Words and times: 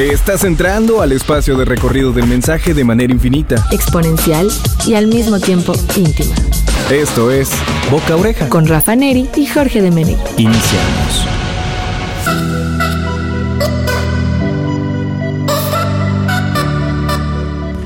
Estás 0.00 0.44
entrando 0.44 1.02
al 1.02 1.12
espacio 1.12 1.58
de 1.58 1.66
recorrido 1.66 2.10
del 2.10 2.26
mensaje 2.26 2.72
de 2.72 2.84
manera 2.84 3.12
infinita. 3.12 3.62
exponencial 3.70 4.48
y 4.86 4.94
al 4.94 5.06
mismo 5.06 5.38
tiempo 5.38 5.74
íntima. 5.94 6.34
Esto 6.90 7.30
es 7.30 7.50
Boca 7.90 8.16
Oreja. 8.16 8.48
Con 8.48 8.66
Rafa 8.66 8.96
Neri 8.96 9.28
y 9.36 9.44
Jorge 9.44 9.82
de 9.82 9.90
Menegui. 9.90 10.16
Iniciamos. 10.38 11.26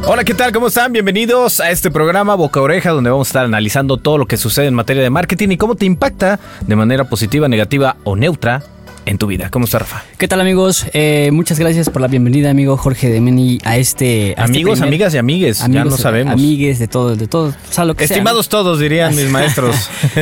Hola, 0.07 0.23
¿qué 0.23 0.35
tal? 0.35 0.53
¿Cómo 0.53 0.69
están? 0.69 0.93
Bienvenidos 0.93 1.59
a 1.59 1.73
este 1.73 1.91
programa 1.91 2.37
Boca 2.37 2.61
Oreja, 2.61 2.91
donde 2.91 3.11
vamos 3.11 3.27
a 3.27 3.31
estar 3.31 3.45
analizando 3.45 3.97
todo 3.97 4.19
lo 4.19 4.27
que 4.27 4.37
sucede 4.37 4.67
en 4.69 4.75
materia 4.75 5.03
de 5.03 5.11
marketing 5.11 5.49
y 5.49 5.57
cómo 5.57 5.75
te 5.75 5.85
impacta 5.85 6.39
de 6.61 6.77
manera 6.77 7.03
positiva, 7.09 7.49
negativa 7.49 7.97
o 8.05 8.15
neutra 8.15 8.63
en 9.07 9.19
tu 9.19 9.27
vida. 9.27 9.51
¿Cómo 9.51 9.65
está, 9.67 9.81
Rafa? 9.81 10.03
¿Qué 10.19 10.29
tal 10.29 10.41
amigos? 10.41 10.87
Eh, 10.93 11.31
muchas 11.33 11.59
gracias 11.59 11.91
por 11.91 12.01
la 12.03 12.09
bienvenida, 12.09 12.51
amigo 12.51 12.77
Jorge 12.77 13.11
de 13.11 13.21
Meni, 13.21 13.59
a 13.65 13.77
este... 13.77 14.29
a 14.29 14.31
este 14.31 14.43
Amigos, 14.43 14.73
primer- 14.79 14.89
amigas 14.89 15.15
y 15.15 15.19
amigues, 15.19 15.59
ya 15.59 15.65
amigos, 15.67 15.91
no 15.91 15.97
sabemos. 15.99 16.33
Amigues, 16.35 16.79
de 16.79 16.89
todo, 16.89 17.15
de 17.17 17.27
todo. 17.27 17.49
O 17.49 17.73
sea, 17.73 17.85
lo 17.85 17.95
que 17.95 18.07
sea, 18.09 18.17
Estimados 18.17 18.49
todos, 18.49 18.79
dirían 18.81 19.15
mis 19.15 19.29
maestros. 19.31 19.77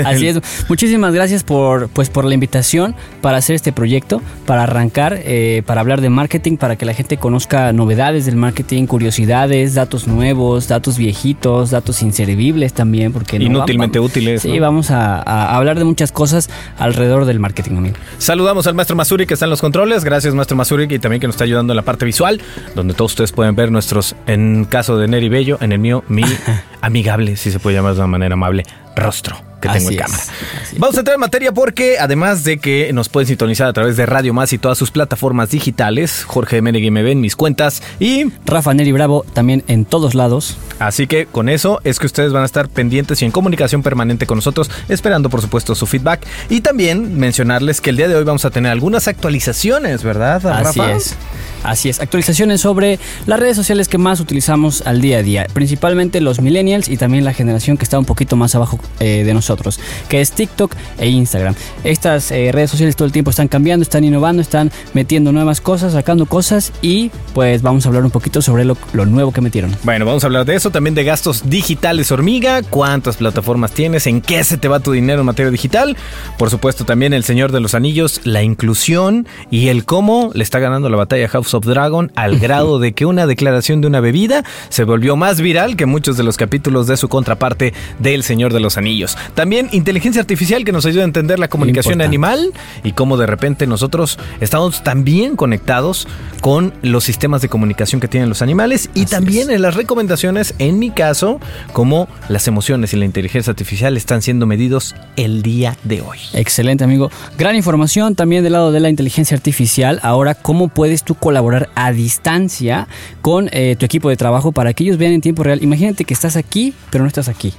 Así 0.05 0.27
es. 0.29 0.41
Muchísimas 0.69 1.15
gracias 1.15 1.45
por, 1.45 1.89
pues, 1.89 2.11
por 2.11 2.25
la 2.25 2.35
invitación 2.35 2.95
para 3.21 3.37
hacer 3.39 3.55
este 3.57 3.73
proyecto, 3.73 4.21
para 4.47 4.65
arrancar, 4.65 5.21
eh, 5.25 5.63
para 5.67 5.81
hablar 5.81 6.01
de 6.01 6.09
marketing, 6.11 6.57
para 6.57 6.77
que 6.77 6.85
la 6.85 6.95
gente 6.95 7.17
conozca 7.19 7.73
novedades 7.73 8.27
del 8.27 8.37
marketing, 8.37 8.87
curiosidades, 8.87 9.75
datos 9.75 10.07
nuevos, 10.09 10.69
datos 10.69 10.99
viejitos, 10.99 11.71
datos 11.71 12.03
inservibles 12.03 12.73
también, 12.73 13.13
porque 13.13 13.39
no 13.39 13.45
Inútilmente 13.47 13.99
vamos- 13.99 14.11
útiles, 14.11 14.43
Sí, 14.43 14.55
¿no? 14.57 14.61
vamos 14.63 14.91
a, 14.91 15.17
a 15.23 15.57
hablar 15.57 15.79
de 15.79 15.85
muchas 15.85 16.11
cosas 16.13 16.51
alrededor 16.79 17.25
del 17.27 17.39
marketing, 17.39 17.77
amigo. 17.77 17.97
Saludamos 18.19 18.67
al 18.73 18.77
maestro 18.77 18.97
Masuri 18.97 19.27
que 19.27 19.35
está 19.35 19.47
en 19.47 19.51
los 19.51 19.61
controles. 19.61 20.03
Gracias, 20.05 20.35
maestro 20.35 20.57
Masuri, 20.57 20.87
y 20.89 20.99
también 20.99 21.21
que 21.21 21.27
nos 21.27 21.35
está 21.35 21.45
ayudando 21.45 21.73
en 21.73 21.77
la 21.77 21.83
parte 21.83 22.05
visual, 22.05 22.41
donde 22.75 22.95
todos 22.95 23.13
ustedes 23.13 23.33
pueden 23.33 23.55
ver 23.55 23.71
nuestros, 23.71 24.17
en 24.27 24.65
caso 24.65 24.97
de 24.99 25.09
Neri 25.09 25.29
Bello, 25.29 25.59
en 25.61 25.73
el 25.73 25.79
mío, 25.79 26.03
mi 26.09 26.25
amigable, 26.81 27.37
si 27.37 27.51
se 27.51 27.61
puede 27.61 27.77
llamar 27.77 27.95
de 27.95 28.01
una 28.01 28.09
manera 28.09 28.33
amable, 28.35 28.65
rostro 28.97 29.52
que 29.63 29.69
tengo 29.71 29.89
Así 29.89 29.95
en 29.97 30.01
es, 30.01 30.07
cámara. 30.07 30.23
así. 30.63 30.77
Vamos 30.79 30.97
a 30.97 30.99
entrar 31.01 31.15
en 31.15 31.21
materia 31.21 31.53
porque, 31.53 31.97
además 31.99 32.45
de 32.45 32.59
que 32.59 32.93
nos 32.93 33.09
pueden 33.09 33.29
sintonizar 33.29 33.67
a 33.69 33.73
través 33.73 33.97
de 33.97 34.05
Radio 34.05 34.35
Más 34.35 34.53
y 34.53 34.59
todas 34.59 34.77
sus 34.77 34.91
plataformas 34.91 35.49
digitales, 35.51 36.25
Jorge 36.27 36.57
de 36.57 36.63
Menegui 36.63 36.91
me 36.91 37.03
ven 37.03 37.21
mis 37.21 37.37
cuentas 37.37 37.83
y 37.99 38.27
Rafa 38.45 38.75
Neri 38.75 38.93
Bravo 38.93 39.25
también 39.33 39.65
en 39.69 39.87
todos 39.87 40.15
lados. 40.15 40.59
Así 40.79 41.07
que 41.07 41.25
con 41.27 41.49
eso 41.49 41.81
es 41.85 41.99
que 41.99 42.07
ustedes 42.07 42.33
van 42.33 42.43
a 42.43 42.47
estar 42.47 42.69
pendientes 42.69 43.23
y 43.23 43.25
en 43.25 43.31
comunicación 43.31 43.83
permanente 43.83 44.27
con 44.27 44.37
nosotros, 44.37 44.71
esperando 44.89 45.31
por 45.31 45.41
supuesto 45.41 45.75
su 45.75 45.87
feedback. 45.87 46.27
Y 46.51 46.61
también 46.61 47.17
mencionarles 47.19 47.81
que 47.81 47.91
el 47.91 47.97
día 47.97 48.09
de 48.09 48.17
hoy 48.17 48.25
vamos 48.25 48.45
a 48.45 48.51
tener 48.51 48.73
algunas 48.73 49.07
actualizaciones, 49.09 50.03
¿verdad, 50.03 50.45
Así 50.47 50.81
Rafa? 50.81 50.93
es. 50.93 51.15
Así 51.63 51.89
es, 51.89 52.01
actualizaciones 52.01 52.61
sobre 52.61 52.99
las 53.27 53.39
redes 53.39 53.57
sociales 53.57 53.89
que 53.89 53.99
más 53.99 54.21
utilizamos 54.21 54.83
al 54.87 55.01
día 55.01 55.19
a 55.19 55.23
día, 55.23 55.47
principalmente 55.53 56.21
los 56.21 56.41
millennials 56.41 56.89
y 56.89 56.97
también 56.97 57.25
la 57.25 57.33
generación 57.33 57.77
que 57.77 57.85
está 57.85 57.99
un 57.99 58.05
poquito 58.05 58.37
más 58.37 58.55
abajo 58.55 58.79
eh, 59.01 59.23
de 59.25 59.35
nosotros, 59.35 59.79
que 60.09 60.21
es 60.21 60.33
TikTok 60.33 60.75
e 60.99 61.09
Instagram. 61.09 61.55
Estas 61.85 62.31
eh, 62.31 62.51
redes 62.53 62.71
sociales 62.71 62.97
todo 62.97 63.07
el 63.07 63.13
tiempo 63.13 63.31
están 63.31 63.49
cambiando, 63.49 63.83
están 63.83 64.05
innovando, 64.05 64.43
están 64.43 64.71
metiendo 64.93 65.33
nuevas 65.33 65.61
cosas, 65.61 65.93
sacando 65.93 66.27
cosas 66.27 66.73
y 66.83 67.11
pues 67.35 67.63
vamos 67.63 67.85
a 67.87 67.89
hablar 67.89 68.05
un 68.05 68.11
poquito 68.11 68.43
sobre 68.43 68.65
lo, 68.65 68.77
nuevo 69.07 69.33
que 69.33 69.41
metieron. 69.41 69.77
Bueno, 69.85 70.05
vamos 70.05 70.25
a 70.25 70.27
hablar 70.27 70.45
de 70.45 70.57
eso, 70.57 70.71
también 70.71 70.95
de 70.95 71.05
gastos 71.05 71.49
digitales 71.49 72.11
hormiga, 72.11 72.63
cuántas 72.63 73.17
plataformas 73.17 73.73
tienes, 73.73 74.07
en 74.07 74.21
qué 74.21 74.43
se 74.45 74.57
te 74.57 74.69
va 74.69 74.81
tu 74.81 74.93
dinero 74.93 75.21
en 75.21 75.27
materia 75.27 75.51
digital, 75.51 75.97
por 76.39 76.51
supuesto 76.51 76.85
también 76.85 77.13
el 77.13 77.25
Señor 77.25 77.53
de 77.53 77.61
los 77.61 77.75
Anillos, 77.75 78.21
la 78.25 78.43
inclusión 78.43 79.27
y 79.51 79.69
el 79.69 79.85
cómo 79.85 80.31
le 80.35 80.43
está 80.43 80.59
ganando 80.59 80.89
la 80.89 80.97
batalla 80.97 81.27
a 81.27 81.29
House 81.53 81.55
of 81.55 81.65
Dragon 81.67 82.11
al 82.17 82.39
grado 82.41 82.79
de 82.79 82.93
que 82.93 83.05
una 83.07 83.27
declaración 83.27 83.81
de 83.81 83.87
una 83.87 84.01
bebida 84.01 84.45
se 84.69 84.85
volvió 84.85 85.17
más 85.17 85.41
viral 85.41 85.77
que 85.77 85.87
muchos 85.87 86.17
de 86.17 86.23
los 86.23 86.37
capítulos 86.37 86.87
de 86.87 86.97
su 86.97 87.09
contraparte 87.09 87.75
del 87.99 88.23
Señor 88.23 88.53
de 88.53 88.61
los 88.61 88.79
Anillos. 88.79 89.17
También 89.35 89.69
inteligencia 89.73 90.21
artificial 90.21 90.65
que 90.65 90.73
nos 90.73 90.87
ayuda 90.87 91.03
a 91.03 91.05
entender 91.05 91.39
la 91.39 91.49
comunicación 91.49 91.95
Importante. 91.95 92.09
animal 92.09 92.53
y 92.85 92.93
cómo 92.93 93.17
de 93.17 93.27
repente 93.27 93.67
nosotros 93.67 94.19
estamos 94.41 94.83
también 94.83 95.37
conectados 95.37 96.09
con 96.41 96.73
los 96.83 97.05
sistemas 97.05 97.43
de 97.43 97.49
comunicación 97.49 98.01
que 98.01 98.09
tienen 98.09 98.29
los 98.29 98.43
animales 98.43 98.89
y 98.95 99.03
Así 99.03 99.11
también 99.11 99.51
es. 99.51 99.57
en 99.57 99.63
las 99.63 99.75
recomendaciones, 99.75 100.55
en 100.59 100.79
mi 100.79 100.91
caso, 100.91 101.39
cómo 101.73 102.09
las 102.29 102.49
emociones 102.49 102.93
y 102.95 102.97
la 102.97 103.05
inteligencia 103.05 103.51
artificial 103.51 103.97
están 103.97 104.23
siendo 104.23 104.47
medidos 104.47 104.95
el 105.17 105.43
día 105.43 105.77
de 105.85 106.01
hoy. 106.01 106.19
Excelente, 106.33 106.85
amigo. 106.85 107.11
Gran 107.39 107.55
información 107.57 108.15
también 108.15 108.43
del 108.43 108.55
lado 108.55 108.73
de 108.73 108.81
la 108.81 108.89
inteligencia 108.89 109.37
artificial. 109.37 110.01
Ahora, 110.03 110.35
¿cómo 110.35 110.69
puedes 110.69 111.03
tú 111.05 111.15
colaborar 111.15 111.42
a 111.75 111.93
distancia 111.93 112.89
con 113.21 113.49
eh, 113.53 113.77
tu 113.79 113.85
equipo 113.85 114.09
de 114.09 114.17
trabajo 114.17 114.53
para 114.53 114.73
que 114.73 114.85
ellos 114.85 114.99
vean 114.99 115.13
en 115.13 115.21
tiempo 115.21 115.43
real? 115.43 115.63
Imagínate 115.63 116.05
que 116.05 116.15
estás 116.15 116.37
aquí, 116.37 116.75
pero 116.91 117.05
no 117.05 117.09
estás 117.09 117.29
aquí. 117.29 117.53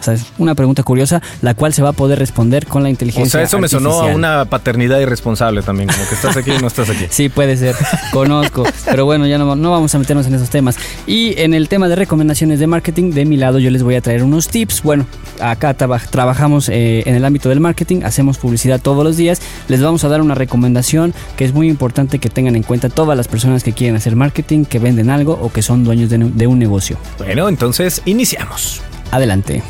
O 0.00 0.02
sea, 0.02 0.14
es 0.14 0.26
una 0.38 0.54
pregunta 0.54 0.82
curiosa, 0.82 1.20
la 1.42 1.54
cual 1.54 1.72
se 1.72 1.82
va 1.82 1.88
a 1.90 1.92
poder 1.92 2.18
responder 2.18 2.66
con 2.66 2.82
la 2.82 2.88
O 2.88 2.90
inteligencia 2.90 3.30
sea, 3.32 3.42
eso 3.42 3.58
me 3.58 3.68
sonó 3.68 3.90
a 3.90 3.92
artificial. 3.94 4.16
una 4.16 4.44
paternidad 4.44 5.00
irresponsable 5.00 5.62
también, 5.62 5.88
como 5.88 6.08
que 6.08 6.14
estás 6.14 6.36
aquí 6.36 6.52
y 6.52 6.58
no 6.58 6.68
estás 6.68 6.88
aquí. 6.90 7.06
Sí, 7.10 7.28
puede 7.28 7.56
ser, 7.56 7.74
conozco, 8.12 8.64
pero 8.84 9.04
bueno, 9.06 9.26
ya 9.26 9.38
no, 9.38 9.56
no 9.56 9.70
vamos 9.72 9.94
a 9.94 9.98
meternos 9.98 10.26
en 10.26 10.34
esos 10.34 10.50
temas. 10.50 10.76
Y 11.06 11.34
en 11.40 11.52
el 11.54 11.68
tema 11.68 11.88
de 11.88 11.96
recomendaciones 11.96 12.60
de 12.60 12.66
marketing, 12.66 13.10
de 13.12 13.24
mi 13.24 13.36
lado 13.36 13.58
yo 13.58 13.70
les 13.70 13.82
voy 13.82 13.96
a 13.96 14.00
traer 14.00 14.22
unos 14.22 14.48
tips. 14.48 14.82
Bueno, 14.82 15.06
acá 15.40 15.74
traba- 15.74 15.98
trabajamos 15.98 16.68
eh, 16.68 17.02
en 17.06 17.14
el 17.16 17.24
ámbito 17.24 17.48
del 17.48 17.60
marketing, 17.60 18.02
hacemos 18.04 18.38
publicidad 18.38 18.80
todos 18.80 19.02
los 19.04 19.16
días. 19.16 19.40
Les 19.68 19.82
vamos 19.82 20.04
a 20.04 20.08
dar 20.08 20.20
una 20.22 20.34
recomendación 20.34 21.12
que 21.36 21.44
es 21.44 21.52
muy 21.52 21.68
importante 21.68 22.18
que 22.20 22.30
tengan 22.30 22.54
en 22.56 22.62
cuenta 22.62 22.88
todas 22.88 23.16
las 23.16 23.26
personas 23.28 23.64
que 23.64 23.72
quieren 23.72 23.96
hacer 23.96 24.14
marketing, 24.16 24.64
que 24.64 24.78
venden 24.78 25.10
algo 25.10 25.32
o 25.40 25.50
que 25.50 25.62
son 25.62 25.82
dueños 25.84 26.08
de 26.10 26.46
un 26.46 26.58
negocio. 26.58 26.96
Bueno, 27.18 27.48
entonces 27.48 28.02
iniciamos. 28.04 28.80
Adelante. 29.10 29.62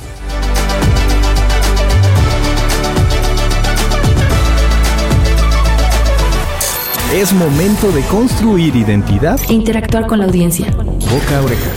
Es 7.15 7.33
momento 7.33 7.91
de 7.91 8.03
construir 8.03 8.77
identidad 8.77 9.41
E 9.49 9.55
interactuar 9.55 10.07
con 10.07 10.19
la 10.19 10.27
audiencia. 10.27 10.71
boca 10.73 11.39
a 11.39 11.43
oreja. 11.43 11.71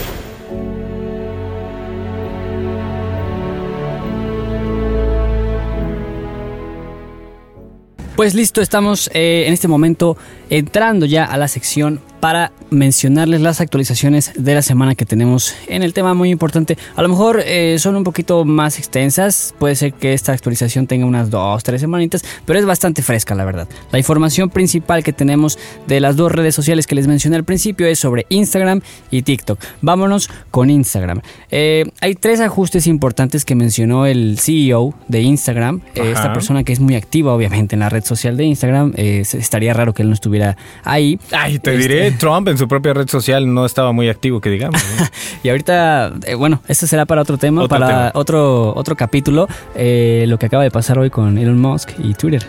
Pues 8.14 8.34
listo, 8.34 8.60
estamos 8.60 9.10
eh, 9.14 9.44
en 9.46 9.54
este 9.54 9.68
momento 9.68 10.18
entrando 10.50 11.06
ya 11.06 11.24
a 11.24 11.38
la 11.38 11.48
sección 11.48 12.00
para 12.22 12.52
mencionarles 12.70 13.40
las 13.40 13.60
actualizaciones 13.60 14.30
de 14.36 14.54
la 14.54 14.62
semana 14.62 14.94
que 14.94 15.04
tenemos 15.04 15.56
en 15.66 15.82
el 15.82 15.92
tema 15.92 16.14
muy 16.14 16.30
importante. 16.30 16.78
A 16.94 17.02
lo 17.02 17.08
mejor 17.08 17.42
eh, 17.44 17.80
son 17.80 17.96
un 17.96 18.04
poquito 18.04 18.44
más 18.44 18.78
extensas, 18.78 19.52
puede 19.58 19.74
ser 19.74 19.92
que 19.92 20.12
esta 20.12 20.30
actualización 20.32 20.86
tenga 20.86 21.04
unas 21.04 21.30
dos, 21.30 21.64
tres 21.64 21.80
semanitas, 21.80 22.24
pero 22.46 22.60
es 22.60 22.64
bastante 22.64 23.02
fresca 23.02 23.34
la 23.34 23.44
verdad. 23.44 23.66
La 23.90 23.98
información 23.98 24.50
principal 24.50 25.02
que 25.02 25.12
tenemos 25.12 25.58
de 25.88 25.98
las 25.98 26.14
dos 26.14 26.30
redes 26.30 26.54
sociales 26.54 26.86
que 26.86 26.94
les 26.94 27.08
mencioné 27.08 27.34
al 27.34 27.42
principio 27.42 27.88
es 27.88 27.98
sobre 27.98 28.24
Instagram 28.28 28.82
y 29.10 29.22
TikTok. 29.22 29.58
Vámonos 29.80 30.30
con 30.52 30.70
Instagram. 30.70 31.22
Eh, 31.50 31.86
hay 32.00 32.14
tres 32.14 32.38
ajustes 32.38 32.86
importantes 32.86 33.44
que 33.44 33.56
mencionó 33.56 34.06
el 34.06 34.38
CEO 34.38 34.94
de 35.08 35.22
Instagram, 35.22 35.80
eh, 35.96 36.12
esta 36.12 36.32
persona 36.32 36.62
que 36.62 36.72
es 36.72 36.78
muy 36.78 36.94
activa 36.94 37.34
obviamente 37.34 37.74
en 37.74 37.80
la 37.80 37.88
red 37.88 38.04
social 38.04 38.36
de 38.36 38.44
Instagram. 38.44 38.92
estaría 38.96 39.74
raro 39.74 39.92
que 39.92 40.02
él 40.02 40.08
no 40.08 40.14
estuviera 40.14 40.56
ahí. 40.84 41.18
Ay, 41.32 41.58
te 41.58 41.72
Este- 41.74 41.76
diré, 41.76 42.11
Trump 42.18 42.48
en 42.48 42.58
su 42.58 42.66
propia 42.68 42.92
red 42.94 43.08
social 43.08 43.52
no 43.52 43.64
estaba 43.66 43.92
muy 43.92 44.08
activo, 44.08 44.40
que 44.40 44.50
digamos. 44.50 44.82
¿no? 44.98 45.06
Y 45.42 45.48
ahorita, 45.48 46.12
eh, 46.26 46.34
bueno, 46.34 46.60
esto 46.68 46.86
será 46.86 47.04
para 47.06 47.22
otro 47.22 47.36
tema, 47.38 47.62
Otro 47.62 47.78
para 47.78 47.86
tema. 47.88 48.10
otro 48.14 48.74
otro 48.76 48.94
capítulo, 48.96 49.48
eh, 49.74 50.24
lo 50.28 50.38
que 50.38 50.46
acaba 50.46 50.62
de 50.62 50.70
pasar 50.70 50.98
hoy 50.98 51.10
con 51.10 51.36
Elon 51.38 51.58
Musk 51.60 51.90
y 51.98 52.14
Twitter. 52.14 52.46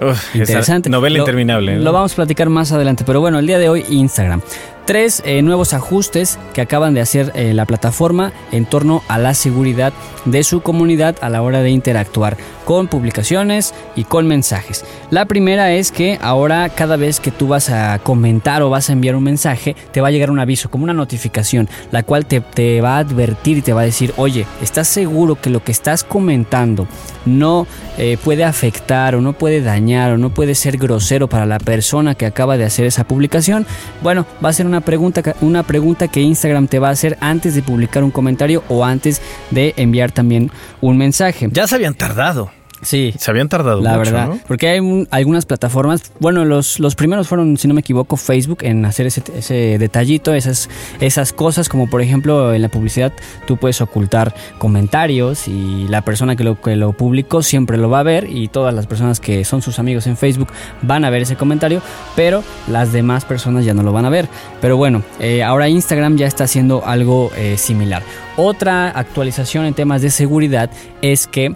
Uf, 0.00 0.36
Interesante. 0.36 0.88
Novela 0.90 1.16
Lo- 1.16 1.22
interminable. 1.22 1.76
¿no? 1.76 1.82
Lo 1.82 1.92
vamos 1.92 2.12
a 2.12 2.16
platicar 2.16 2.48
más 2.50 2.70
adelante, 2.72 3.02
pero 3.06 3.20
bueno, 3.20 3.38
el 3.38 3.46
día 3.46 3.58
de 3.58 3.68
hoy 3.68 3.84
Instagram. 3.88 4.40
Tres 4.88 5.22
eh, 5.26 5.42
nuevos 5.42 5.74
ajustes 5.74 6.38
que 6.54 6.62
acaban 6.62 6.94
de 6.94 7.02
hacer 7.02 7.30
eh, 7.34 7.52
la 7.52 7.66
plataforma 7.66 8.32
en 8.52 8.64
torno 8.64 9.02
a 9.06 9.18
la 9.18 9.34
seguridad 9.34 9.92
de 10.24 10.42
su 10.44 10.62
comunidad 10.62 11.16
a 11.20 11.28
la 11.28 11.42
hora 11.42 11.60
de 11.60 11.68
interactuar 11.68 12.38
con 12.64 12.88
publicaciones 12.88 13.74
y 13.96 14.04
con 14.04 14.26
mensajes. 14.26 14.86
La 15.10 15.26
primera 15.26 15.72
es 15.72 15.92
que 15.92 16.18
ahora 16.22 16.70
cada 16.70 16.96
vez 16.96 17.20
que 17.20 17.30
tú 17.30 17.48
vas 17.48 17.68
a 17.68 17.98
comentar 17.98 18.62
o 18.62 18.70
vas 18.70 18.88
a 18.88 18.94
enviar 18.94 19.14
un 19.14 19.24
mensaje, 19.24 19.76
te 19.92 20.00
va 20.00 20.08
a 20.08 20.10
llegar 20.10 20.30
un 20.30 20.38
aviso, 20.38 20.70
como 20.70 20.84
una 20.84 20.94
notificación, 20.94 21.68
la 21.90 22.02
cual 22.02 22.24
te, 22.24 22.40
te 22.40 22.80
va 22.80 22.96
a 22.96 23.00
advertir 23.00 23.58
y 23.58 23.62
te 23.62 23.74
va 23.74 23.82
a 23.82 23.84
decir, 23.84 24.14
oye, 24.16 24.46
¿estás 24.62 24.88
seguro 24.88 25.38
que 25.38 25.50
lo 25.50 25.62
que 25.62 25.72
estás 25.72 26.02
comentando 26.02 26.86
no 27.26 27.66
eh, 27.96 28.18
puede 28.22 28.44
afectar 28.44 29.14
o 29.14 29.20
no 29.20 29.32
puede 29.32 29.60
dañar 29.60 30.12
o 30.12 30.18
no 30.18 30.30
puede 30.30 30.54
ser 30.54 30.78
grosero 30.78 31.28
para 31.28 31.46
la 31.46 31.58
persona 31.58 32.14
que 32.14 32.26
acaba 32.26 32.56
de 32.56 32.64
hacer 32.64 32.86
esa 32.86 33.04
publicación? 33.04 33.66
Bueno, 34.02 34.26
va 34.44 34.50
a 34.50 34.52
ser 34.52 34.66
una 34.66 34.77
pregunta, 34.80 35.22
ca- 35.22 35.36
una 35.40 35.62
pregunta 35.62 36.08
que 36.08 36.20
Instagram 36.20 36.66
te 36.68 36.78
va 36.78 36.88
a 36.88 36.92
hacer 36.92 37.16
antes 37.20 37.54
de 37.54 37.62
publicar 37.62 38.02
un 38.04 38.10
comentario 38.10 38.62
o 38.68 38.84
antes 38.84 39.20
de 39.50 39.74
enviar 39.76 40.12
también 40.12 40.50
un 40.80 40.96
mensaje. 40.96 41.48
Ya 41.52 41.66
se 41.66 41.74
habían 41.76 41.94
tardado. 41.94 42.50
Sí. 42.82 43.12
Se 43.18 43.30
habían 43.30 43.48
tardado 43.48 43.80
La 43.80 43.90
mucho, 43.98 44.10
verdad, 44.12 44.28
¿no? 44.28 44.38
porque 44.46 44.68
hay 44.68 44.80
un- 44.80 45.08
algunas 45.10 45.46
plataformas, 45.46 46.12
bueno, 46.20 46.44
los, 46.44 46.78
los 46.78 46.94
primeros 46.94 47.26
fueron, 47.28 47.56
si 47.56 47.66
no 47.68 47.74
me 47.74 47.80
equivoco, 47.80 48.16
Facebook 48.16 48.58
en 48.62 48.84
hacer 48.84 49.06
ese, 49.06 49.22
ese 49.36 49.78
detallito, 49.78 50.32
esas, 50.34 50.68
esas 51.00 51.32
cosas, 51.32 51.68
como 51.68 51.88
por 51.90 52.02
ejemplo 52.02 52.54
en 52.54 52.62
la 52.62 52.68
publicidad 52.68 53.12
tú 53.46 53.56
puedes 53.56 53.80
ocultar 53.80 54.34
comentarios 54.58 55.48
y 55.48 55.86
la 55.88 56.02
persona 56.02 56.36
que 56.36 56.44
lo, 56.44 56.60
que 56.60 56.76
lo 56.76 56.92
publicó 56.92 57.42
siempre 57.42 57.78
lo 57.78 57.90
va 57.90 58.00
a 58.00 58.02
ver 58.04 58.28
y 58.30 58.48
todas 58.48 58.72
las 58.74 58.86
personas 58.86 59.18
que 59.18 59.44
son 59.44 59.60
sus 59.62 59.78
amigos 59.78 60.06
en 60.06 60.16
Facebook 60.16 60.48
van 60.82 61.04
a 61.04 61.10
ver 61.10 61.22
ese 61.22 61.36
comentario, 61.36 61.82
pero 62.14 62.44
las 62.68 62.92
demás 62.92 63.24
personas 63.24 63.64
ya 63.64 63.74
no 63.74 63.82
lo 63.82 63.92
van 63.92 64.04
a 64.04 64.10
ver. 64.10 64.28
Pero 64.60 64.76
bueno, 64.76 65.02
eh, 65.20 65.42
ahora 65.42 65.68
Instagram 65.68 66.16
ya 66.16 66.26
está 66.26 66.44
haciendo 66.44 66.84
algo 66.86 67.30
eh, 67.36 67.56
similar. 67.56 68.02
Otra 68.36 68.90
actualización 68.90 69.64
en 69.64 69.74
temas 69.74 70.00
de 70.02 70.10
seguridad 70.10 70.70
es 71.02 71.26
que 71.26 71.54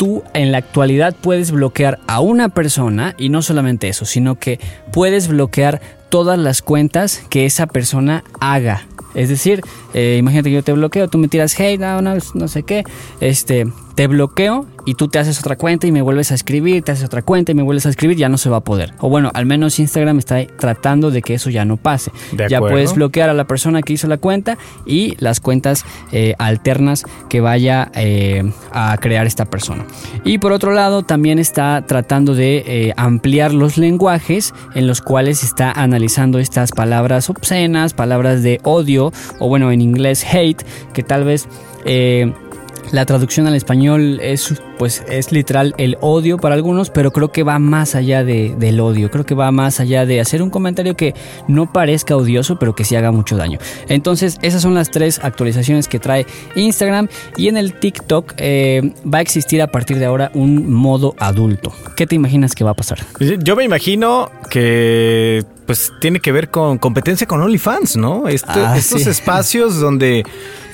tú 0.00 0.24
en 0.32 0.50
la 0.50 0.56
actualidad 0.56 1.14
puedes 1.14 1.50
bloquear 1.50 1.98
a 2.06 2.20
una 2.20 2.48
persona 2.48 3.14
y 3.18 3.28
no 3.28 3.42
solamente 3.42 3.86
eso, 3.90 4.06
sino 4.06 4.36
que 4.36 4.58
puedes 4.94 5.28
bloquear 5.28 5.82
todas 6.08 6.38
las 6.38 6.62
cuentas 6.62 7.22
que 7.28 7.44
esa 7.44 7.66
persona 7.66 8.24
haga. 8.40 8.86
Es 9.14 9.28
decir, 9.28 9.62
eh, 9.94 10.16
imagínate 10.18 10.50
que 10.50 10.54
yo 10.56 10.62
te 10.62 10.72
bloqueo, 10.72 11.08
tú 11.08 11.18
me 11.18 11.28
tiras 11.28 11.58
hate, 11.58 11.80
no, 11.80 12.02
no, 12.02 12.14
no 12.34 12.48
sé 12.48 12.62
qué, 12.62 12.84
este, 13.20 13.66
te 13.94 14.06
bloqueo 14.06 14.66
y 14.86 14.94
tú 14.94 15.08
te 15.08 15.18
haces 15.18 15.38
otra 15.40 15.56
cuenta 15.56 15.86
y 15.86 15.92
me 15.92 16.00
vuelves 16.00 16.32
a 16.32 16.34
escribir, 16.34 16.82
te 16.82 16.92
haces 16.92 17.04
otra 17.04 17.22
cuenta 17.22 17.52
y 17.52 17.54
me 17.54 17.62
vuelves 17.62 17.86
a 17.86 17.90
escribir, 17.90 18.16
ya 18.16 18.28
no 18.28 18.38
se 18.38 18.48
va 18.48 18.58
a 18.58 18.60
poder. 18.60 18.94
O 18.98 19.08
bueno, 19.10 19.30
al 19.34 19.46
menos 19.46 19.78
Instagram 19.78 20.18
está 20.18 20.46
tratando 20.46 21.10
de 21.10 21.22
que 21.22 21.34
eso 21.34 21.50
ya 21.50 21.64
no 21.64 21.76
pase. 21.76 22.10
De 22.32 22.48
ya 22.48 22.58
acuerdo. 22.58 22.76
puedes 22.76 22.94
bloquear 22.94 23.28
a 23.28 23.34
la 23.34 23.44
persona 23.44 23.82
que 23.82 23.92
hizo 23.92 24.06
la 24.06 24.16
cuenta 24.16 24.56
y 24.86 25.16
las 25.18 25.40
cuentas 25.40 25.84
eh, 26.12 26.34
alternas 26.38 27.04
que 27.28 27.40
vaya 27.40 27.90
eh, 27.94 28.50
a 28.72 28.96
crear 28.98 29.26
esta 29.26 29.44
persona. 29.44 29.84
Y 30.24 30.38
por 30.38 30.52
otro 30.52 30.72
lado, 30.72 31.02
también 31.02 31.38
está 31.38 31.84
tratando 31.86 32.34
de 32.34 32.94
ampliar 32.96 33.52
los 33.52 33.76
lenguajes 33.76 34.54
en 34.74 34.86
los 34.86 35.00
cuales 35.00 35.42
está 35.42 35.72
analizando 35.72 36.38
estas 36.38 36.72
palabras 36.72 37.28
obscenas, 37.28 37.92
palabras 37.94 38.42
de 38.42 38.60
odio, 38.62 38.99
o 39.38 39.48
bueno, 39.48 39.72
en 39.72 39.80
inglés 39.80 40.24
hate, 40.24 40.62
que 40.92 41.02
tal 41.02 41.24
vez... 41.24 41.48
eh, 41.84 42.32
la 42.92 43.06
traducción 43.06 43.46
al 43.46 43.54
español 43.54 44.18
es 44.20 44.60
pues 44.80 45.04
es 45.10 45.30
literal 45.30 45.74
el 45.76 45.98
odio 46.00 46.38
para 46.38 46.54
algunos, 46.54 46.88
pero 46.88 47.10
creo 47.12 47.30
que 47.30 47.42
va 47.42 47.58
más 47.58 47.94
allá 47.94 48.24
de, 48.24 48.54
del 48.58 48.80
odio, 48.80 49.10
creo 49.10 49.26
que 49.26 49.34
va 49.34 49.52
más 49.52 49.78
allá 49.78 50.06
de 50.06 50.20
hacer 50.22 50.40
un 50.40 50.48
comentario 50.48 50.96
que 50.96 51.14
no 51.48 51.70
parezca 51.70 52.16
odioso, 52.16 52.58
pero 52.58 52.74
que 52.74 52.86
sí 52.86 52.96
haga 52.96 53.12
mucho 53.12 53.36
daño. 53.36 53.58
Entonces, 53.90 54.38
esas 54.40 54.62
son 54.62 54.72
las 54.74 54.90
tres 54.90 55.20
actualizaciones 55.22 55.86
que 55.86 55.98
trae 55.98 56.24
Instagram 56.56 57.08
y 57.36 57.48
en 57.48 57.58
el 57.58 57.74
TikTok 57.74 58.32
eh, 58.38 58.94
va 59.04 59.18
a 59.18 59.20
existir 59.20 59.60
a 59.60 59.66
partir 59.66 59.98
de 59.98 60.06
ahora 60.06 60.30
un 60.32 60.72
modo 60.72 61.14
adulto. 61.18 61.74
¿Qué 61.94 62.06
te 62.06 62.14
imaginas 62.14 62.54
que 62.54 62.64
va 62.64 62.70
a 62.70 62.74
pasar? 62.74 63.00
Yo 63.44 63.56
me 63.56 63.64
imagino 63.64 64.30
que 64.50 65.44
pues 65.66 65.92
tiene 66.00 66.18
que 66.18 66.32
ver 66.32 66.50
con 66.50 66.78
competencia 66.78 67.26
con 67.28 67.40
OnlyFans, 67.42 67.96
¿no? 67.96 68.26
Este- 68.28 68.50
Ah, 68.56 68.76
estos 68.76 69.02
sí. 69.02 69.08
espacios 69.10 69.78
donde 69.78 70.24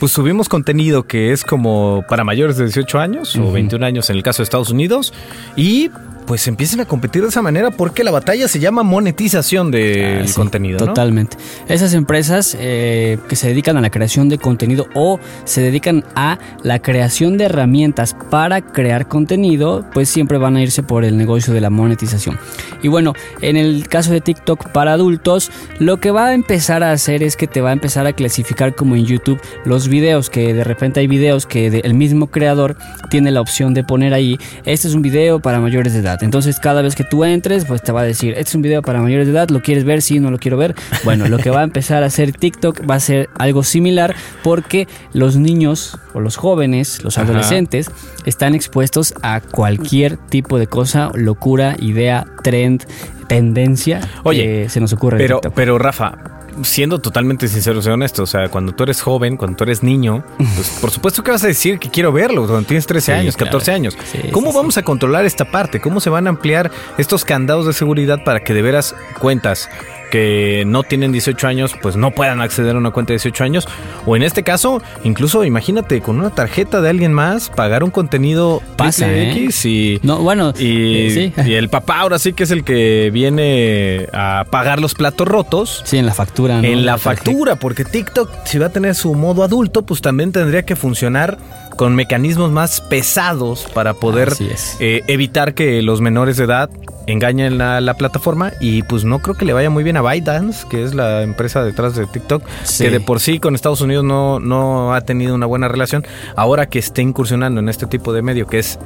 pues 0.01 0.13
subimos 0.13 0.49
contenido 0.49 1.03
que 1.07 1.33
es 1.33 1.45
como 1.45 2.03
para 2.09 2.25
mayores 2.25 2.57
de 2.57 2.65
18 2.65 2.99
años 2.99 3.37
o 3.37 3.53
21 3.53 3.85
años 3.85 3.96
en 4.11 4.17
el 4.17 4.23
caso 4.23 4.39
de 4.39 4.45
Estados 4.45 4.71
Unidos 4.71 5.13
y 5.57 5.91
pues 6.27 6.47
empiecen 6.49 6.81
a 6.81 6.85
competir 6.85 7.23
de 7.23 7.29
esa 7.29 7.43
manera 7.43 7.71
porque 7.71 8.05
la 8.05 8.11
batalla 8.11 8.49
se 8.49 8.59
llama 8.59 8.83
monetización 8.83 9.71
del 9.71 10.23
Ah, 10.23 10.27
sí, 10.27 10.35
contenido, 10.35 10.79
¿no? 10.79 10.87
Totalmente. 10.87 11.37
Esas 11.69 11.95
empresas 11.95 12.57
eh, 12.59 13.19
que 13.29 13.37
se 13.37 13.49
dedican 13.49 13.77
a 13.77 13.81
la 13.81 13.91
creación 13.91 14.29
de 14.29 14.39
contenido 14.39 14.87
o 14.95 15.19
se 15.45 15.61
dedican 15.61 16.05
a 16.15 16.39
la 16.63 16.81
creación 16.81 17.39
de 17.39 17.45
herramientas 17.45 18.17
para 18.31 18.61
crear 18.61 19.09
contenido, 19.09 19.85
pues 19.93 20.09
siempre 20.09 20.39
van 20.39 20.57
a 20.57 20.63
irse 20.63 20.83
por 20.83 21.05
el 21.05 21.17
negocio 21.17 21.55
de 21.55 21.61
la 21.61 21.71
monetización. 21.71 22.39
Y 22.83 22.89
bueno, 22.89 23.15
en 23.41 23.57
el 23.57 23.89
caso 23.89 24.13
de 24.13 24.21
TikTok 24.21 24.69
para 24.71 24.93
adultos, 24.93 25.51
lo 25.79 25.99
que 25.99 26.11
va 26.11 26.27
a 26.27 26.35
empezar 26.35 26.83
a 26.83 26.93
hacer 26.93 27.23
es 27.23 27.37
que 27.37 27.47
te 27.47 27.61
va 27.61 27.71
a 27.71 27.73
empezar 27.73 28.07
a 28.07 28.13
clasificar 28.13 28.75
como 28.75 28.97
en 28.97 29.07
YouTube 29.07 29.41
los 29.65 29.89
videos, 29.89 30.31
que 30.31 30.53
de 30.53 30.65
repente 30.65 31.01
hay 31.01 31.07
videos 31.07 31.47
que 31.47 31.67
el 31.67 31.95
mismo 31.95 32.29
creador 32.29 32.77
tiene 33.11 33.31
la 33.31 33.41
opción 33.41 33.75
de 33.75 33.85
poner 33.85 34.13
ahí, 34.15 34.39
este 34.65 34.89
es 34.89 34.95
un 34.95 35.03
video 35.03 35.41
para 35.41 35.61
mayores 35.61 35.93
de 35.93 36.01
edad. 36.01 36.16
Entonces 36.21 36.59
cada 36.61 36.83
vez 36.83 36.95
que 36.95 37.05
tú 37.05 37.25
entres, 37.25 37.65
pues 37.65 37.83
te 37.83 37.93
va 37.93 38.01
a 38.03 38.05
decir, 38.05 38.33
este 38.33 38.51
es 38.51 38.55
un 38.55 38.63
video 38.63 38.83
para 38.83 39.01
mayores 39.01 39.27
de 39.27 39.33
edad, 39.33 39.49
¿lo 39.51 39.61
quieres 39.63 39.85
ver? 39.85 40.03
Sí, 40.03 40.21
no 40.21 40.31
lo 40.31 40.39
quiero 40.39 40.57
ver. 40.57 40.75
Bueno, 41.05 41.29
lo 41.29 41.39
que 41.39 41.51
va 41.51 41.61
a 41.61 41.65
empezar 41.65 42.03
a 42.03 42.07
hacer 42.07 42.33
TikTok 42.33 42.89
va 42.89 42.97
a 42.97 43.01
ser 43.01 43.29
algo 43.39 43.63
similar 43.63 44.15
porque 44.43 44.89
los 45.13 45.37
niños 45.37 45.99
o 46.15 46.21
los 46.21 46.37
jóvenes, 46.37 47.05
los 47.05 47.17
Ajá. 47.19 47.29
adolescentes, 47.29 47.91
están 48.25 48.55
expuestos 48.55 49.15
a 49.23 49.41
cualquier 49.41 50.17
tipo 50.17 50.59
de 50.59 50.67
cosa, 50.67 51.11
locura, 51.15 51.77
idea, 51.79 52.27
trend, 52.43 52.85
tendencia 53.29 54.01
Oye, 54.25 54.43
que 54.65 54.69
se 54.69 54.81
nos 54.81 54.93
ocurre 54.93 55.17
en 55.17 55.23
Pero, 55.23 55.37
TikTok. 55.37 55.55
pero 55.55 55.79
Rafa, 55.79 56.36
siendo 56.63 56.99
totalmente 56.99 57.49
sincero 57.49 57.81
y 57.85 57.89
honesto, 57.89 58.23
o 58.23 58.27
sea, 58.27 58.49
cuando 58.49 58.73
tú 58.73 58.83
eres 58.85 59.01
joven, 59.01 59.37
cuando 59.37 59.57
tú 59.57 59.65
eres 59.65 59.83
niño, 59.83 60.25
pues 60.55 60.79
por 60.81 60.91
supuesto 60.91 61.23
que 61.23 61.31
vas 61.31 61.45
a 61.45 61.47
decir 61.47 61.79
que 61.79 61.91
quiero 61.91 62.13
verlo 62.13 62.47
cuando 62.47 62.67
tienes 62.67 62.87
13 62.87 63.07
Sí, 63.07 63.13
años, 63.13 63.37
claro. 63.37 63.51
14 63.53 63.73
años. 63.73 63.97
Sí, 64.11 64.31
¿Cómo 64.33 64.51
sí, 64.51 64.57
vamos 64.57 64.79
a 64.79 64.83
controlar 64.83 65.25
esta 65.25 65.45
parte? 65.51 65.81
¿Cómo 65.81 66.01
se 66.01 66.11
van 66.11 66.27
a 66.27 66.31
ampliar 66.31 66.71
estos 66.99 67.25
candados 67.25 67.67
de 67.67 67.73
seguridad 67.73 68.25
para 68.25 68.41
que 68.41 68.55
de 68.55 68.63
veras 68.63 68.95
cuentas 69.21 69.69
que 70.17 70.65
no 70.67 70.83
tienen 70.83 71.13
18 71.13 71.47
años, 71.47 71.75
pues 71.83 71.95
no 71.97 72.11
puedan 72.11 72.41
acceder 72.41 72.75
a 72.75 72.79
una 72.79 72.91
cuenta 72.91 73.13
de 73.13 73.19
18 73.19 73.45
años? 73.45 73.69
O 74.07 74.17
en 74.17 74.23
este 74.23 74.43
caso, 74.43 74.81
incluso 75.05 75.45
imagínate 75.45 76.01
con 76.01 76.19
una 76.19 76.31
tarjeta 76.31 76.81
de 76.81 76.89
alguien 76.89 77.13
más 77.13 77.51
pagar 77.51 77.85
un 77.85 77.91
contenido 77.91 78.63
Pasa, 78.77 79.13
¿eh? 79.13 79.33
X 79.33 79.67
y... 79.67 80.01
No, 80.03 80.21
bueno, 80.21 80.55
Y, 80.59 81.07
eh, 81.07 81.33
sí. 81.37 81.43
y 81.51 81.53
el 81.55 81.69
papá 81.69 82.01
ahora 82.01 82.19
sí 82.19 82.33
que 82.33 82.45
es 82.45 82.51
el 82.51 82.65
que 82.65 83.11
viene 83.13 84.07
a 84.15 84.47
pagar 84.51 84.81
los 84.81 84.95
platos 84.95 85.29
rotos. 85.29 85.83
Sí, 85.85 85.99
en 85.99 86.07
la 86.07 86.15
factura. 86.15 86.63
¿no? 86.63 86.65
En 86.67 86.87
la 86.87 86.93
tarjeta. 86.93 87.11
factura, 87.17 87.57
porque 87.57 87.85
TikTok, 87.85 88.31
si 88.45 88.59
va 88.59 88.67
a 88.67 88.71
tener 88.71 88.95
su 88.95 89.15
modo 89.15 89.43
adulto, 89.43 89.83
pues 89.83 90.01
también 90.01 90.33
tendría 90.33 90.63
que 90.65 90.77
funcionar 90.77 91.37
con 91.77 91.95
mecanismos 91.95 92.51
más 92.51 92.81
pesados 92.81 93.67
para 93.75 93.95
poder 93.95 94.33
eh, 94.81 95.03
evitar 95.07 95.55
que 95.55 95.83
los 95.83 96.01
menores 96.01 96.37
de 96.39 96.45
edad 96.45 96.71
engañen 97.07 97.61
a 97.61 97.81
la 97.81 97.95
plataforma 97.95 98.53
y 98.61 98.83
pues 98.83 99.05
no 99.05 99.21
creo 99.21 99.37
que 99.37 99.45
le 99.45 99.53
vaya 99.53 99.71
muy 99.71 99.85
bien 99.85 99.97
a 99.97 100.03
ByteDance, 100.03 100.67
que 100.69 100.83
es 100.83 100.95
la 100.95 101.23
empresa 101.23 101.63
detrás 101.63 101.95
de 101.95 102.07
TikTok, 102.07 102.43
Sí. 102.65 102.85
que 102.85 102.91
de 102.91 103.01
por 103.01 103.21
sí 103.21 103.39
con 103.39 103.55
Estados 103.55 103.81
Unidos 103.81 104.05
no, 104.05 104.41
no 104.41 104.93
ha 104.95 105.01
tenido 105.03 105.35
una 105.35 105.47
buena 105.47 105.69
relación, 105.69 106.05
ahora 106.35 106.67
que 106.67 106.79
esté 106.81 107.03
incursionando 107.03 107.61
en 107.61 107.69
este 107.69 107.87
tipo 107.87 108.13
de 108.13 108.23
medio 108.23 108.47
que 108.47 108.59
es 108.59 108.79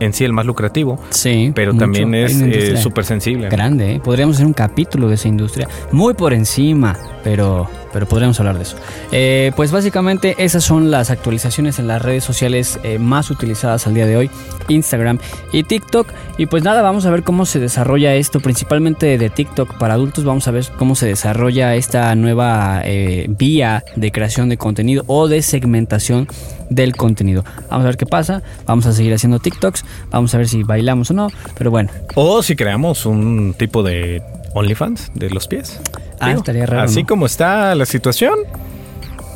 en 0.00 0.12
sí 0.12 0.24
el 0.24 0.32
más 0.32 0.46
lucrativo, 0.46 0.98
Sí. 1.10 1.52
pero 1.54 1.72
mucho. 1.72 1.84
también 1.84 2.14
es 2.14 2.40
eh, 2.40 2.76
súper 2.76 3.04
sensible. 3.04 3.48
Grande, 3.48 3.94
¿eh? 3.96 4.00
podríamos 4.02 4.36
hacer 4.36 4.46
un 4.46 4.52
capítulo 4.54 5.08
de 5.08 5.14
esa 5.16 5.28
industria, 5.28 5.68
muy 5.92 6.14
por 6.14 6.32
encima, 6.32 6.96
pero, 7.24 7.68
pero 7.92 8.06
podríamos 8.06 8.38
hablar 8.40 8.56
de 8.56 8.62
eso. 8.62 8.76
Eh, 9.12 9.52
pues 9.56 9.72
básicamente 9.72 10.34
esas 10.38 10.64
son 10.64 10.90
las 10.90 11.10
actualizaciones 11.10 11.78
en 11.78 11.86
las 11.86 12.02
redes 12.02 12.24
sociales 12.24 12.78
eh, 12.82 12.98
más 12.98 13.30
utilizadas 13.30 13.86
al 13.86 13.94
día 13.94 14.06
de 14.06 14.16
hoy, 14.16 14.30
Instagram 14.68 15.18
y 15.52 15.62
TikTok. 15.62 16.08
Y 16.36 16.46
pues 16.46 16.62
nada, 16.62 16.82
vamos 16.82 17.06
a 17.06 17.10
ver 17.10 17.22
cómo 17.22 17.46
se 17.46 17.60
desarrolla 17.60 18.14
esto, 18.14 18.40
principalmente 18.40 19.18
de 19.18 19.30
TikTok 19.30 19.78
para 19.78 19.94
adultos, 19.94 20.24
vamos 20.24 20.46
a 20.48 20.50
ver 20.50 20.66
cómo 20.76 20.94
se 20.94 21.06
desarrolla 21.06 21.74
esta 21.74 22.14
nueva 22.14 22.82
eh, 22.84 23.26
vía 23.28 23.84
de 23.96 24.12
creación 24.12 24.48
de 24.48 24.56
contenido 24.56 25.04
o 25.06 25.28
de 25.28 25.42
segmentación 25.42 26.28
del 26.70 26.96
contenido. 26.96 27.44
Vamos 27.70 27.84
a 27.84 27.88
ver 27.88 27.96
qué 27.96 28.06
pasa, 28.06 28.42
vamos 28.66 28.86
a 28.86 28.92
seguir 28.92 29.14
haciendo 29.14 29.38
TikToks, 29.38 29.84
vamos 30.10 30.34
a 30.34 30.38
ver 30.38 30.48
si 30.48 30.62
bailamos 30.62 31.10
o 31.10 31.14
no, 31.14 31.28
pero 31.56 31.70
bueno. 31.70 31.90
O 32.14 32.42
si 32.42 32.56
creamos 32.56 33.06
un 33.06 33.54
tipo 33.56 33.82
de 33.82 34.22
OnlyFans 34.54 35.12
de 35.14 35.30
los 35.30 35.46
pies. 35.46 35.80
Ah, 36.20 36.32
estaría 36.32 36.66
raro, 36.66 36.82
Así 36.82 37.02
¿no? 37.02 37.06
como 37.06 37.26
está 37.26 37.74
la 37.74 37.86
situación, 37.86 38.34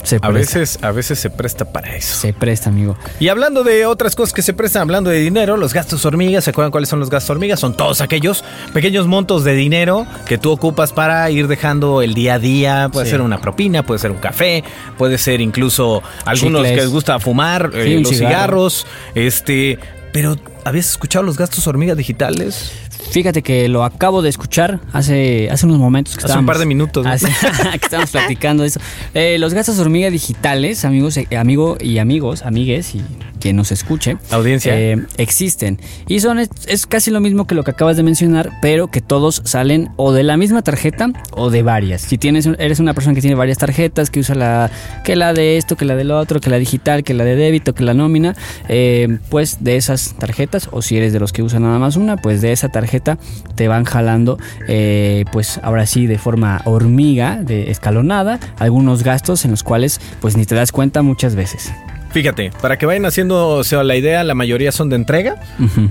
Se 0.03 0.17
a 0.17 0.19
presta. 0.21 0.59
veces, 0.59 0.79
a 0.83 0.91
veces 0.91 1.19
se 1.21 1.31
presta 1.31 1.65
para 1.73 1.95
eso. 1.95 2.17
Se 2.17 2.33
presta, 2.33 2.71
amigo. 2.71 2.97
Y 3.21 3.29
hablando 3.29 3.63
de 3.63 3.87
otras 3.87 4.17
cosas 4.17 4.33
que 4.33 4.43
se 4.43 4.53
prestan, 4.53 4.83
hablando 4.83 5.11
de 5.11 5.21
dinero, 5.21 5.57
los 5.57 5.73
gastos 5.73 6.05
hormigas, 6.05 6.43
¿se 6.43 6.51
acuerdan 6.51 6.73
cuáles 6.73 6.89
son 6.89 6.99
los 6.99 7.09
gastos 7.09 7.31
hormigas? 7.31 7.61
Son 7.61 7.77
todos 7.77 8.01
aquellos 8.01 8.43
pequeños 8.73 9.07
montos 9.07 9.45
de 9.45 9.55
dinero 9.55 10.05
que 10.27 10.39
tú 10.39 10.51
ocupas 10.51 10.93
para 10.93 11.31
ir 11.31 11.47
dejando 11.47 12.03
el 12.03 12.15
día 12.15 12.35
a 12.35 12.39
día. 12.41 12.89
Puede 12.93 13.07
Sí. 13.07 13.13
ser 13.13 13.21
una 13.21 13.41
propina, 13.41 13.85
puede 13.85 14.01
ser 14.01 14.11
un 14.11 14.19
café, 14.19 14.65
puede 14.99 15.19
ser 15.19 15.41
incluso 15.41 16.03
algunos 16.25 16.63
Chicles. 16.63 16.71
que 16.79 16.81
les 16.83 16.91
gusta 16.91 17.21
fumar, 17.21 17.71
eh, 17.73 17.85
Sí, 17.85 17.99
los 18.03 18.09
cigarro. 18.13 18.29
cigarros, 18.71 18.87
este... 19.15 19.79
Pero, 20.13 20.37
¿habías 20.65 20.91
escuchado 20.91 21.25
los 21.25 21.39
gastos 21.39 21.67
hormigas 21.67 21.97
digitales? 21.97 22.73
Fíjate 23.11 23.43
que 23.43 23.69
lo 23.69 23.85
acabo 23.85 24.23
de 24.23 24.29
escuchar 24.31 24.81
hace, 24.93 25.49
hace 25.51 25.67
unos 25.67 25.79
momentos. 25.79 26.17
Que 26.17 26.25
Hace 26.25 26.39
un 26.39 26.47
par 26.47 26.59
de 26.59 26.67
minutos, 26.67 27.05
¿no? 27.05 27.11
Hace- 27.13 27.27
que 27.73 27.77
estábamos 27.85 28.11
platicando 28.11 28.65
eso. 28.65 28.81
Eh, 29.15 29.37
los 29.39 29.53
gastos 29.55 29.79
hormiga 29.79 30.09
digitales, 30.11 30.85
amigos, 30.85 31.17
eh, 31.17 31.27
amigo 31.37 31.77
y 31.81 31.99
amigos, 31.99 32.43
amigues 32.43 32.95
y 32.95 33.03
quien 33.41 33.57
nos 33.57 33.73
escuche, 33.73 34.19
Audiencia. 34.31 34.79
eh, 34.79 35.05
existen. 35.17 35.81
Y 36.07 36.21
son 36.21 36.39
es, 36.39 36.49
es 36.69 36.87
casi 36.87 37.11
lo 37.11 37.21
mismo 37.21 37.47
que 37.47 37.57
lo 37.57 37.65
que 37.65 37.73
acabas 37.73 37.97
de 37.97 38.05
mencionar, 38.05 38.51
pero 38.63 38.87
que 38.87 39.01
todos 39.01 39.43
salen 39.45 39.91
o 39.97 40.13
de 40.13 40.23
la 40.23 40.37
misma 40.37 40.63
tarjeta 40.63 41.11
o 41.33 41.51
de 41.51 41.63
varias. 41.65 42.03
Si 42.03 42.19
tienes, 42.19 42.47
eres 42.47 42.79
una 42.79 42.95
persona 42.95 43.15
que 43.17 43.21
tiene 43.21 43.35
varias 43.35 43.59
tarjetas, 43.59 44.11
que 44.11 44.21
usa 44.21 44.37
la, 44.37 44.71
que 45.05 45.17
la 45.17 45.33
de 45.35 45.57
esto, 45.57 45.77
que 45.77 45.85
la 45.85 45.97
del 45.97 46.13
otro, 46.13 46.41
que 46.41 46.51
la 46.51 46.59
digital, 46.59 47.03
que 47.03 47.15
la 47.15 47.25
de 47.25 47.35
débito, 47.35 47.75
que 47.75 47.83
la 47.83 47.95
nómina, 47.95 48.37
eh, 48.69 49.19
pues 49.29 49.65
de 49.65 49.77
esas 49.77 50.15
tarjetas, 50.15 50.69
o 50.71 50.81
si 50.81 50.97
eres 50.97 51.13
de 51.13 51.19
los 51.19 51.33
que 51.33 51.43
usan 51.43 51.63
nada 51.63 51.81
más 51.81 51.97
una, 51.97 52.17
pues 52.17 52.43
de 52.43 52.53
esa 52.53 52.69
tarjeta 52.69 52.92
te 53.01 53.69
van 53.69 53.85
jalando, 53.85 54.39
eh, 54.69 55.25
pues 55.33 55.61
ahora 55.63 55.87
sí, 55.87 56.07
de 56.07 56.19
forma 56.19 56.61
hormiga, 56.65 57.37
de 57.37 57.71
escalonada, 57.71 58.39
algunos 58.59 59.03
gastos 59.03 59.45
en 59.45 59.51
los 59.53 59.63
cuales 59.63 60.01
pues 60.21 60.37
ni 60.37 60.45
te 60.45 60.55
das 60.55 60.73
cuenta 60.73 61.03
muchas 61.03 61.35
veces. 61.35 61.73
Fíjate, 62.11 62.51
para 62.61 62.77
que 62.77 62.85
vayan 62.85 63.07
haciendo 63.07 63.49
o 63.49 63.65
sea, 63.65 63.83
la 63.83 63.97
idea, 63.97 64.23
la 64.23 64.35
mayoría 64.35 64.71
son 64.71 64.91
de 64.91 64.97
entrega, 64.97 65.37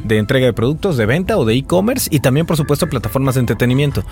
de 0.04 0.20
entrega 0.20 0.46
de 0.46 0.54
productos, 0.54 0.96
de 0.96 1.08
venta 1.08 1.36
o 1.36 1.46
de 1.46 1.56
e-commerce 1.56 2.08
y 2.12 2.20
también, 2.20 2.46
por 2.46 2.58
supuesto, 2.58 2.88
plataformas 2.88 3.34
de 3.36 3.40
entretenimiento. 3.42 4.04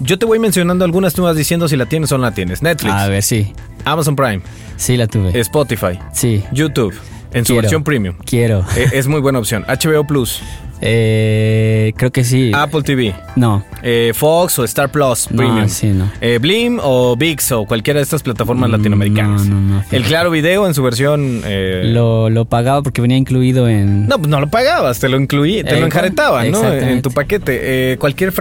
Yo 0.00 0.18
te 0.18 0.24
voy 0.24 0.38
mencionando 0.38 0.86
algunas, 0.86 1.12
tú 1.12 1.24
vas 1.24 1.36
diciendo 1.36 1.68
si 1.68 1.76
la 1.76 1.84
tienes 1.84 2.10
o 2.12 2.16
no 2.16 2.22
la 2.24 2.32
tienes. 2.32 2.62
Netflix, 2.62 2.94
A 2.94 3.08
ver, 3.08 3.22
sí, 3.22 3.52
Amazon 3.84 4.16
Prime, 4.16 4.40
sí 4.78 4.96
la 4.96 5.06
tuve. 5.08 5.38
Spotify, 5.40 5.98
Sí, 6.14 6.42
YouTube, 6.52 6.94
en 7.32 7.44
su 7.44 7.52
Quiero. 7.52 7.62
versión 7.62 7.84
premium. 7.84 8.14
quiero. 8.24 8.64
Eh, 8.76 8.88
es 8.92 9.06
muy 9.06 9.20
buena 9.20 9.38
opción. 9.38 9.64
HBO 9.68 10.04
Plus, 10.06 10.40
Eh, 10.80 11.92
creo 11.96 12.12
que 12.12 12.22
sí. 12.22 12.52
Apple 12.54 12.82
TV, 12.82 13.12
No, 13.34 13.64
eh, 13.82 14.12
Fox 14.14 14.58
o 14.60 14.64
Star 14.64 14.90
Plus 14.92 15.28
no, 15.30 15.36
Premium. 15.38 15.68
sí, 15.68 15.88
no. 15.88 16.08
Eh, 16.20 16.38
Blim 16.40 16.78
o 16.80 17.16
VIX 17.16 17.52
o 17.52 17.64
cualquiera 17.66 17.98
de 17.98 18.04
estas 18.04 18.22
plataformas 18.22 18.68
Mm, 18.68 18.72
latinoamericanas. 18.72 19.46
no, 19.46 19.60
no, 19.60 19.74
no, 19.78 19.84
El 19.90 20.04
Claro 20.04 20.30
Video 20.30 20.66
en 20.68 20.74
su 20.74 20.82
versión... 20.84 21.42
eh, 21.44 21.82
Lo, 21.86 22.30
lo 22.30 22.44
pagaba 22.44 22.82
porque 22.82 23.00
venía 23.00 23.16
incluido 23.16 23.68
en... 23.68 24.06
No, 24.06 24.18
pues 24.18 24.28
no 24.28 24.38
lo 24.40 24.48
pagabas, 24.48 25.00
te 25.00 25.08
lo 25.08 25.18
incluí, 25.20 25.64
te 25.64 25.80
lo 25.80 25.86
enjaretaban, 25.86 26.50
¿no? 26.52 26.72
En 26.72 27.02
tu 27.02 27.10
paquete. 27.10 27.96
Cualquier, 27.98 28.32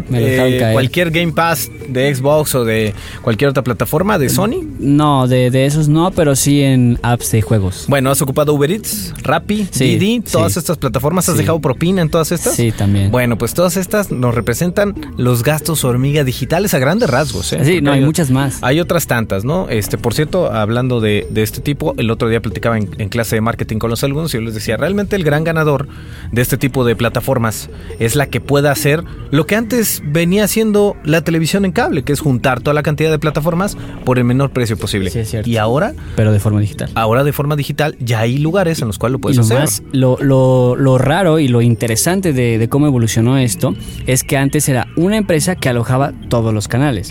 cualquier 0.73 1.09
Game 1.11 1.31
Pass 1.33 1.69
de 1.89 2.13
Xbox 2.13 2.53
o 2.55 2.65
de 2.65 2.93
cualquier 3.23 3.49
otra 3.49 3.63
plataforma 3.63 4.19
de 4.19 4.29
Sony. 4.29 4.63
No, 4.79 5.27
de, 5.27 5.49
de 5.49 5.65
esos 5.65 5.87
no, 5.87 6.11
pero 6.11 6.35
sí 6.35 6.61
en 6.61 6.99
apps 7.01 7.31
de 7.31 7.41
juegos. 7.41 7.85
Bueno, 7.87 8.11
has 8.11 8.21
ocupado 8.21 8.53
Uber 8.53 8.76
Eats, 8.77 9.13
Rappi, 9.23 9.67
Sí, 9.71 9.97
Didi, 9.97 10.21
todas 10.21 10.53
sí. 10.53 10.59
estas 10.59 10.77
plataformas. 10.77 11.27
¿Has 11.29 11.35
Sí. 11.35 11.41
dejado 11.41 11.59
propina 11.59 12.01
en 12.01 12.09
todas 12.09 12.31
estas? 12.31 12.55
Sí, 12.55 12.71
también. 12.71 13.11
Bueno, 13.11 13.37
pues 13.37 13.53
todas 13.53 13.77
estas 13.77 14.11
nos 14.11 14.33
representan 14.35 14.95
los 15.17 15.43
gastos 15.43 15.83
hormiga 15.83 16.23
digitales 16.23 16.73
a 16.73 16.79
grandes 16.79 17.09
rasgos. 17.09 17.53
¿eh? 17.53 17.59
Sí, 17.63 17.81
no, 17.81 17.91
hay 17.91 18.01
muchas 18.01 18.31
más. 18.31 18.59
Hay 18.61 18.79
otras 18.79 19.07
tantas, 19.07 19.43
¿no? 19.45 19.67
Este, 19.69 19.97
por 19.97 20.13
cierto, 20.13 20.51
hablando 20.51 21.01
de, 21.01 21.27
de 21.29 21.43
este 21.43 21.61
tipo, 21.61 21.93
el 21.97 22.09
otro 22.11 22.29
día 22.29 22.41
platicaba 22.41 22.77
en, 22.77 22.89
en 22.97 23.09
clase 23.09 23.35
de 23.35 23.41
marketing 23.41 23.77
con 23.77 23.89
los 23.89 24.03
alumnos 24.03 24.33
y 24.33 24.37
yo 24.37 24.41
les 24.41 24.53
decía, 24.53 24.77
realmente 24.77 25.15
el 25.15 25.23
gran 25.23 25.43
ganador 25.43 25.87
de 26.31 26.41
este 26.41 26.57
tipo 26.57 26.85
de 26.85 26.95
plataformas 26.95 27.69
es 27.99 28.15
la 28.15 28.27
que 28.27 28.39
pueda 28.41 28.71
hacer 28.71 29.03
lo 29.31 29.45
que 29.45 29.55
antes 29.55 30.01
venía 30.05 30.43
haciendo 30.43 30.95
la 31.03 31.21
televisión 31.21 31.65
en 31.65 31.71
cable, 31.71 32.03
que 32.03 32.13
es 32.13 32.19
juntar 32.19 32.61
toda 32.61 32.73
la 32.73 32.83
cantidad 32.83 33.09
de 33.11 33.19
plataformas 33.19 33.77
por 34.05 34.17
el 34.17 34.23
menor 34.23 34.51
precio 34.51 34.77
posible. 34.77 35.09
Sí, 35.09 35.19
es 35.19 35.29
cierto. 35.29 35.49
Y 35.49 35.57
ahora, 35.57 35.93
Pero 36.15 36.31
de 36.31 36.39
forma 36.39 36.59
digital. 36.59 36.89
ahora 36.95 37.23
de 37.23 37.33
forma 37.33 37.55
digital, 37.55 37.95
ya 37.99 38.19
hay 38.19 38.37
lugares 38.37 38.66
en 38.81 38.87
los 38.87 38.97
cuales 38.97 39.13
lo 39.13 39.17
Y 39.17 39.21
puedes 39.21 39.37
lo 39.37 39.43
hacer. 39.43 39.59
más, 39.59 39.83
lo, 39.91 40.17
lo, 40.21 40.75
lo 40.75 40.97
raro 40.97 41.39
y 41.39 41.47
lo 41.47 41.61
interesante 41.61 42.33
de, 42.33 42.57
de 42.57 42.69
cómo 42.69 42.87
evolucionó 42.87 43.37
esto 43.37 43.73
es 44.05 44.23
que 44.23 44.37
antes 44.37 44.67
era 44.69 44.87
una 44.95 45.17
empresa 45.17 45.55
que 45.55 45.69
alojaba 45.69 46.13
todos 46.29 46.53
los 46.53 46.67
canales. 46.67 47.09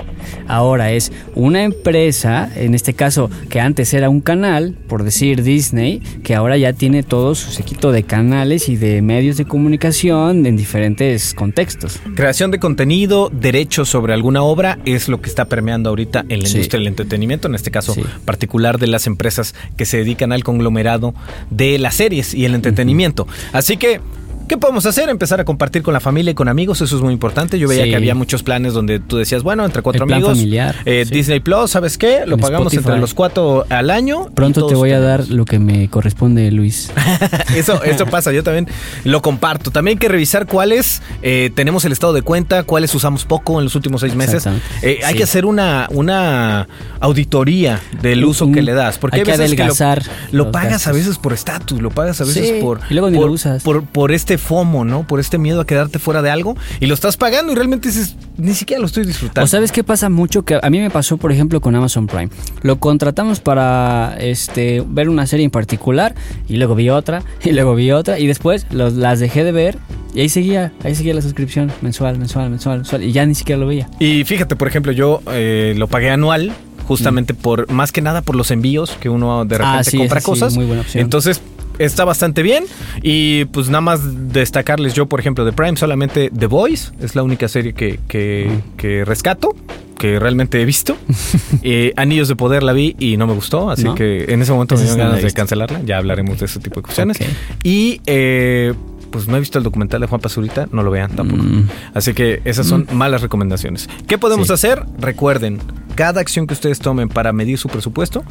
Ahora 0.49 0.93
es 0.93 1.13
una 1.35 1.63
empresa, 1.65 2.51
en 2.57 2.75
este 2.75 2.95
caso 2.95 3.31
que 3.49 3.61
antes 3.61 3.93
era 3.95 4.09
un 4.09 4.21
canal, 4.21 4.77
por 4.89 5.03
decir 5.05 5.43
Disney, 5.43 6.01
que 6.23 6.35
ahora 6.35 6.57
ya 6.57 6.73
tiene 6.73 7.03
todo 7.03 7.35
su 7.35 7.51
séquito 7.51 7.93
de 7.93 8.03
canales 8.03 8.69
y 8.69 8.77
de 8.77 9.03
medios 9.03 9.37
de 9.37 9.45
comunicación 9.45 10.47
en 10.47 10.57
diferentes 10.57 11.35
contextos. 11.35 12.01
Creación 12.15 12.51
de 12.51 12.59
contenido, 12.59 13.31
derechos 13.33 13.89
sobre 13.89 14.13
alguna 14.15 14.43
obra 14.43 14.79
es 14.85 15.09
lo 15.09 15.21
que 15.21 15.29
está 15.29 15.47
permeando 15.47 15.91
ahorita 15.91 16.25
en 16.29 16.41
la 16.43 16.47
Sí. 16.49 16.57
industria 16.57 16.79
del 16.81 16.89
entretenimiento, 16.89 17.49
en 17.49 17.55
este 17.55 17.71
caso 17.71 17.95
Sí. 17.95 18.03
particular 18.25 18.79
de 18.79 18.87
las 18.89 19.07
empresas 19.07 19.55
que 19.77 19.85
se 19.85 19.99
dedican 19.99 20.33
al 20.33 20.43
conglomerado 20.45 21.15
de 21.50 21.79
las 21.79 21.95
series 21.95 22.35
y 22.35 22.45
el 22.45 22.55
entretenimiento. 22.55 23.26
Así 23.53 23.76
que 23.76 24.00
¿Qué 24.49 24.57
podemos 24.57 24.87
hacer? 24.87 25.09
Empezar 25.09 25.41
a 25.41 25.45
compartir 25.45 25.83
con 25.83 25.93
la 25.93 25.99
familia 26.00 26.31
y 26.31 26.35
con 26.35 26.49
amigos, 26.49 26.81
eso 26.81 26.97
es 26.97 27.03
muy 27.03 27.12
importante. 27.12 27.59
Yo 27.59 27.67
veía 27.69 27.85
Sí. 27.85 27.91
que 27.91 27.97
había 27.97 28.15
muchos 28.15 28.43
planes 28.45 28.75
donde 28.75 29.00
tú 29.00 29.17
decías, 29.17 29.43
bueno, 29.43 29.65
entre 29.65 29.83
cuatro 29.83 30.05
El 30.05 30.07
plan 30.07 30.19
amigos, 30.19 30.37
familiar, 30.38 30.76
eh, 30.85 31.05
sí. 31.07 31.15
Disney 31.15 31.41
Plus, 31.41 31.71
¿sabes 31.73 31.99
qué? 31.99 32.23
Lo 32.26 32.35
En 32.37 32.41
pagamos 32.41 32.67
Spotify. 32.73 32.88
entre 32.91 33.00
los 33.00 33.15
cuatro 33.15 33.67
al 33.71 33.91
año. 33.91 34.26
Pronto 34.35 34.67
te 34.67 34.75
voy 34.76 34.93
a 34.93 35.00
dar 35.00 35.29
lo 35.29 35.45
que 35.45 35.59
me 35.59 35.88
corresponde, 35.88 36.50
Luis. 36.53 36.91
Eso, 37.57 37.83
eso 37.83 38.07
pasa, 38.07 38.33
yo 38.33 38.43
también 38.45 38.69
lo 39.05 39.21
comparto. 39.23 39.71
También 39.71 39.97
hay 39.97 40.00
que 40.00 40.09
revisar 40.09 40.47
cuáles 40.47 41.03
eh, 41.23 41.50
tenemos 41.55 41.85
el 41.85 41.93
estado 41.93 42.12
de 42.12 42.23
cuenta, 42.23 42.62
cuáles 42.65 42.95
usamos 42.95 43.25
poco 43.25 43.59
en 43.59 43.65
los 43.65 43.75
últimos 43.75 44.00
seis 44.03 44.15
meses. 44.15 44.47
Eh, 44.83 45.00
hay 45.05 45.12
Sí. 45.12 45.19
que 45.19 45.25
hacer 45.25 45.45
una, 45.47 45.88
una 45.91 46.69
auditoría 47.00 47.81
del 48.03 48.25
uso 48.25 48.50
que 48.53 48.62
le 48.62 48.75
das. 48.75 48.99
Porque 48.99 49.17
hay 49.17 49.21
hay 49.21 49.25
que 49.25 49.31
veces 49.33 49.47
adelgazar 49.47 50.03
que 50.03 50.37
lo, 50.37 50.50
pagas 50.53 50.87
a 50.87 50.93
veces 50.93 51.19
por 51.19 51.33
estatus, 51.33 51.81
lo 51.81 51.91
pagas 51.91 52.21
a 52.21 52.25
veces 52.25 52.62
por, 52.62 52.81
y 52.91 52.95
luego 52.95 53.11
ni 53.11 53.17
por, 53.17 53.26
lo 53.26 53.33
usas. 53.33 53.62
por, 53.62 53.85
por 53.85 54.12
este 54.12 54.36
FOMO, 54.38 54.85
¿no? 54.85 55.07
Por 55.07 55.21
este 55.21 55.38
miedo 55.38 55.61
a 55.61 55.66
quedarte 55.66 55.99
fuera 55.99 56.23
de 56.23 56.31
algo 56.31 56.57
y 56.81 56.87
lo 56.87 56.95
estás 56.95 57.16
pagando 57.16 57.52
y 57.52 57.55
realmente 57.55 57.88
dices, 57.88 58.16
ni 58.37 58.55
siquiera 58.55 58.81
lo 58.81 58.87
estoy 58.87 59.05
disfrutando. 59.05 59.45
O 59.45 59.49
sabes 59.49 59.73
qué 59.73 59.85
pasa 59.85 60.09
mucho 60.09 60.43
que 60.45 60.59
a 60.62 60.71
mí 60.71 60.78
me 60.81 60.90
pasó, 60.90 61.16
por 61.16 61.33
ejemplo, 61.33 61.61
con 61.61 61.75
Amazon 61.75 62.07
Prime. 62.07 62.28
Lo 62.62 62.78
contratamos 62.78 63.40
para 63.40 64.16
este 64.21 64.83
ver 64.87 65.09
una 65.09 65.26
serie 65.26 65.45
en 65.45 65.50
particular 65.50 66.14
y 66.49 66.57
luego 66.57 66.75
vi 66.75 66.90
otra 66.90 67.23
y 67.45 67.52
luego 67.52 67.75
vi 67.75 67.90
otra 67.93 68.19
y 68.19 68.26
después 68.26 68.66
los- 68.71 68.95
las 68.95 69.21
dejé 69.21 69.45
de 69.45 69.52
ver 69.52 69.78
y 70.14 70.21
ahí 70.21 70.28
seguía, 70.28 70.73
ahí 70.85 70.95
seguía 70.95 71.14
la 71.14 71.23
suscripción 71.23 71.71
mensual, 71.83 72.19
mensual, 72.19 72.50
mensual, 72.50 72.78
mensual 72.78 73.02
y 73.02 73.12
ya 73.12 73.26
ni 73.26 73.35
siquiera 73.35 73.61
lo 73.61 73.66
veía. 73.66 73.88
Y 73.99 74.25
fíjate, 74.25 74.57
por 74.57 74.69
ejemplo, 74.69 74.93
yo 74.93 75.23
eh, 75.33 75.75
lo 75.76 75.87
pagué 75.88 76.11
anual. 76.11 76.52
Justamente 76.87 77.35
por, 77.35 77.69
más 77.73 77.90
que 77.90 78.00
nada 78.00 78.23
por 78.23 78.37
los 78.37 78.52
envíos 78.52 78.97
que 79.00 79.09
uno 79.09 79.45
de 79.45 79.59
repente 79.59 79.76
Mm. 79.76 79.78
Ah, 79.81 79.83
sí, 79.83 79.99
compra 79.99 80.19
esa 80.19 80.25
sí, 80.25 80.31
cosas. 80.31 80.55
muy 80.55 80.66
buena 80.66 80.83
opción. 80.83 81.02
Entonces, 81.02 81.43
está 81.78 82.04
bastante 82.04 82.42
bien. 82.42 82.64
Y 83.02 83.47
pues 83.47 83.68
nada 83.68 83.80
más 83.80 84.00
destacarles 84.33 84.95
yo, 84.95 85.06
por 85.06 85.21
ejemplo, 85.21 85.45
de 85.45 85.52
Prime, 85.52 85.76
solamente 85.76 86.30
The 86.37 86.47
Voice 86.47 86.92
es 87.00 87.14
la 87.14 87.23
única 87.23 87.49
serie 87.49 87.73
que, 87.73 87.99
que, 88.09 88.50
Mm. 88.50 88.76
que 88.76 89.04
rescato, 89.04 89.54
que 89.99 90.18
realmente 90.18 90.61
he 90.61 90.64
visto. 90.64 90.97
Eh, 91.62 91.92
Anillos 91.97 92.28
de 92.28 92.37
Poder 92.37 92.62
la 92.62 92.73
vi 92.73 92.95
y 92.99 93.16
no 93.16 93.26
me 93.26 93.33
gustó, 93.35 93.71
así 93.71 93.85
¿No? 93.85 93.95
que 93.97 94.26
en 94.33 94.40
ese 94.42 94.52
momento 94.52 94.76
me 94.76 94.83
Esa 94.83 94.95
dieron 94.95 94.95
sí 94.95 94.99
no 94.99 95.04
la 95.04 95.11
ganas 95.16 95.23
de 95.25 95.37
cancelarla. 95.37 95.80
Ya 95.85 95.97
hablaremos 95.99 96.38
de 96.38 96.47
ese 96.47 96.61
tipo 96.61 96.76
de 96.76 96.83
cuestiones. 96.83 97.18
Y 97.64 98.00
eh, 98.06 98.73
pues 99.11 99.26
no 99.26 99.37
he 99.37 99.40
visto 99.40 99.59
el 99.59 99.64
documental 99.64 100.00
de 100.00 100.06
Juan 100.06 100.21
Pazurita, 100.21 100.68
no 100.71 100.83
lo 100.83 100.90
vean 100.90 101.12
tampoco. 101.16 101.42
Mm. 101.42 101.68
Así 101.95 102.12
que 102.14 102.40
esas 102.45 102.66
son 102.66 102.87
malas 102.92 103.23
recomendaciones. 103.23 103.88
¿Qué 104.06 104.18
podemos 104.18 104.49
Sí. 104.49 104.52
hacer? 104.52 104.83
Recuerden, 105.00 105.59
cada 105.97 106.21
acción 106.21 106.47
que 106.47 106.54
ustedes 106.54 106.78
tomen 106.78 107.09
para 107.09 107.33
medir 107.33 107.59
su 107.59 107.68
presupuesto 107.68 108.23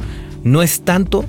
no 0.44 0.62
es 0.62 0.82
tanto 0.82 1.24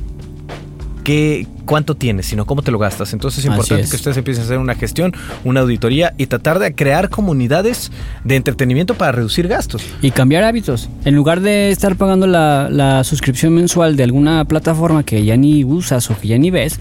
que 1.07 1.47
cuánto 1.63 1.95
tienes, 1.95 2.25
sino 2.25 2.45
cómo 2.45 2.63
te 2.63 2.69
lo 2.69 2.79
gastas. 2.79 3.13
Entonces 3.13 3.39
es 3.39 3.45
importante 3.45 3.85
es. 3.85 3.89
que 3.89 3.95
ustedes 3.95 4.17
empiecen 4.17 4.41
a 4.41 4.45
hacer 4.45 4.57
una 4.57 4.75
gestión, 4.75 5.13
una 5.45 5.61
auditoría 5.61 6.13
y 6.17 6.27
tratar 6.27 6.59
de 6.59 6.75
crear 6.75 7.09
comunidades 7.09 7.93
de 8.25 8.35
entretenimiento 8.35 8.93
para 8.95 9.13
reducir 9.13 9.47
gastos. 9.47 9.85
Y 10.01 10.11
cambiar 10.11 10.43
hábitos. 10.43 10.89
En 11.05 11.15
lugar 11.15 11.39
de 11.39 11.71
estar 11.71 11.95
pagando 11.95 12.27
la, 12.27 12.67
la 12.69 13.05
suscripción 13.05 13.53
mensual 13.55 13.95
de 13.95 14.03
alguna 14.03 14.43
plataforma 14.43 15.05
que 15.05 15.23
ya 15.23 15.37
ni 15.37 15.63
usas 15.63 16.11
o 16.11 16.19
que 16.19 16.27
ya 16.27 16.37
ni 16.37 16.51
ves, 16.51 16.77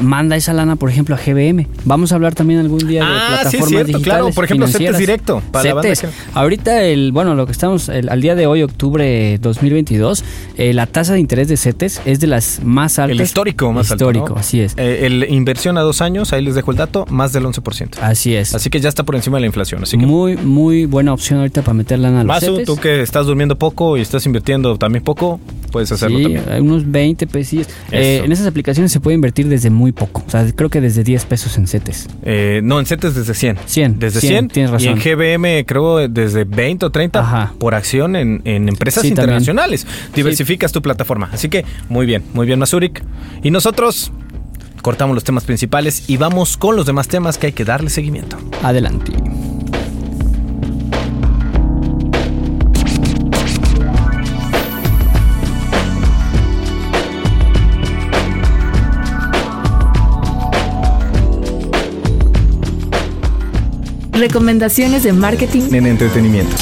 manda 0.00 0.36
esa 0.36 0.52
lana, 0.52 0.76
por 0.76 0.90
ejemplo, 0.90 1.14
a 1.14 1.18
GBM. 1.18 1.66
Vamos 1.84 2.12
a 2.12 2.14
hablar 2.16 2.34
también 2.34 2.60
algún 2.60 2.86
día 2.86 3.00
de 3.04 3.06
Ah, 3.10 3.18
sí, 3.28 3.34
es 3.34 3.40
plataformas 3.62 3.68
cierto, 3.86 4.00
claro. 4.02 4.30
Por 4.30 4.44
ejemplo, 4.44 4.66
CETES. 4.68 4.98
Directo, 4.98 5.42
para 5.52 5.64
la 5.68 5.74
banda 5.74 5.94
que- 5.94 6.08
Ahorita, 6.34 6.82
el, 6.84 7.12
bueno, 7.12 7.34
lo 7.34 7.46
que 7.46 7.52
estamos, 7.52 7.88
el- 7.88 8.08
al 8.08 8.20
día 8.20 8.34
de 8.34 8.46
hoy, 8.46 8.62
octubre 8.62 9.38
2022, 9.40 10.24
eh, 10.56 10.72
la 10.72 10.86
tasa 10.86 11.14
de 11.14 11.20
interés 11.20 11.48
de 11.48 11.56
CETES 11.56 12.00
es 12.04 12.20
de 12.20 12.26
las 12.26 12.60
más 12.64 12.98
altas. 12.98 13.16
El 13.18 13.22
histórico 13.24 13.72
más 13.72 13.90
Histórico, 13.90 14.24
alto. 14.24 14.34
¿no? 14.34 14.40
así 14.40 14.60
es. 14.60 14.74
Eh, 14.76 15.06
el 15.06 15.24
inversión 15.30 15.78
a 15.78 15.82
dos 15.82 16.00
años, 16.02 16.32
ahí 16.32 16.42
les 16.42 16.54
dejo 16.54 16.70
el 16.70 16.76
dato, 16.76 17.06
más 17.10 17.32
del 17.32 17.44
11%. 17.46 17.98
Así 18.00 18.34
es. 18.34 18.54
Así 18.54 18.70
que 18.70 18.80
ya 18.80 18.88
está 18.88 19.02
por 19.04 19.14
encima 19.16 19.36
de 19.36 19.42
la 19.42 19.46
inflación. 19.46 19.82
Así 19.82 19.96
que 19.98 20.06
muy, 20.06 20.36
muy 20.36 20.86
buena 20.86 21.12
opción 21.12 21.38
ahorita 21.40 21.62
para 21.62 21.74
meter 21.74 21.98
lana 21.98 22.20
a 22.20 22.24
los 22.24 22.28
Masu, 22.34 22.46
CETES. 22.52 22.66
tú 22.66 22.76
que 22.76 23.02
estás 23.02 23.26
durmiendo 23.26 23.56
poco 23.56 23.96
y 23.96 24.00
estás 24.00 24.24
invirtiendo 24.26 24.76
también 24.78 25.04
poco, 25.04 25.40
puedes 25.70 25.90
hacerlo 25.92 26.18
sí, 26.18 26.24
también. 26.24 26.62
unos 26.62 26.90
20 26.90 27.26
pesos. 27.26 27.66
Eh, 27.90 28.22
en 28.24 28.32
esas 28.32 28.46
aplicaciones 28.46 28.90
se 28.92 29.00
puede 29.00 29.14
invertir 29.14 29.48
desde 29.48 29.70
muy 29.70 29.83
poco. 29.92 30.22
O 30.26 30.30
sea, 30.30 30.44
creo 30.54 30.70
que 30.70 30.80
desde 30.80 31.04
10 31.04 31.24
pesos 31.26 31.56
en 31.58 31.66
CETES. 31.66 32.08
Eh, 32.22 32.60
no, 32.62 32.78
en 32.80 32.86
CETES 32.86 33.14
desde 33.14 33.34
100. 33.34 33.58
100, 33.66 33.98
Desde 33.98 34.20
100, 34.20 34.30
100. 34.32 34.48
tienes 34.48 34.70
razón. 34.70 34.88
Y 34.88 34.92
en 34.92 34.98
GBM 34.98 35.64
creo 35.66 36.08
desde 36.08 36.44
20 36.44 36.86
o 36.86 36.90
30 36.90 37.20
Ajá. 37.20 37.54
por 37.58 37.74
acción 37.74 38.16
en, 38.16 38.42
en 38.44 38.68
empresas 38.68 39.02
Sí, 39.02 39.08
también. 39.10 39.22
internacionales. 39.40 39.86
Diversificas 40.14 40.72
tu 40.72 40.82
plataforma. 40.82 41.28
Así 41.32 41.48
que 41.48 41.64
muy 41.88 42.06
bien, 42.06 42.22
muy 42.34 42.46
bien 42.46 42.58
Masurik. 42.58 43.02
Y 43.42 43.50
nosotros 43.50 44.12
cortamos 44.82 45.14
los 45.14 45.24
temas 45.24 45.44
principales 45.44 46.04
y 46.08 46.16
vamos 46.18 46.56
con 46.56 46.76
los 46.76 46.84
demás 46.86 47.08
temas 47.08 47.38
que 47.38 47.46
hay 47.46 47.52
que 47.52 47.64
darle 47.64 47.88
seguimiento. 47.90 48.36
Adelante. 48.62 49.12
Recomendaciones 64.14 65.02
de 65.02 65.12
marketing 65.12 65.62
en 65.72 65.86
entretenimiento. 65.86 66.54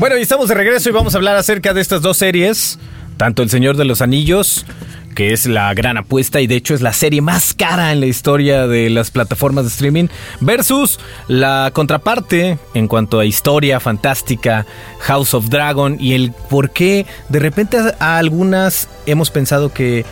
Bueno, 0.00 0.18
y 0.18 0.22
estamos 0.22 0.48
de 0.48 0.54
regreso 0.54 0.88
y 0.88 0.92
vamos 0.92 1.14
a 1.14 1.18
hablar 1.18 1.36
acerca 1.36 1.72
de 1.72 1.80
estas 1.80 2.02
dos 2.02 2.16
series, 2.16 2.80
tanto 3.16 3.42
El 3.42 3.50
Señor 3.50 3.76
de 3.76 3.84
los 3.84 4.02
Anillos, 4.02 4.66
que 5.14 5.32
es 5.32 5.46
la 5.46 5.72
gran 5.74 5.96
apuesta 5.96 6.40
y 6.40 6.46
de 6.46 6.56
hecho 6.56 6.74
es 6.74 6.82
la 6.82 6.92
serie 6.92 7.22
más 7.22 7.54
cara 7.54 7.92
en 7.92 8.00
la 8.00 8.06
historia 8.06 8.66
de 8.66 8.90
las 8.90 9.10
plataformas 9.10 9.64
de 9.64 9.70
streaming, 9.70 10.08
versus 10.40 10.98
la 11.28 11.70
contraparte 11.72 12.58
en 12.74 12.88
cuanto 12.88 13.20
a 13.20 13.24
historia 13.24 13.80
fantástica, 13.80 14.66
House 15.00 15.34
of 15.34 15.48
Dragon 15.48 15.96
y 16.00 16.14
el 16.14 16.32
por 16.50 16.70
qué 16.70 17.06
de 17.28 17.38
repente 17.38 17.78
a 17.98 18.18
algunas 18.18 18.88
hemos 19.06 19.30
pensado 19.30 19.72
que 19.72 20.04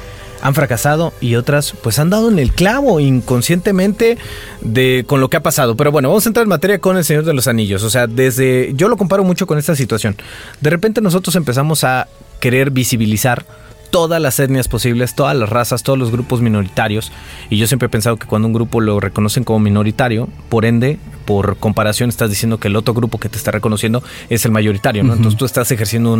han 0.42 0.54
fracasado 0.54 1.12
y 1.20 1.36
otras 1.36 1.72
pues 1.82 1.98
han 1.98 2.10
dado 2.10 2.28
en 2.28 2.38
el 2.38 2.52
clavo 2.52 2.98
inconscientemente 3.00 4.18
de 4.60 5.04
con 5.06 5.20
lo 5.20 5.30
que 5.30 5.36
ha 5.36 5.42
pasado. 5.42 5.76
Pero 5.76 5.92
bueno, 5.92 6.08
vamos 6.08 6.26
a 6.26 6.28
entrar 6.28 6.42
en 6.42 6.48
materia 6.48 6.80
con 6.80 6.96
El 6.96 7.04
Señor 7.04 7.24
de 7.24 7.32
los 7.32 7.46
Anillos. 7.46 7.84
O 7.84 7.90
sea, 7.90 8.08
desde 8.08 8.72
yo 8.74 8.88
lo 8.88 8.96
comparo 8.96 9.22
mucho 9.24 9.46
con 9.46 9.58
esta 9.58 9.76
situación. 9.76 10.16
De 10.60 10.70
repente 10.70 11.00
nosotros 11.00 11.36
empezamos 11.36 11.84
a 11.84 12.08
querer 12.40 12.70
visibilizar 12.70 13.46
todas 13.92 14.20
las 14.20 14.40
etnias 14.40 14.66
posibles, 14.66 15.14
todas 15.14 15.36
las 15.36 15.50
razas, 15.50 15.82
todos 15.84 15.98
los 15.98 16.10
grupos 16.10 16.40
minoritarios. 16.40 17.12
Y 17.50 17.58
yo 17.58 17.68
siempre 17.68 17.86
he 17.86 17.88
pensado 17.90 18.16
que 18.16 18.26
cuando 18.26 18.48
un 18.48 18.54
grupo 18.54 18.80
lo 18.80 18.98
reconocen 18.98 19.44
como 19.44 19.60
minoritario, 19.60 20.28
por 20.48 20.64
ende, 20.64 20.98
por 21.26 21.58
comparación, 21.58 22.08
estás 22.08 22.30
diciendo 22.30 22.58
que 22.58 22.68
el 22.68 22.74
otro 22.74 22.94
grupo 22.94 23.18
que 23.18 23.28
te 23.28 23.36
está 23.36 23.50
reconociendo 23.50 24.02
es 24.30 24.44
el 24.46 24.50
mayoritario, 24.50 25.04
¿no? 25.04 25.12
Entonces 25.12 25.38
tú 25.38 25.44
estás 25.44 25.70
ejerciendo 25.70 26.18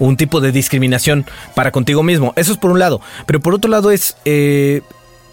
un 0.00 0.16
tipo 0.16 0.40
de 0.40 0.50
discriminación 0.50 1.24
para 1.54 1.70
contigo 1.70 2.02
mismo. 2.02 2.32
Eso 2.36 2.52
es 2.52 2.58
por 2.58 2.72
un 2.72 2.80
lado. 2.80 3.00
Pero 3.24 3.40
por 3.40 3.54
otro 3.54 3.70
lado 3.70 3.92
es, 3.92 4.16
eh, 4.24 4.82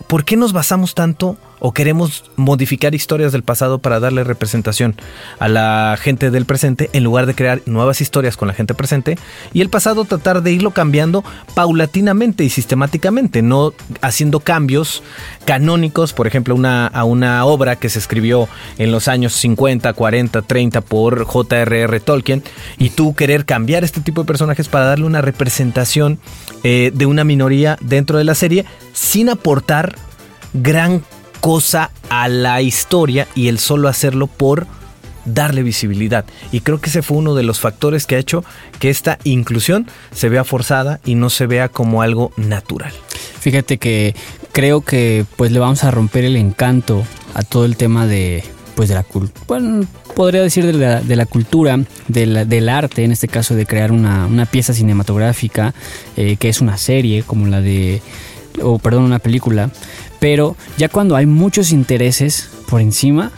¿por 0.07 0.25
qué 0.25 0.37
nos 0.37 0.53
basamos 0.53 0.93
tanto? 0.93 1.37
O 1.65 1.71
queremos 1.71 2.25
modificar 2.35 2.93
historias 2.93 3.31
del 3.31 3.41
pasado 3.41 3.79
para 3.79 4.01
darle 4.01 4.25
representación 4.25 4.97
a 5.39 5.47
la 5.47 5.97
gente 5.97 6.29
del 6.29 6.45
presente 6.45 6.89
en 6.91 7.05
lugar 7.05 7.25
de 7.25 7.35
crear 7.35 7.61
nuevas 7.65 8.01
historias 8.01 8.35
con 8.35 8.49
la 8.49 8.53
gente 8.53 8.73
presente 8.73 9.17
y 9.53 9.61
el 9.61 9.69
pasado 9.69 10.03
tratar 10.03 10.43
de 10.43 10.51
irlo 10.51 10.71
cambiando 10.71 11.23
paulatinamente 11.55 12.43
y 12.43 12.49
sistemáticamente, 12.49 13.41
no 13.41 13.71
haciendo 14.01 14.41
cambios 14.41 15.03
canónicos, 15.45 16.11
por 16.11 16.27
ejemplo, 16.27 16.53
una, 16.53 16.85
a 16.87 17.05
una 17.05 17.45
obra 17.45 17.77
que 17.77 17.87
se 17.87 17.99
escribió 17.99 18.49
en 18.77 18.91
los 18.91 19.07
años 19.07 19.31
50, 19.31 19.93
40, 19.93 20.41
30 20.41 20.81
por 20.81 21.23
J.R.R. 21.23 21.99
Tolkien 22.01 22.43
y 22.77 22.89
tú 22.89 23.15
querer 23.15 23.45
cambiar 23.45 23.85
este 23.85 24.01
tipo 24.01 24.23
de 24.23 24.27
personajes 24.27 24.67
para 24.67 24.83
darle 24.83 25.05
una 25.05 25.21
representación 25.21 26.19
eh, 26.65 26.91
de 26.93 27.05
una 27.05 27.23
minoría 27.23 27.77
dentro 27.79 28.17
de 28.17 28.25
la 28.25 28.35
serie 28.35 28.65
sin 28.91 29.29
aportar 29.29 29.95
gran 30.53 31.03
cosa 31.43 31.91
a 32.07 32.29
la 32.29 32.61
historia 32.61 33.27
y 33.35 33.49
el 33.49 33.59
solo 33.59 33.89
hacerlo 33.89 34.27
por 34.27 34.65
darle 35.25 35.61
visibilidad. 35.61 36.23
Y 36.53 36.61
creo 36.61 36.79
que 36.79 36.89
ese 36.89 37.01
fue 37.01 37.17
uno 37.17 37.35
de 37.35 37.43
los 37.43 37.59
factores 37.59 38.05
que 38.05 38.15
ha 38.15 38.17
hecho 38.17 38.45
que 38.79 38.89
esta 38.89 39.19
inclusión 39.25 39.85
se 40.13 40.29
vea 40.29 40.45
forzada 40.45 41.01
y 41.03 41.15
no 41.15 41.29
se 41.29 41.45
vea 41.45 41.67
como 41.67 42.01
algo 42.01 42.31
natural. 42.37 42.93
Fíjate 43.41 43.77
que 43.77 44.15
creo 44.53 44.79
que 44.83 45.25
pues 45.35 45.51
le 45.51 45.59
vamos 45.59 45.83
a 45.83 45.91
romper 45.91 46.23
el 46.23 46.37
encanto 46.37 47.03
a 47.33 47.43
todo 47.43 47.65
el 47.65 47.75
tema 47.75 48.07
de 48.07 48.45
pues 48.75 48.87
de 48.87 48.95
la 48.95 49.03
cultura, 49.03 49.45
bueno, 49.45 49.85
podría 50.15 50.41
decir 50.41 50.65
de 50.65 51.15
la, 51.15 51.25
cultura, 51.25 51.77
del 52.07 52.69
arte, 52.69 53.03
en 53.03 53.11
este 53.11 53.27
caso 53.27 53.53
de 53.53 53.65
crear 53.65 53.91
una, 53.91 54.47
pieza 54.49 54.73
cinematográfica, 54.73 55.75
eh, 56.15 56.37
que 56.37 56.47
es 56.47 56.61
una 56.61 56.77
serie 56.77 57.21
como 57.21 57.45
la 57.47 57.61
de, 57.61 58.01
o 58.61 58.79
perdón, 58.79 59.03
una 59.03 59.19
película, 59.19 59.69
pero 60.23 60.55
ya 60.77 60.87
cuando 60.87 61.17
hay 61.17 61.25
muchos 61.25 61.73
intereses 61.73 62.49
por 62.69 62.79
encima, 62.79 63.33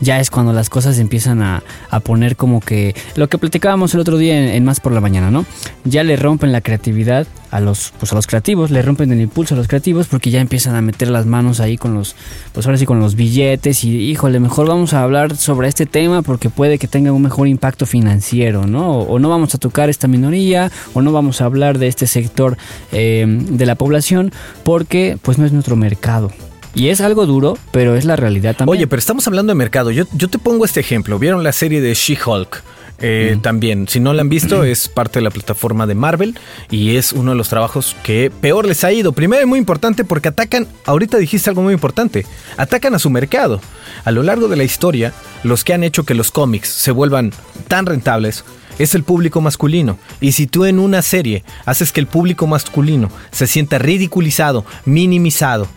ya 0.00 0.20
es 0.20 0.30
cuando 0.30 0.52
las 0.52 0.68
cosas 0.68 0.98
empiezan 0.98 1.42
a, 1.42 1.62
poner 2.04 2.36
como 2.36 2.60
que 2.60 2.94
lo 3.16 3.28
que 3.28 3.38
platicábamos 3.38 3.94
el 3.94 4.00
otro 4.00 4.16
día 4.16 4.54
en, 4.54 4.64
Más 4.64 4.80
por 4.80 4.92
la 4.92 5.00
Mañana, 5.00 5.30
¿no? 5.30 5.44
Ya 5.84 6.02
le 6.02 6.16
rompen 6.16 6.52
la 6.52 6.60
creatividad 6.60 7.26
a 7.50 7.60
los, 7.60 7.92
pues 7.98 8.12
a 8.12 8.14
los 8.14 8.26
creativos, 8.26 8.70
le 8.70 8.80
rompen 8.80 9.12
el 9.12 9.20
impulso 9.20 9.54
a 9.54 9.58
los 9.58 9.68
creativos 9.68 10.06
porque 10.06 10.30
ya 10.30 10.40
empiezan 10.40 10.76
a 10.76 10.82
meter 10.82 11.08
las 11.08 11.26
manos 11.26 11.60
ahí 11.60 11.76
con 11.76 11.94
los, 11.94 12.14
pues 12.52 12.66
ahora 12.66 12.78
sí 12.78 12.86
con 12.86 13.00
los 13.00 13.16
billetes 13.16 13.84
y 13.84 14.10
híjole, 14.10 14.40
mejor 14.40 14.68
vamos 14.68 14.94
a 14.94 15.02
hablar 15.02 15.36
sobre 15.36 15.68
este 15.68 15.86
tema 15.86 16.22
porque 16.22 16.48
puede 16.48 16.78
que 16.78 16.86
tenga 16.86 17.12
un 17.12 17.22
mejor 17.22 17.48
impacto 17.48 17.86
financiero, 17.86 18.66
¿no? 18.66 19.00
O, 19.00 19.18
no 19.18 19.28
vamos 19.28 19.54
a 19.54 19.58
tocar 19.58 19.90
esta 19.90 20.08
minoría 20.08 20.70
o 20.94 21.02
no 21.02 21.12
vamos 21.12 21.40
a 21.40 21.44
hablar 21.44 21.78
de 21.78 21.88
este 21.88 22.06
sector 22.06 22.56
eh, 22.92 23.26
de 23.28 23.66
la 23.66 23.74
población 23.74 24.32
porque 24.64 25.18
pues 25.20 25.38
no 25.38 25.44
es 25.44 25.52
nuestro 25.52 25.76
mercado. 25.76 26.30
Y 26.74 26.88
es 26.88 27.00
algo 27.00 27.26
duro, 27.26 27.58
pero 27.72 27.96
es 27.96 28.04
la 28.04 28.16
realidad 28.16 28.56
también. 28.56 28.78
Oye, 28.78 28.86
pero 28.86 29.00
estamos 29.00 29.26
hablando 29.26 29.50
de 29.50 29.56
mercado. 29.56 29.90
Yo, 29.90 30.04
yo 30.12 30.28
te 30.28 30.38
pongo 30.38 30.64
este 30.64 30.80
ejemplo. 30.80 31.18
¿Vieron 31.18 31.42
la 31.42 31.52
serie 31.52 31.80
de 31.80 31.94
She-Hulk? 31.94 32.62
Eh, 33.02 33.38
también, 33.40 33.88
si 33.88 33.98
no 33.98 34.12
la 34.12 34.20
han 34.22 34.28
visto, 34.28 34.62
es 34.64 34.88
parte 34.88 35.18
de 35.18 35.24
la 35.24 35.30
plataforma 35.30 35.86
de 35.86 35.94
Marvel 35.94 36.38
y 36.70 36.96
es 36.96 37.12
uno 37.12 37.32
de 37.32 37.36
los 37.36 37.48
trabajos 37.48 37.96
que 38.02 38.30
peor 38.40 38.66
les 38.66 38.84
ha 38.84 38.92
ido. 38.92 39.12
Primero 39.12 39.42
es 39.42 39.48
muy 39.48 39.58
importante 39.58 40.04
porque 40.04 40.28
atacan, 40.28 40.66
ahorita 40.84 41.18
dijiste 41.18 41.50
algo 41.50 41.62
muy 41.62 41.74
importante, 41.74 42.26
atacan 42.56 42.94
a 42.94 42.98
su 42.98 43.10
mercado. 43.10 43.60
A 44.04 44.10
lo 44.10 44.22
largo 44.22 44.48
de 44.48 44.56
la 44.56 44.64
historia, 44.64 45.12
los 45.42 45.64
que 45.64 45.74
han 45.74 45.84
hecho 45.84 46.04
que 46.04 46.14
los 46.14 46.30
cómics 46.30 46.68
se 46.68 46.90
vuelvan 46.92 47.32
tan 47.68 47.86
rentables 47.86 48.44
es 48.78 48.94
el 48.94 49.02
público 49.02 49.40
masculino. 49.40 49.98
Y 50.20 50.32
si 50.32 50.46
tú 50.46 50.64
en 50.64 50.78
una 50.78 51.02
serie 51.02 51.44
haces 51.66 51.92
que 51.92 52.00
el 52.00 52.06
público 52.06 52.46
masculino 52.46 53.10
se 53.30 53.46
sienta 53.46 53.78
ridiculizado, 53.78 54.64
minimizado, 54.86 55.68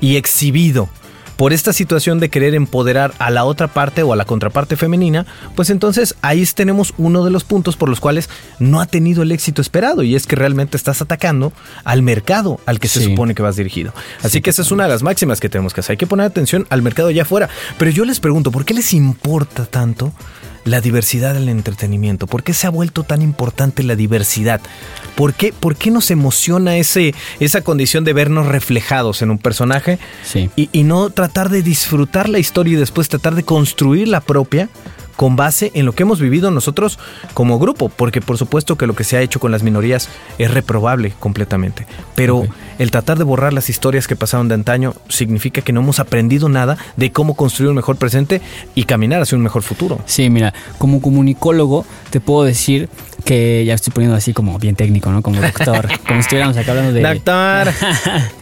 y 0.00 0.16
exhibido 0.16 0.88
por 1.38 1.52
esta 1.52 1.72
situación 1.72 2.18
de 2.18 2.30
querer 2.30 2.56
empoderar 2.56 3.14
a 3.20 3.30
la 3.30 3.44
otra 3.44 3.68
parte 3.68 4.02
o 4.02 4.12
a 4.12 4.16
la 4.16 4.24
contraparte 4.24 4.74
femenina, 4.76 5.24
pues 5.54 5.70
entonces 5.70 6.16
ahí 6.20 6.44
tenemos 6.46 6.94
uno 6.98 7.24
de 7.24 7.30
los 7.30 7.44
puntos 7.44 7.76
por 7.76 7.88
los 7.88 8.00
cuales 8.00 8.28
no 8.58 8.80
ha 8.80 8.86
tenido 8.86 9.22
el 9.22 9.30
éxito 9.30 9.62
esperado 9.62 10.02
y 10.02 10.16
es 10.16 10.26
que 10.26 10.34
realmente 10.34 10.76
estás 10.76 11.00
atacando 11.00 11.52
al 11.84 12.02
mercado 12.02 12.58
al 12.66 12.80
que 12.80 12.88
se 12.88 13.00
supone 13.00 13.36
que 13.36 13.42
vas 13.42 13.54
dirigido. 13.54 13.94
Así 14.24 14.40
que 14.40 14.50
esa 14.50 14.62
es 14.62 14.72
una 14.72 14.82
de 14.82 14.88
las 14.88 15.04
máximas 15.04 15.38
que 15.38 15.48
tenemos 15.48 15.74
que 15.74 15.80
hacer. 15.80 15.92
Hay 15.92 15.96
que 15.96 16.08
poner 16.08 16.26
atención 16.26 16.66
al 16.70 16.82
mercado 16.82 17.06
allá 17.06 17.22
afuera. 17.22 17.48
Pero 17.78 17.92
yo 17.92 18.04
les 18.04 18.18
pregunto, 18.18 18.50
¿por 18.50 18.64
qué 18.64 18.74
les 18.74 18.92
importa 18.92 19.64
tanto 19.64 20.12
la 20.64 20.80
diversidad 20.80 21.34
del 21.34 21.48
entretenimiento? 21.48 22.26
¿Por 22.26 22.42
qué 22.42 22.52
se 22.52 22.66
ha 22.66 22.70
vuelto 22.70 23.02
tan 23.02 23.22
importante 23.22 23.82
la 23.82 23.96
diversidad? 23.96 24.60
¿Por 25.14 25.34
qué, 25.34 25.52
por 25.52 25.76
qué 25.76 25.90
nos 25.90 26.10
emociona 26.10 26.76
ese, 26.76 27.14
esa 27.40 27.62
condición 27.62 28.04
de 28.04 28.12
vernos 28.12 28.46
reflejados 28.46 29.22
en 29.22 29.30
un 29.30 29.38
personaje 29.38 29.98
y, 30.56 30.68
y 30.72 30.84
no 30.84 31.10
tratar 31.10 31.48
de 31.48 31.62
disfrutar 31.62 32.28
la 32.28 32.38
historia 32.38 32.74
y 32.74 32.76
después 32.76 33.08
tratar 33.08 33.34
de 33.34 33.44
construir 33.44 34.08
la 34.08 34.20
propia? 34.20 34.68
Con 35.18 35.34
base 35.34 35.72
en 35.74 35.84
lo 35.84 35.96
que 35.96 36.04
hemos 36.04 36.20
vivido 36.20 36.52
nosotros 36.52 36.96
como 37.34 37.58
grupo, 37.58 37.88
porque 37.88 38.20
por 38.20 38.38
supuesto 38.38 38.78
que 38.78 38.86
lo 38.86 38.94
que 38.94 39.02
se 39.02 39.16
ha 39.16 39.20
hecho 39.20 39.40
con 39.40 39.50
las 39.50 39.64
minorías 39.64 40.08
es 40.38 40.48
reprobable 40.48 41.12
completamente. 41.18 41.88
Pero 42.14 42.46
el 42.78 42.92
tratar 42.92 43.18
de 43.18 43.24
borrar 43.24 43.52
las 43.52 43.68
historias 43.68 44.06
que 44.06 44.14
pasaron 44.14 44.46
de 44.46 44.54
antaño 44.54 44.94
significa 45.08 45.60
que 45.60 45.72
no 45.72 45.80
hemos 45.80 45.98
aprendido 45.98 46.48
nada 46.48 46.78
de 46.96 47.10
cómo 47.10 47.34
construir 47.34 47.70
un 47.70 47.74
mejor 47.74 47.96
presente 47.96 48.40
y 48.76 48.84
caminar 48.84 49.20
hacia 49.20 49.34
un 49.34 49.42
mejor 49.42 49.64
futuro. 49.64 49.98
Sí, 50.06 50.30
mira, 50.30 50.54
como 50.78 51.02
comunicólogo 51.02 51.84
te 52.10 52.20
puedo 52.20 52.44
decir 52.44 52.88
que 53.24 53.64
ya 53.64 53.74
estoy 53.74 53.92
poniendo 53.92 54.16
así 54.16 54.32
como 54.32 54.56
bien 54.60 54.76
técnico, 54.76 55.10
¿no? 55.10 55.20
Como 55.20 55.40
doctor, 55.40 55.88
como 56.06 56.20
si 56.20 56.26
estuviéramos 56.26 56.56
acá 56.56 56.70
hablando 56.70 56.92
de... 56.92 57.02
Doctor. 57.02 57.74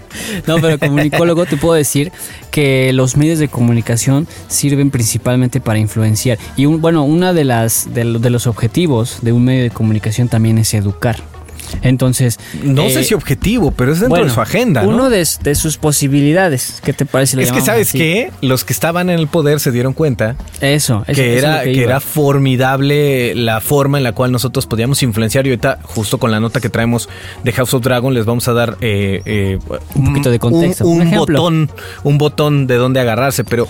No, 0.46 0.57
pero 0.61 0.79
comunicólogo 0.79 1.46
te 1.46 1.57
puedo 1.57 1.74
decir 1.74 2.12
que 2.50 2.92
los 2.92 3.16
medios 3.16 3.38
de 3.38 3.48
comunicación 3.48 4.26
sirven 4.48 4.90
principalmente 4.90 5.61
para 5.61 5.79
influenciar. 5.79 6.38
Y 6.57 6.66
bueno, 6.66 7.05
una 7.05 7.33
de 7.33 7.44
las 7.44 7.92
de 7.92 8.31
los 8.31 8.46
objetivos 8.46 9.18
de 9.22 9.33
un 9.33 9.44
medio 9.44 9.62
de 9.62 9.70
comunicación 9.70 10.29
también 10.29 10.59
es 10.59 10.74
educar. 10.74 11.36
Entonces. 11.83 12.38
No 12.62 12.88
sé 12.88 13.00
eh, 13.00 13.05
si 13.05 13.14
objetivo, 13.14 13.70
pero 13.70 13.92
es 13.92 14.00
dentro 14.00 14.24
de 14.24 14.31
su 14.31 14.40
agenda. 14.40 14.83
¿no? 14.83 14.88
Uno 14.88 15.11
de, 15.11 15.24
sus 15.24 15.76
posibilidades. 15.76 16.81
¿Qué 16.85 16.92
te 16.92 17.07
parece? 17.07 17.40
Es 17.40 17.52
que, 17.52 17.61
¿sabes 17.61 17.92
qué? 17.92 18.31
Los 18.40 18.64
que 18.64 18.72
estaban 18.72 19.11
en 19.11 19.18
el 19.18 19.29
poder 19.29 19.61
se 19.61 19.72
dieron 19.72 19.92
cuenta. 19.92 20.37
Eso, 20.61 21.05
que, 21.07 21.38
era, 21.38 21.62
que, 21.62 21.83
era 21.83 22.00
formidable 22.00 23.35
la 23.35 23.61
forma 23.61 23.98
en 23.98 24.05
la 24.05 24.12
cual 24.12 24.33
nosotros 24.33 24.66
podíamos 24.66 25.02
influenciar. 25.02 25.46
Y 25.46 25.50
ahorita, 25.50 25.79
justo 25.83 26.18
con 26.18 26.31
la 26.31 26.40
nota 26.40 26.61
que 26.61 26.68
traemos 26.68 27.09
de 27.44 27.52
House 27.52 27.74
of 27.74 27.83
Dragon, 27.83 28.12
les 28.14 28.24
vamos 28.24 28.48
a 28.48 28.52
dar 28.52 28.76
eh, 28.81 29.22
eh, 29.24 29.59
un 29.94 30.07
poquito 30.07 30.31
de 30.31 30.38
contexto. 30.38 30.87
Un, 30.87 31.11
botón, 31.11 31.70
un 32.05 32.18
botón 32.18 32.66
de 32.66 32.76
dónde 32.76 33.00
agarrarse. 33.00 33.44
Pero. 33.44 33.68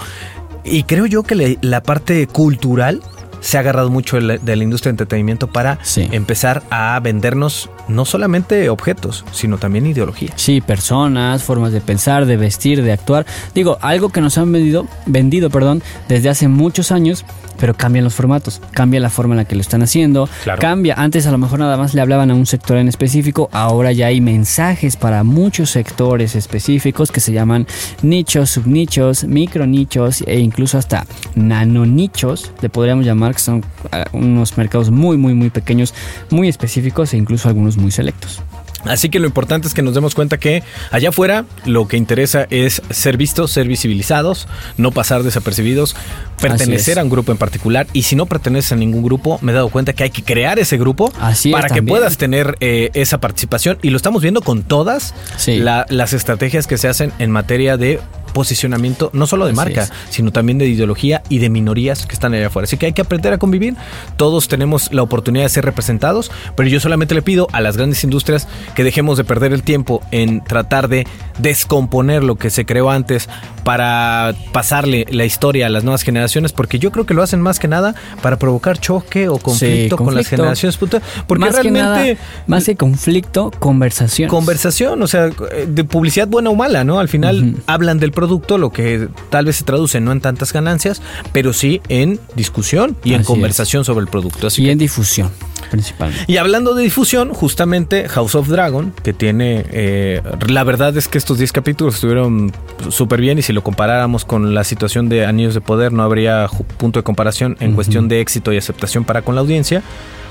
Y 0.65 0.83
creo 0.83 1.07
yo 1.07 1.23
que 1.23 1.59
la 1.61 1.83
parte 1.83 2.27
cultural 2.27 3.01
se 3.47 3.57
ha 3.57 3.61
agarrado 3.61 3.91
mucho 3.91 4.17
el- 4.17 4.41
de 4.43 4.57
la 4.57 4.65
industria 4.65 4.91
de 4.91 4.95
entretenimiento 4.95 5.47
para 5.47 5.79
Sí. 5.83 6.09
empezar 6.11 6.65
a 6.71 6.99
vendernos 7.01 7.71
no 7.87 8.05
solamente 8.05 8.69
objetos, 8.69 9.25
sino 9.31 9.57
también 9.59 9.87
ideología. 9.87 10.31
Sí, 10.35 10.61
personas, 10.61 11.45
formas 11.45 11.71
de 11.73 11.81
pensar, 11.81 12.27
de 12.27 12.37
vestir, 12.37 12.83
de 12.83 12.91
actuar. 12.93 13.25
Digo, 13.55 13.79
algo 13.83 14.09
que 14.09 14.21
nos 14.21 14.37
han 14.37 14.51
vendido, 14.51 14.89
vendido, 15.07 15.49
perdón, 15.51 15.81
desde 16.09 16.29
hace 16.29 16.49
muchos 16.49 16.91
años, 16.91 17.25
pero 17.61 17.73
cambian 17.75 18.05
los 18.05 18.15
formatos, 18.15 18.61
cambia 18.73 18.99
la 19.01 19.09
forma 19.09 19.35
en 19.35 19.39
la 19.39 19.45
que 19.45 19.55
lo 19.55 19.61
están 19.63 19.83
haciendo, 19.83 20.29
Claro. 20.45 20.61
cambia. 20.61 20.95
Antes 20.99 21.27
a 21.27 21.31
lo 21.31 21.39
mejor 21.39 21.61
nada 21.61 21.77
más 21.77 21.95
le 21.95 22.01
hablaban 22.03 22.31
a 22.31 22.35
un 22.35 22.45
sector 22.47 22.77
en 22.77 22.89
específico, 22.89 23.49
ahora 23.53 23.93
ya 23.93 24.09
hay 24.09 24.21
mensajes 24.21 24.97
para 24.97 25.23
muchos 25.23 25.71
sectores 25.71 26.35
específicos 26.35 27.11
que 27.13 27.21
se 27.21 27.33
llaman 27.33 27.67
nichos, 28.03 28.51
subnichos, 28.51 29.25
micronichos 29.25 30.23
e 30.27 30.41
incluso 30.41 30.77
hasta 30.77 31.07
nanonichos, 31.37 32.53
le 32.61 32.69
podríamos 32.69 33.07
llamar, 33.07 33.31
que 33.37 33.41
son 33.43 33.65
ah, 33.93 34.05
unos 34.13 34.57
mercados 34.59 34.91
muy, 34.91 35.17
muy, 35.17 35.35
muy 35.35 35.51
pequeños, 35.51 35.95
muy 36.31 36.49
específicos 36.49 37.15
e 37.15 37.17
incluso 37.17 37.49
algunos 37.49 37.77
muy 37.77 37.91
selectos. 37.93 38.43
Así 38.85 39.09
que 39.09 39.19
lo 39.19 39.27
importante 39.27 39.67
es 39.67 39.75
que 39.75 39.83
nos 39.83 39.95
demos 39.95 40.15
cuenta 40.15 40.39
que 40.39 40.63
allá 40.93 41.09
afuera 41.09 41.45
lo 41.65 41.89
que 41.89 41.97
interesa 41.97 42.47
es 42.51 42.83
ser 42.91 43.17
vistos, 43.17 43.51
ser 43.51 43.67
visibilizados, 43.67 44.47
no 44.77 44.93
pasar 44.93 45.25
desapercibidos, 45.25 45.97
pertenecer 46.41 46.99
a 47.01 47.03
un 47.03 47.11
grupo 47.11 47.33
en 47.33 47.39
particular. 47.39 47.89
Y 47.93 48.03
si 48.03 48.15
no 48.15 48.27
perteneces 48.27 48.71
a 48.73 48.77
ningún 48.77 49.03
grupo, 49.03 49.39
me 49.43 49.51
he 49.51 49.55
dado 49.57 49.71
cuenta 49.71 49.93
que 49.93 50.05
hay 50.05 50.11
que 50.11 50.23
crear 50.23 50.61
ese 50.61 50.77
grupo 50.79 51.13
Así 51.21 51.49
es, 51.49 51.53
para 51.53 51.69
que 51.69 51.77
también. 51.77 51.97
puedas 51.97 52.17
tener 52.17 52.57
eh, 52.61 52.91
esa 52.95 53.19
participación. 53.19 53.79
Y 53.83 53.91
lo 53.91 53.97
estamos 53.97 54.23
viendo 54.23 54.41
con 54.41 54.63
todas 54.63 55.15
Sí. 55.37 55.57
la- 55.59 55.87
las 55.89 56.13
estrategias 56.13 56.69
que 56.69 56.79
se 56.79 56.87
hacen 56.87 57.13
en 57.19 57.33
materia 57.33 57.77
de 57.77 57.99
posicionamiento, 58.37 59.09
no 59.15 59.27
solo 59.27 59.47
de 59.47 59.53
Así 59.53 59.57
marca, 59.57 59.85
es. 59.85 59.93
sino 60.11 60.31
también 60.31 60.59
de 60.59 60.67
ideología 60.67 61.23
y 61.31 61.39
de 61.39 61.49
minorías 61.49 62.05
que 62.05 62.13
están 62.13 62.35
allá 62.35 62.49
afuera. 62.49 62.65
Así 62.65 62.77
que 62.77 62.85
hay 62.85 62.93
que 62.93 63.01
aprender 63.01 63.33
a 63.33 63.39
convivir. 63.39 63.77
Todos 64.19 64.47
tenemos 64.47 64.93
la 64.93 65.01
oportunidad 65.03 65.47
de 65.47 65.49
ser 65.49 65.65
representados, 65.65 66.31
pero 66.55 66.69
yo 66.69 66.79
solamente 66.79 67.15
le 67.15 67.23
pido 67.23 67.47
a 67.53 67.63
las 67.63 67.79
grandes 67.79 68.05
industrias 68.05 68.47
que 68.75 68.85
dejemos 68.85 69.17
de 69.17 69.25
perder 69.25 69.55
el 69.55 69.63
tiempo 69.63 70.03
en 70.11 70.45
tratar 70.45 70.89
de 70.89 71.07
descomponer 71.39 72.23
lo 72.25 72.37
que 72.37 72.51
se 72.51 72.65
creó 72.67 72.91
antes 72.91 73.29
para 73.65 74.35
pasarle 74.53 75.07
la 75.11 75.25
historia 75.25 75.67
a 75.67 75.69
las 75.69 75.83
nuevas 75.83 76.03
generaciones, 76.03 76.53
porque 76.53 76.79
yo 76.79 76.93
creo 76.93 77.05
que 77.05 77.15
lo 77.15 77.23
hacen 77.23 77.41
más 77.41 77.59
que 77.59 77.69
nada 77.69 77.95
para 78.23 78.39
provocar 78.39 78.79
choque 78.79 79.29
o 79.29 79.39
conflicto, 79.39 79.97
con 79.97 80.15
las 80.15 80.29
generaciones. 80.29 80.77
Porque 80.77 81.41
más 81.41 81.53
realmente... 81.53 81.79
que 81.81 81.83
nada, 81.83 82.07
más 82.47 82.65
que 82.65 82.77
conflicto, 82.77 83.51
conversación. 83.59 84.29
Conversación, 84.29 85.03
o 85.03 85.07
sea, 85.07 85.31
de 85.67 85.85
publicidad 85.85 86.29
buena 86.29 86.51
o 86.51 86.55
mala, 86.55 86.85
¿no? 86.85 87.01
Al 87.01 87.09
final 87.09 87.57
hablan 87.67 87.99
del 87.99 88.13
producto, 88.13 88.59
lo 88.59 88.71
que 88.71 89.09
tal 89.31 89.47
vez 89.47 89.57
se 89.57 89.65
traduce 89.65 90.01
no 90.01 90.13
en 90.13 90.21
tantas 90.21 90.53
ganancias, 90.53 91.03
pero 91.33 91.53
sí 91.53 91.81
en 91.89 92.21
discusión 92.35 92.97
y 93.03 93.15
en 93.15 93.25
conversación 93.25 93.85
sobre 93.85 94.03
el 94.03 94.09
producto. 94.09 94.47
Así 94.47 94.63
y 94.63 94.67
que- 94.67 94.73
en 94.73 94.79
difusión, 94.79 95.31
principalmente. 95.71 96.25
y 96.27 96.37
hablando 96.37 96.75
de 96.75 96.83
difusión, 96.83 97.33
justamente 97.33 98.09
House 98.09 98.35
of 98.35 98.49
Dragon, 98.49 98.93
que 99.03 99.13
tiene, 99.13 99.65
eh, 99.71 100.23
la 100.49 100.65
verdad 100.65 100.97
es 100.97 101.09
que 101.09 101.19
estos 101.19 101.39
10 101.39 101.53
capítulos 101.53 101.97
estuvieron 101.97 102.53
súper 102.91 103.21
bien 103.21 103.39
y 103.39 103.43
si 103.43 103.53
lo 103.53 103.63
comparáramos 103.63 104.25
con 104.25 104.55
la 104.55 104.65
situación 104.65 105.09
de 105.09 105.27
Anillos 105.27 105.55
de 105.55 105.61
Poder 105.61 105.93
no 105.93 106.03
habría 106.03 106.49
punto 106.77 106.99
de 106.99 107.05
comparación 107.05 107.57
en 107.61 107.75
cuestión 107.75 108.09
de 108.09 108.21
éxito 108.21 108.53
y 108.53 108.57
aceptación 108.57 109.05
para 109.05 109.23
con 109.23 109.35
la 109.35 109.41
audiencia, 109.41 109.83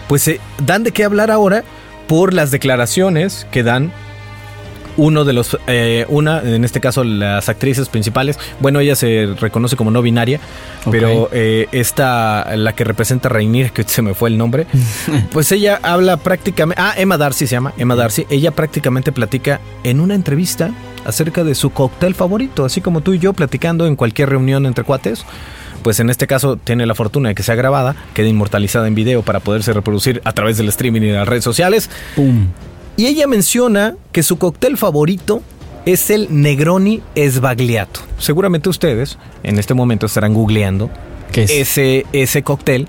pues 0.08 0.22
se 0.22 0.40
dan 0.66 0.84
de 0.84 0.92
qué 0.92 1.04
hablar 1.04 1.32
ahora 1.32 1.64
por 2.08 2.34
las 2.34 2.52
declaraciones 2.52 3.48
que 3.52 3.64
dan 3.64 3.92
uno 4.98 5.26
de 5.26 5.34
los, 5.34 5.58
eh, 5.68 6.06
una, 6.10 6.42
en 6.42 6.64
este 6.64 6.80
caso 6.80 7.04
las 7.04 7.50
actrices 7.50 7.90
principales, 7.90 8.40
bueno, 8.60 8.80
ella 8.80 8.96
se 8.96 9.36
reconoce 9.40 9.76
como 9.76 9.92
no 9.92 10.02
binaria, 10.02 10.40
pero 10.90 11.30
eh, 11.32 11.68
esta, 11.72 12.56
la 12.56 12.74
que 12.74 12.84
representa 12.84 13.28
a 13.30 13.32
Rainier, 13.32 13.72
que 13.72 13.84
se 13.84 14.02
me 14.02 14.14
fue 14.14 14.30
el 14.30 14.38
nombre, 14.38 14.68
pues 15.32 15.52
ella 15.52 15.80
habla 15.82 16.18
prácticamente, 16.18 16.82
ah, 16.82 16.94
Emma 16.98 17.18
Darcy 17.18 17.48
se 17.48 17.52
llama, 17.52 17.74
Emma 17.78 17.96
Darcy, 17.96 18.26
ella 18.30 18.52
prácticamente 18.52 19.12
platica 19.12 19.60
en 19.84 20.00
una 20.00 20.16
entrevista 20.16 20.72
acerca 21.06 21.44
de 21.44 21.56
su 21.56 21.72
cóctel 21.72 22.16
favorito, 22.16 22.66
así 22.66 22.82
como 22.82 23.02
tú 23.02 23.14
y 23.14 23.20
yo 23.20 23.34
platicando 23.34 23.88
en 23.88 23.96
cualquier 23.96 24.30
reunión 24.30 24.66
entre 24.66 24.84
cuates. 24.84 25.26
Pues 25.84 26.00
en 26.00 26.10
este 26.10 26.26
caso 26.26 26.58
tiene 26.58 26.88
la 26.88 26.96
fortuna 26.96 27.30
de 27.30 27.36
que 27.36 27.44
sea 27.44 27.54
grabada, 27.54 27.96
quede 28.16 28.28
inmortalizada 28.28 28.88
en 28.88 28.96
video 28.96 29.22
para 29.22 29.40
poderse 29.40 29.72
reproducir 29.72 30.20
a 30.26 30.32
través 30.32 30.58
del 30.58 30.68
streaming 30.70 31.02
y 31.02 31.08
de 31.08 31.14
las 31.14 31.28
redes 31.28 31.44
sociales. 31.44 31.92
¡Pum! 32.16 32.48
Y 32.98 33.08
ella 33.08 33.28
menciona 33.28 33.96
que 34.12 34.24
su 34.24 34.38
cóctel 34.38 34.78
favorito 34.78 35.42
es 35.86 36.10
el 36.10 36.28
Negroni 36.30 37.02
Sbagliato. 37.16 38.02
Seguramente 38.18 38.70
ustedes 38.70 39.18
en 39.44 39.60
este 39.60 39.74
momento 39.74 40.06
estarán 40.06 40.34
googleando 40.34 40.90
ese, 41.34 42.06
ese 42.14 42.44
cóctel 42.44 42.88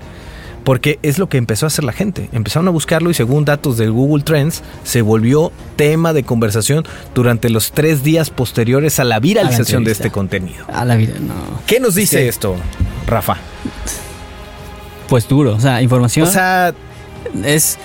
porque 0.67 0.99
es 1.01 1.17
lo 1.17 1.29
que 1.29 1.37
empezó 1.37 1.65
a 1.65 1.67
hacer 1.67 1.85
la 1.85 1.93
gente. 1.93 2.29
Empezaron 2.33 2.67
a 2.67 2.71
buscarlo 2.71 3.09
y 3.09 3.13
según 3.13 3.45
datos 3.45 3.77
del 3.77 3.91
Google 3.91 4.23
Trends 4.23 4.63
se 4.83 5.01
volvió 5.01 5.51
tema 5.77 6.11
de 6.11 6.23
conversación 6.23 6.85
durante 7.15 7.49
los 7.49 7.71
tres 7.71 8.03
días 8.03 8.29
posteriores 8.29 8.99
a 8.99 9.05
la 9.05 9.21
viralización 9.21 9.85
de 9.85 9.91
este 9.91 10.11
contenido. 10.11 10.65
A 10.67 10.83
la 10.83 10.97
vida, 10.97 11.13
no. 11.21 11.33
¿Qué 11.65 11.79
nos 11.79 11.95
dice 11.95 12.27
esto, 12.27 12.57
Rafa? 13.07 13.37
Pues 15.07 15.25
duro. 15.29 15.55
O 15.55 15.59
sea, 15.61 15.81
información 15.81 16.27
O 16.27 16.31
sea, 16.31 16.73
es. 17.45 17.77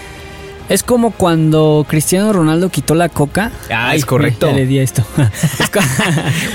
Es 0.68 0.82
como 0.82 1.10
cuando 1.10 1.84
Cristiano 1.88 2.32
Ronaldo 2.32 2.70
quitó 2.70 2.94
la 2.94 3.08
coca. 3.08 3.50
Ah, 3.70 3.94
es 3.94 4.06
correcto. 4.06 4.46
Ya 4.46 4.52
le 4.54 4.66
di 4.66 4.78
esto. 4.78 5.02
es 5.16 5.70
con 5.70 5.84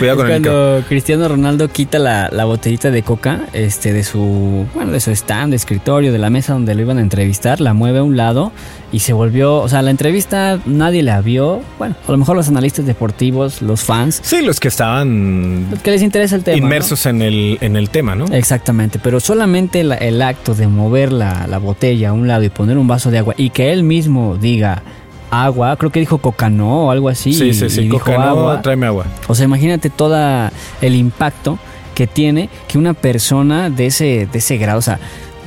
el 0.10 0.16
cuando 0.16 0.84
Cristiano 0.88 1.28
Ronaldo 1.28 1.68
quita 1.70 2.00
la, 2.00 2.30
la 2.32 2.46
botellita 2.46 2.92
de 2.92 3.04
coca 3.04 3.42
este, 3.54 3.94
de 3.94 4.04
su 4.04 4.66
bueno, 4.74 4.92
de 4.92 5.00
su 5.00 5.12
stand, 5.12 5.52
de 5.52 5.58
escritorio, 5.58 6.12
de 6.12 6.18
la 6.18 6.30
mesa 6.30 6.54
donde 6.54 6.74
lo 6.76 6.82
iban 6.82 6.98
a 6.98 7.02
entrevistar, 7.02 7.62
la 7.62 7.74
mueve 7.74 8.00
a 8.00 8.04
un 8.04 8.18
lado 8.18 8.52
y 8.92 9.00
se 9.00 9.12
volvió. 9.14 9.56
O 9.58 9.68
sea, 9.70 9.82
la 9.82 9.92
entrevista 9.92 10.60
nadie 10.66 11.04
la 11.04 11.22
vio. 11.22 11.62
Bueno, 11.78 11.96
a 12.08 12.12
lo 12.12 12.18
mejor 12.18 12.36
los 12.38 12.48
analistas 12.48 12.86
deportivos, 12.86 13.62
los 13.62 13.82
fans, 13.82 14.20
sí, 14.24 14.42
los 14.42 14.60
que 14.60 14.68
estaban 14.70 15.68
que 15.84 15.92
les 15.92 16.02
interesa 16.02 16.36
el 16.36 16.44
tema. 16.44 16.58
¿no? 16.58 16.64
inmersos 16.66 17.06
en, 17.06 17.22
el, 17.22 17.58
en 17.62 17.76
el 17.76 17.90
tema, 17.90 18.16
¿no? 18.16 18.26
Exactamente, 18.28 19.00
pero 19.02 19.20
solamente 19.20 19.84
la- 19.84 19.96
el 19.96 20.22
acto 20.22 20.56
de 20.56 20.68
mover 20.68 21.12
la, 21.12 21.48
la 21.48 21.58
botella 21.58 22.10
a 22.10 22.14
un 22.14 22.28
lado 22.28 22.44
y 22.44 22.50
poner 22.50 22.78
un 22.78 22.88
vaso 22.88 23.12
de 23.12 23.18
agua 23.20 23.34
y 23.38 23.50
que 23.50 23.72
él 23.74 23.84
mismo 23.84 24.38
diga 24.38 24.84
agua, 25.30 25.76
creo 25.76 25.92
que 25.92 26.00
dijo 26.00 26.20
coca 26.20 26.50
no 26.50 26.86
o 26.86 26.92
algo 26.92 27.10
así. 27.10 27.34
sí, 27.34 27.54
sí, 27.54 27.70
sí. 27.70 27.82
y 27.82 27.84
dijo 27.86 28.00
Coca, 28.00 28.18
no, 28.18 28.24
agua. 28.24 28.62
tráeme 28.62 28.86
agua. 28.86 29.06
O 29.28 29.36
sea, 29.36 29.44
imagínate 29.46 29.90
todo 29.90 30.16
el 30.82 30.96
impacto 30.96 31.60
que 31.94 32.08
tiene 32.08 32.50
que 32.68 32.78
una 32.78 32.94
persona 32.94 33.70
de 33.70 33.88
ese, 33.88 34.28
de 34.32 34.38
ese 34.40 34.58
grado, 34.58 34.80
o 34.80 34.82
sea, 34.84 35.00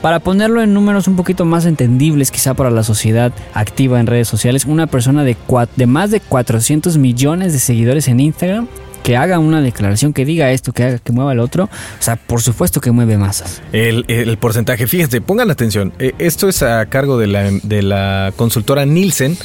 para 0.03 0.21
ponerlo 0.21 0.63
en 0.63 0.75
números 0.75 1.09
un 1.09 1.17
poquito 1.17 1.45
más 1.45 1.67
entendibles 1.67 2.31
quizá 2.31 2.55
para 2.55 2.71
la 2.71 2.83
sociedad 2.83 3.33
activa 3.55 4.01
en 4.01 4.07
redes 4.07 4.29
sociales, 4.29 4.65
una 4.65 4.87
persona 4.87 5.25
de, 5.25 5.37
de 5.77 5.87
más 5.87 6.11
de 6.11 6.21
400 6.21 6.97
millones 6.97 7.53
de 7.53 7.59
seguidores 7.59 8.09
en 8.09 8.21
Instagram 8.21 8.69
que 9.03 9.17
haga 9.17 9.39
una 9.39 9.61
declaración, 9.61 10.13
que 10.13 10.25
diga 10.25 10.51
esto, 10.51 10.73
que 10.73 10.85
haga 10.85 10.99
que 10.99 11.13
mueva 11.13 11.33
el 11.33 11.41
otro, 11.41 11.65
o 11.65 12.03
sea, 12.03 12.17
por 12.17 12.43
supuesto 12.43 12.81
que 12.81 12.91
mueve 12.91 13.17
masas. 13.17 13.63
El, 13.73 14.05
el 14.09 14.37
porcentaje, 14.39 14.87
fíjate, 14.87 15.21
pongan 15.21 15.51
atención. 15.51 15.93
eh, 15.99 16.13
esto 16.19 16.49
es 16.49 16.63
a 16.63 16.85
cargo 16.87 17.19
de 17.19 17.27
la, 17.27 17.51
de 17.51 17.83
la 17.83 18.33
consultora 18.37 18.85
Nielsen, 18.85 19.37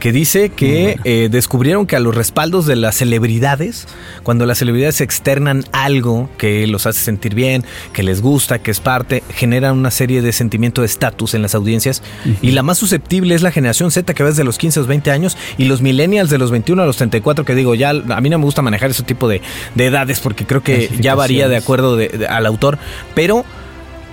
que 0.00 0.12
dice 0.12 0.50
que 0.50 0.96
eh, 1.04 1.28
descubrieron 1.30 1.86
que 1.86 1.96
a 1.96 2.00
los 2.00 2.14
respaldos 2.14 2.66
de 2.66 2.76
las 2.76 2.96
celebridades, 2.96 3.86
cuando 4.22 4.46
las 4.46 4.58
celebridades 4.58 5.00
externan 5.00 5.64
algo 5.72 6.28
que 6.36 6.66
los 6.66 6.86
hace 6.86 7.00
sentir 7.00 7.34
bien, 7.34 7.64
que 7.92 8.02
les 8.02 8.20
gusta, 8.20 8.58
que 8.58 8.70
es 8.70 8.80
parte, 8.80 9.22
generan 9.30 9.78
una 9.78 9.90
serie 9.90 10.20
de 10.22 10.32
sentimiento 10.32 10.82
de 10.82 10.86
estatus 10.86 11.34
en 11.34 11.42
las 11.42 11.54
audiencias. 11.54 12.02
Y 12.42 12.50
la 12.50 12.62
más 12.62 12.78
susceptible 12.78 13.34
es 13.34 13.42
la 13.42 13.50
generación 13.50 13.90
Z, 13.90 14.12
que 14.12 14.22
va 14.22 14.30
desde 14.30 14.44
los 14.44 14.58
15 14.58 14.78
a 14.78 14.82
los 14.82 14.88
20 14.88 15.10
años, 15.10 15.36
y 15.56 15.64
los 15.64 15.80
millennials 15.80 16.30
de 16.30 16.38
los 16.38 16.50
21 16.50 16.82
a 16.82 16.86
los 16.86 16.96
34, 16.96 17.44
que 17.44 17.54
digo, 17.54 17.74
ya 17.74 17.90
a 17.90 18.20
mí 18.20 18.28
no 18.28 18.38
me 18.38 18.44
gusta 18.44 18.60
manejar 18.62 18.90
ese 18.90 19.03
tipo 19.04 19.28
de, 19.28 19.40
de 19.74 19.86
edades, 19.86 20.20
porque 20.20 20.44
creo 20.46 20.62
que 20.62 20.90
ya 21.00 21.14
varía 21.14 21.48
de 21.48 21.56
acuerdo 21.56 21.96
de- 21.96 22.08
de- 22.08 22.26
al 22.26 22.46
autor, 22.46 22.78
pero 23.14 23.44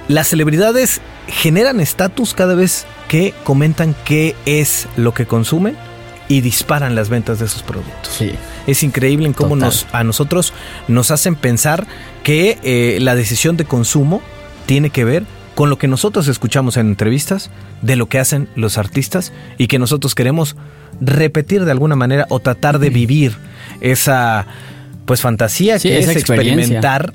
las 0.07 0.27
celebridades 0.27 1.01
generan 1.27 1.79
estatus 1.79 2.33
cada 2.33 2.55
vez 2.55 2.85
que 3.07 3.33
comentan 3.43 3.95
qué 4.05 4.35
es 4.45 4.87
lo 4.97 5.13
que 5.13 5.25
consumen 5.25 5.75
y 6.27 6.41
disparan 6.41 6.95
las 6.95 7.09
ventas 7.09 7.39
de 7.39 7.45
esos 7.45 7.63
productos. 7.63 8.13
Sí. 8.17 8.31
Es 8.67 8.83
increíble 8.83 9.27
en 9.27 9.33
cómo 9.33 9.55
Total. 9.55 9.67
nos, 9.69 9.85
a 9.91 10.03
nosotros 10.03 10.53
nos 10.87 11.11
hacen 11.11 11.35
pensar 11.35 11.87
que 12.23 12.57
eh, 12.63 12.99
la 13.01 13.15
decisión 13.15 13.57
de 13.57 13.65
consumo 13.65 14.21
tiene 14.65 14.89
que 14.91 15.03
ver 15.03 15.23
con 15.55 15.69
lo 15.69 15.77
que 15.77 15.87
nosotros 15.89 16.27
escuchamos 16.29 16.77
en 16.77 16.87
entrevistas, 16.87 17.49
de 17.81 17.95
lo 17.97 18.07
que 18.07 18.19
hacen 18.19 18.47
los 18.55 18.77
artistas 18.77 19.33
y 19.57 19.67
que 19.67 19.79
nosotros 19.79 20.15
queremos 20.15 20.55
repetir 21.01 21.65
de 21.65 21.71
alguna 21.71 21.95
manera 21.97 22.25
o 22.29 22.39
tratar 22.39 22.79
de 22.79 22.89
vivir 22.89 23.35
esa 23.81 24.45
pues 25.05 25.21
fantasía 25.21 25.79
Sí, 25.79 25.89
que 25.89 25.99
es 25.99 26.07
experimentar 26.07 27.13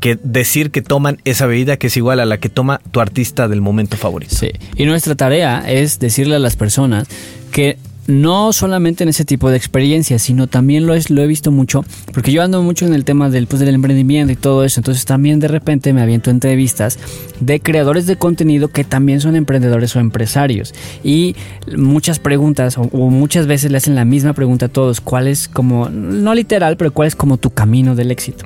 que 0.00 0.18
decir 0.22 0.72
que 0.72 0.82
toman 0.82 1.18
esa 1.24 1.46
bebida 1.46 1.76
que 1.76 1.86
es 1.86 1.96
igual 1.96 2.18
a 2.18 2.24
la 2.24 2.38
que 2.38 2.48
toma 2.48 2.80
tu 2.90 3.00
artista 3.00 3.46
del 3.46 3.60
momento 3.60 3.96
favorito. 3.96 4.34
Sí. 4.34 4.50
Y 4.76 4.84
nuestra 4.84 5.14
tarea 5.14 5.62
es 5.66 6.00
decirle 6.00 6.34
a 6.34 6.38
las 6.40 6.56
personas 6.56 7.06
que 7.52 7.78
no 8.06 8.52
solamente 8.52 9.04
en 9.04 9.08
ese 9.08 9.24
tipo 9.24 9.50
de 9.50 9.56
experiencias, 9.56 10.22
sino 10.22 10.46
también 10.46 10.86
lo, 10.86 10.94
es, 10.94 11.10
lo 11.10 11.22
he 11.22 11.26
visto 11.26 11.50
mucho, 11.50 11.84
porque 12.12 12.32
yo 12.32 12.42
ando 12.42 12.62
mucho 12.62 12.86
en 12.86 12.94
el 12.94 13.04
tema 13.04 13.30
del, 13.30 13.46
pues, 13.46 13.60
del 13.60 13.74
emprendimiento 13.74 14.32
y 14.32 14.36
todo 14.36 14.64
eso, 14.64 14.80
entonces 14.80 15.04
también 15.04 15.40
de 15.40 15.48
repente 15.48 15.92
me 15.92 16.02
aviento 16.02 16.30
entrevistas 16.30 16.98
de 17.40 17.60
creadores 17.60 18.06
de 18.06 18.16
contenido 18.16 18.68
que 18.68 18.84
también 18.84 19.20
son 19.20 19.36
emprendedores 19.36 19.94
o 19.96 20.00
empresarios. 20.00 20.74
Y 21.04 21.36
muchas 21.76 22.18
preguntas, 22.18 22.78
o, 22.78 22.82
o 22.92 23.10
muchas 23.10 23.46
veces 23.46 23.70
le 23.70 23.78
hacen 23.78 23.94
la 23.94 24.04
misma 24.04 24.32
pregunta 24.32 24.66
a 24.66 24.68
todos, 24.68 25.00
¿cuál 25.00 25.28
es 25.28 25.48
como, 25.48 25.88
no 25.88 26.34
literal, 26.34 26.76
pero 26.76 26.92
cuál 26.92 27.08
es 27.08 27.16
como 27.16 27.36
tu 27.36 27.50
camino 27.50 27.94
del 27.94 28.10
éxito? 28.10 28.44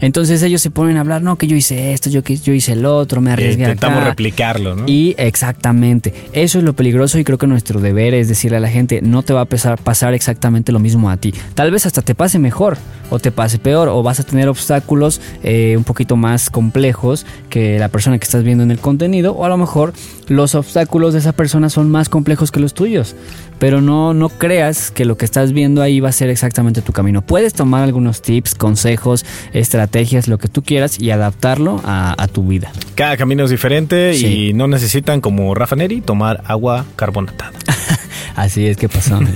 Entonces 0.00 0.42
ellos 0.42 0.60
se 0.62 0.70
ponen 0.70 0.96
a 0.96 1.00
hablar, 1.00 1.22
no, 1.22 1.36
que 1.36 1.46
yo 1.46 1.56
hice 1.56 1.92
esto, 1.92 2.10
yo 2.10 2.22
que 2.22 2.36
yo 2.36 2.52
hice 2.52 2.72
el 2.72 2.84
otro, 2.86 3.20
me 3.20 3.32
arriesgué 3.32 3.62
Intentamos 3.64 3.98
acá. 3.98 4.10
replicarlo, 4.10 4.74
¿no? 4.76 4.84
Y 4.86 5.14
exactamente, 5.18 6.12
eso 6.32 6.58
es 6.58 6.64
lo 6.64 6.74
peligroso 6.74 7.18
y 7.18 7.24
creo 7.24 7.38
que 7.38 7.46
nuestro 7.46 7.80
deber 7.80 8.14
es 8.14 8.28
decirle 8.28 8.58
a 8.58 8.60
la 8.60 8.68
gente, 8.68 9.00
no 9.02 9.22
te 9.22 9.32
va 9.32 9.42
a 9.42 9.44
pasar, 9.44 9.78
pasar 9.78 10.14
exactamente 10.14 10.72
lo 10.72 10.78
mismo 10.78 11.10
a 11.10 11.16
ti. 11.16 11.32
Tal 11.54 11.70
vez 11.70 11.86
hasta 11.86 12.02
te 12.02 12.14
pase 12.14 12.38
mejor 12.38 12.76
o 13.10 13.18
te 13.18 13.30
pase 13.30 13.58
peor 13.58 13.88
o 13.88 14.02
vas 14.02 14.20
a 14.20 14.24
tener 14.24 14.48
obstáculos 14.48 15.20
eh, 15.42 15.74
un 15.76 15.84
poquito 15.84 16.16
más 16.16 16.50
complejos 16.50 17.24
que 17.50 17.78
la 17.78 17.88
persona 17.88 18.18
que 18.18 18.24
estás 18.24 18.42
viendo 18.42 18.64
en 18.64 18.70
el 18.70 18.78
contenido 18.78 19.32
o 19.32 19.44
a 19.44 19.48
lo 19.48 19.56
mejor 19.56 19.92
los 20.28 20.54
obstáculos 20.54 21.12
de 21.12 21.20
esa 21.20 21.32
persona 21.32 21.70
son 21.70 21.90
más 21.90 22.08
complejos 22.08 22.50
que 22.50 22.60
los 22.60 22.74
tuyos. 22.74 23.14
Pero 23.58 23.80
no, 23.80 24.12
no 24.14 24.28
creas 24.28 24.90
que 24.90 25.04
lo 25.04 25.16
que 25.16 25.24
estás 25.24 25.52
viendo 25.52 25.80
ahí 25.82 26.00
va 26.00 26.10
a 26.10 26.12
ser 26.12 26.28
exactamente 26.28 26.82
tu 26.82 26.92
camino. 26.92 27.22
Puedes 27.22 27.54
tomar 27.54 27.82
algunos 27.84 28.20
tips, 28.22 28.54
consejos, 28.54 29.24
estrategias, 29.52 30.28
lo 30.28 30.38
que 30.38 30.48
tú 30.48 30.62
quieras 30.62 31.00
y 31.00 31.10
adaptarlo 31.10 31.80
a, 31.84 32.14
a 32.22 32.28
tu 32.28 32.46
vida. 32.46 32.70
Cada 32.94 33.16
camino 33.16 33.44
es 33.44 33.50
diferente 33.50 34.14
Sí. 34.14 34.26
y 34.50 34.52
no 34.52 34.68
necesitan, 34.68 35.20
como 35.20 35.54
Rafa 35.54 35.74
Neri, 35.76 36.00
tomar 36.02 36.42
agua 36.46 36.84
carbonatada. 36.96 37.52
Así 38.36 38.66
es 38.66 38.76
que 38.76 38.88
pasó. 38.88 39.18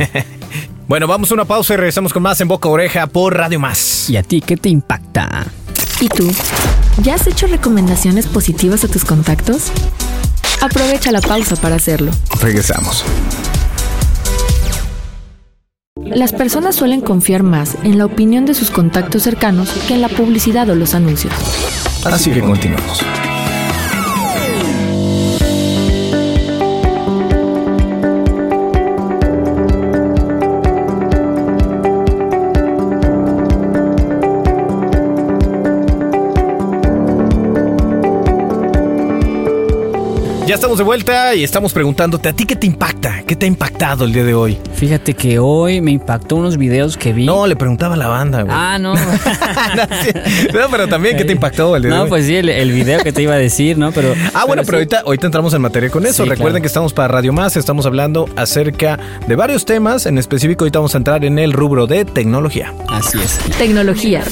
Bueno, 0.89 1.07
vamos 1.07 1.31
a 1.31 1.35
una 1.35 1.45
pausa 1.45 1.75
y 1.75 1.77
regresamos 1.77 2.13
con 2.13 2.25
más 2.25 2.41
en 2.41 2.49
Boca 2.49 2.69
Oreja 2.69 3.07
por 3.07 3.37
Radio 3.37 3.61
Más. 3.61 4.11
¿Y 4.11 4.17
a 4.17 4.25
ti 4.25 4.41
qué 4.41 4.57
te 4.57 4.69
impacta? 4.71 5.47
¿Y 6.01 6.09
tú? 6.09 6.29
¿Ya 7.05 7.15
has 7.15 7.29
hecho 7.29 7.47
recomendaciones 7.47 8.27
positivas 8.27 8.83
a 8.83 8.89
tus 8.89 9.05
contactos? 9.05 9.71
Aprovecha 10.61 11.13
la 11.13 11.21
pausa 11.21 11.55
para 11.55 11.77
hacerlo. 11.77 12.11
Regresamos. 12.43 13.05
Las 15.97 16.33
personas 16.33 16.77
suelen 16.77 17.01
confiar 17.01 17.43
más 17.43 17.77
en 17.83 17.99
la 17.99 18.07
opinión 18.07 18.47
de 18.47 18.55
sus 18.55 18.71
contactos 18.71 19.25
cercanos 19.25 19.71
que 19.89 19.95
en 19.95 20.01
la 20.01 20.09
publicidad 20.09 20.69
o 20.71 20.75
los 20.77 20.95
anuncios. 20.95 21.35
Así 22.05 22.31
que 22.31 22.41
continuamos. 22.41 23.03
Ya 40.47 40.55
estamos 40.55 40.79
de 40.79 40.85
vuelta 40.85 41.35
y 41.35 41.45
estamos 41.45 41.73
preguntándote 41.73 42.29
a 42.29 42.33
ti 42.33 42.45
qué 42.45 42.57
te 42.57 42.67
impacta, 42.67 43.23
qué 43.25 43.37
te 43.37 43.47
ha 43.47 43.49
impactado 43.49 44.05
el 44.05 44.13
día 44.13 44.25
de 44.25 44.35
hoy. 44.35 44.59
Fíjate 44.81 45.13
que 45.13 45.39
hoy 45.39 45.83
me 45.83 45.91
impactó 45.91 46.37
unos 46.37 46.57
videos 46.57 46.97
que 46.97 47.13
vi. 47.13 47.27
No, 47.27 47.47
le 47.47 47.55
preguntaba 47.55 47.97
a 47.97 47.97
la 47.99 48.09
banda, 48.09 48.41
güey. 48.41 48.57
Ah, 48.59 48.79
no. 48.79 48.95
no, 50.55 50.71
pero 50.71 50.89
también 50.89 51.19
qué 51.19 51.27
te 51.27 51.33
impactó 51.33 51.77
el 51.77 51.83
de 51.83 51.91
No, 51.91 52.07
pues 52.07 52.25
sí, 52.25 52.35
el, 52.35 52.49
el 52.49 52.73
video 52.73 53.03
que 53.03 53.13
te 53.13 53.21
iba 53.21 53.35
a 53.35 53.37
decir, 53.37 53.77
¿no? 53.77 53.93
Pero. 53.93 54.15
Ah, 54.33 54.47
bueno, 54.47 54.63
pero 54.65 54.79
sí. 54.79 54.85
ahorita, 54.85 55.01
ahorita 55.01 55.27
entramos 55.27 55.53
en 55.53 55.61
materia 55.61 55.91
con 55.91 56.07
eso. 56.07 56.23
Sí, 56.25 56.31
Recuerden 56.31 56.53
claro. 56.53 56.63
que 56.63 56.67
estamos 56.69 56.95
para 56.95 57.09
Radio 57.09 57.35
Más, 57.35 57.59
estamos 57.59 57.85
hablando 57.85 58.27
acerca 58.37 58.99
de 59.29 59.37
varios 59.37 59.67
temas. 59.67 60.07
En 60.07 60.17
específico, 60.17 60.65
ahorita 60.65 60.79
vamos 60.79 60.95
a 60.95 60.97
entrar 60.97 61.27
en 61.27 61.39
el 61.39 61.53
rubro 61.53 61.87
de 61.87 62.07
tecnología. 62.07 62.73
Así 62.89 63.19
es. 63.19 63.39
Tecnología. 63.59 64.25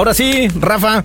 Ahora 0.00 0.14
sí, 0.14 0.48
Rafa. 0.58 1.04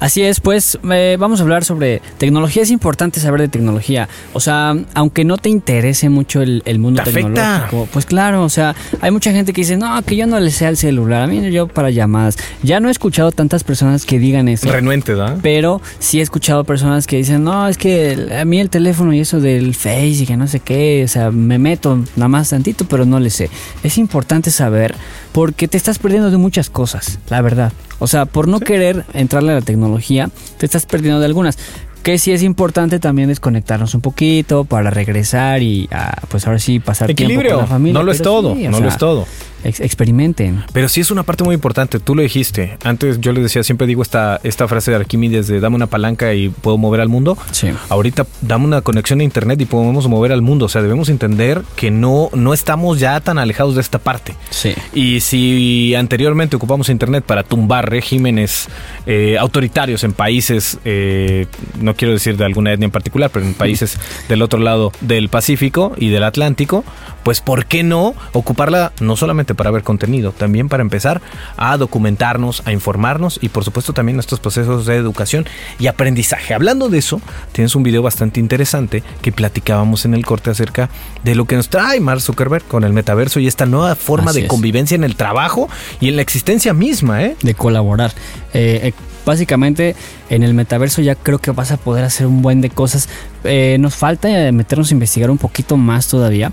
Así 0.00 0.22
es, 0.22 0.40
pues 0.40 0.78
eh, 0.90 1.16
vamos 1.18 1.40
a 1.40 1.42
hablar 1.42 1.64
sobre 1.64 2.00
tecnología. 2.18 2.62
Es 2.62 2.70
importante 2.70 3.20
saber 3.20 3.40
de 3.40 3.48
tecnología. 3.48 4.08
O 4.32 4.40
sea, 4.40 4.76
aunque 4.94 5.24
no 5.24 5.36
te 5.36 5.48
interese 5.48 6.08
mucho 6.08 6.40
el, 6.42 6.62
el 6.66 6.78
mundo 6.78 7.02
¿Te 7.02 7.10
afecta? 7.10 7.28
tecnológico, 7.28 7.88
pues 7.92 8.06
claro, 8.06 8.44
o 8.44 8.48
sea, 8.48 8.74
hay 9.00 9.10
mucha 9.10 9.32
gente 9.32 9.52
que 9.52 9.60
dice, 9.60 9.76
no, 9.76 10.00
que 10.02 10.16
yo 10.16 10.26
no 10.26 10.38
le 10.38 10.50
sé 10.50 10.66
al 10.66 10.76
celular, 10.76 11.22
a 11.22 11.26
mí 11.26 11.50
yo 11.50 11.66
para 11.66 11.90
llamadas. 11.90 12.36
Ya 12.62 12.80
no 12.80 12.88
he 12.88 12.90
escuchado 12.90 13.32
tantas 13.32 13.64
personas 13.64 14.04
que 14.04 14.18
digan 14.18 14.48
eso. 14.48 14.70
Renuente, 14.70 15.14
¿da? 15.14 15.36
Pero 15.42 15.80
sí 15.98 16.20
he 16.20 16.22
escuchado 16.22 16.64
personas 16.64 17.06
que 17.06 17.16
dicen, 17.16 17.42
no, 17.42 17.66
es 17.66 17.76
que 17.78 18.36
a 18.38 18.44
mí 18.44 18.60
el 18.60 18.70
teléfono 18.70 19.12
y 19.12 19.20
eso 19.20 19.40
del 19.40 19.74
Face 19.74 20.06
y 20.06 20.26
que 20.26 20.36
no 20.36 20.46
sé 20.46 20.60
qué, 20.60 21.02
o 21.04 21.08
sea, 21.08 21.30
me 21.30 21.58
meto 21.58 21.96
nada 22.16 22.28
más 22.28 22.50
tantito, 22.50 22.84
pero 22.84 23.04
no 23.04 23.18
le 23.18 23.30
sé. 23.30 23.50
Es 23.82 23.98
importante 23.98 24.50
saber 24.52 24.94
porque 25.32 25.68
te 25.68 25.76
estás 25.76 25.98
perdiendo 25.98 26.30
de 26.30 26.36
muchas 26.36 26.70
cosas, 26.70 27.18
la 27.28 27.40
verdad. 27.40 27.72
O 27.98 28.06
sea, 28.06 28.26
por 28.26 28.48
no 28.48 28.60
querer 28.60 29.04
entrarle 29.12 29.52
a 29.52 29.56
la 29.56 29.62
tecnología, 29.62 30.30
te 30.58 30.66
estás 30.66 30.86
perdiendo 30.86 31.20
de 31.20 31.26
algunas. 31.26 31.58
Que 32.02 32.16
sí 32.16 32.32
es 32.32 32.42
importante 32.42 33.00
también 33.00 33.28
desconectarnos 33.28 33.94
un 33.94 34.00
poquito 34.00 34.64
para 34.64 34.88
regresar 34.88 35.62
y 35.62 35.88
ah, 35.92 36.16
pues 36.28 36.46
ahora 36.46 36.58
sí 36.58 36.78
pasar 36.78 37.08
tiempo 37.08 37.24
Equilibrio. 37.24 37.56
con 37.56 37.60
la 37.60 37.66
familia. 37.66 37.92
No 37.94 38.02
lo 38.02 38.12
es 38.12 38.22
todo, 38.22 38.54
sí, 38.54 38.68
no 38.68 38.80
lo 38.80 38.88
es 38.88 38.96
todo. 38.96 39.26
Ex- 39.64 39.80
experimenten. 39.80 40.64
Pero 40.72 40.88
sí 40.88 41.00
es 41.00 41.10
una 41.10 41.22
parte 41.22 41.44
muy 41.44 41.54
importante, 41.54 41.98
tú 42.00 42.14
lo 42.14 42.22
dijiste. 42.22 42.76
Antes 42.84 43.20
yo 43.20 43.32
les 43.32 43.42
decía, 43.42 43.62
siempre 43.62 43.86
digo 43.86 44.02
esta, 44.02 44.40
esta 44.42 44.68
frase 44.68 44.90
de 44.90 44.96
Arquímedes 44.98 45.46
de 45.46 45.60
dame 45.60 45.76
una 45.76 45.86
palanca 45.86 46.34
y 46.34 46.48
puedo 46.48 46.78
mover 46.78 47.00
al 47.00 47.08
mundo. 47.08 47.36
Sí. 47.52 47.68
Ahorita 47.88 48.26
dame 48.40 48.64
una 48.66 48.80
conexión 48.80 49.20
a 49.20 49.24
internet 49.24 49.60
y 49.60 49.64
podemos 49.66 50.08
mover 50.08 50.32
al 50.32 50.42
mundo. 50.42 50.66
O 50.66 50.68
sea, 50.68 50.82
debemos 50.82 51.08
entender 51.08 51.62
que 51.76 51.90
no, 51.90 52.30
no 52.34 52.54
estamos 52.54 52.98
ya 53.00 53.20
tan 53.20 53.38
alejados 53.38 53.74
de 53.74 53.80
esta 53.80 53.98
parte. 53.98 54.34
Sí. 54.50 54.74
Y 54.94 55.20
si 55.20 55.94
anteriormente 55.94 56.56
ocupamos 56.56 56.88
Internet 56.88 57.24
para 57.26 57.42
tumbar 57.42 57.90
regímenes 57.90 58.68
eh, 59.06 59.36
autoritarios 59.38 60.04
en 60.04 60.12
países, 60.12 60.78
eh, 60.84 61.46
no 61.80 61.94
quiero 61.94 62.14
decir 62.14 62.36
de 62.36 62.44
alguna 62.44 62.72
etnia 62.72 62.86
en 62.86 62.90
particular, 62.90 63.30
pero 63.32 63.44
en 63.46 63.54
países 63.54 63.98
del 64.28 64.42
otro 64.42 64.58
lado 64.58 64.92
del 65.00 65.28
Pacífico 65.28 65.92
y 65.98 66.08
del 66.08 66.24
Atlántico, 66.24 66.84
pues 67.28 67.42
¿por 67.42 67.66
qué 67.66 67.82
no 67.82 68.14
ocuparla 68.32 68.92
no 69.00 69.14
solamente 69.14 69.54
para 69.54 69.70
ver 69.70 69.82
contenido, 69.82 70.32
también 70.32 70.70
para 70.70 70.80
empezar 70.80 71.20
a 71.58 71.76
documentarnos, 71.76 72.62
a 72.64 72.72
informarnos 72.72 73.38
y 73.42 73.50
por 73.50 73.64
supuesto 73.64 73.92
también 73.92 74.16
nuestros 74.16 74.40
procesos 74.40 74.86
de 74.86 74.96
educación 74.96 75.44
y 75.78 75.88
aprendizaje? 75.88 76.54
Hablando 76.54 76.88
de 76.88 76.96
eso, 76.96 77.20
tienes 77.52 77.76
un 77.76 77.82
video 77.82 78.00
bastante 78.00 78.40
interesante 78.40 79.02
que 79.20 79.30
platicábamos 79.30 80.06
en 80.06 80.14
el 80.14 80.24
corte 80.24 80.48
acerca 80.48 80.88
de 81.22 81.34
lo 81.34 81.44
que 81.44 81.56
nos 81.56 81.68
trae 81.68 82.00
Mark 82.00 82.22
Zuckerberg 82.22 82.64
con 82.64 82.82
el 82.82 82.94
metaverso 82.94 83.40
y 83.40 83.46
esta 83.46 83.66
nueva 83.66 83.94
forma 83.94 84.30
Así 84.30 84.40
de 84.40 84.46
es. 84.46 84.50
convivencia 84.50 84.94
en 84.94 85.04
el 85.04 85.14
trabajo 85.14 85.68
y 86.00 86.08
en 86.08 86.16
la 86.16 86.22
existencia 86.22 86.72
misma, 86.72 87.24
¿eh? 87.24 87.36
de 87.42 87.52
colaborar. 87.52 88.10
Eh, 88.54 88.80
eh, 88.84 88.92
básicamente 89.26 89.94
en 90.30 90.42
el 90.42 90.54
metaverso 90.54 91.02
ya 91.02 91.14
creo 91.14 91.38
que 91.38 91.50
vas 91.50 91.72
a 91.72 91.76
poder 91.76 92.04
hacer 92.04 92.26
un 92.26 92.40
buen 92.40 92.62
de 92.62 92.70
cosas. 92.70 93.10
Eh, 93.44 93.76
nos 93.78 93.94
falta 93.94 94.50
meternos 94.52 94.90
a 94.90 94.94
investigar 94.94 95.30
un 95.30 95.36
poquito 95.36 95.76
más 95.76 96.08
todavía. 96.08 96.52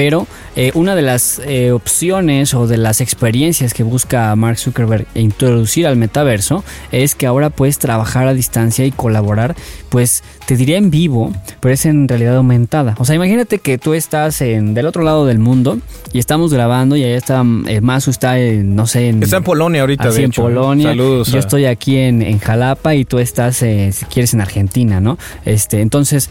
Pero 0.00 0.26
eh, 0.56 0.72
una 0.72 0.94
de 0.94 1.02
las 1.02 1.42
eh, 1.44 1.72
opciones 1.72 2.54
o 2.54 2.66
de 2.66 2.78
las 2.78 3.02
experiencias 3.02 3.74
que 3.74 3.82
busca 3.82 4.34
Mark 4.34 4.56
Zuckerberg 4.56 5.06
introducir 5.12 5.86
al 5.86 5.96
metaverso 5.96 6.64
es 6.90 7.14
que 7.14 7.26
ahora 7.26 7.50
puedes 7.50 7.78
trabajar 7.78 8.26
a 8.26 8.32
distancia 8.32 8.86
y 8.86 8.92
colaborar, 8.92 9.56
pues 9.90 10.22
te 10.46 10.56
diría 10.56 10.78
en 10.78 10.90
vivo, 10.90 11.32
pero 11.60 11.72
es 11.72 11.86
en 11.86 12.08
realidad 12.08 12.36
aumentada. 12.36 12.94
O 12.98 13.04
sea, 13.04 13.14
imagínate 13.14 13.58
que 13.58 13.78
tú 13.78 13.94
estás 13.94 14.40
en, 14.40 14.74
del 14.74 14.86
otro 14.86 15.02
lado 15.04 15.24
del 15.26 15.38
mundo 15.38 15.78
y 16.12 16.18
estamos 16.18 16.52
grabando 16.52 16.96
y 16.96 17.04
allá 17.04 17.16
está, 17.16 17.44
eh, 17.68 17.80
Masu 17.80 18.10
está, 18.10 18.38
en, 18.40 18.74
no 18.74 18.86
sé, 18.88 19.08
en, 19.10 19.22
Está 19.22 19.36
en 19.36 19.44
Polonia 19.44 19.82
ahorita, 19.82 20.08
Así 20.08 20.18
de 20.18 20.24
en 20.24 20.30
hecho. 20.30 20.42
Polonia. 20.42 20.88
Saludos. 20.88 21.28
Yo 21.28 21.36
a- 21.36 21.40
estoy 21.40 21.66
aquí 21.66 21.96
en, 21.98 22.22
en 22.22 22.38
Jalapa 22.40 22.94
y 22.96 23.04
tú 23.04 23.18
estás, 23.20 23.62
eh, 23.62 23.90
si 23.92 24.04
quieres, 24.06 24.34
en 24.34 24.40
Argentina, 24.40 25.00
¿no? 25.00 25.18
Este, 25.44 25.80
entonces, 25.82 26.28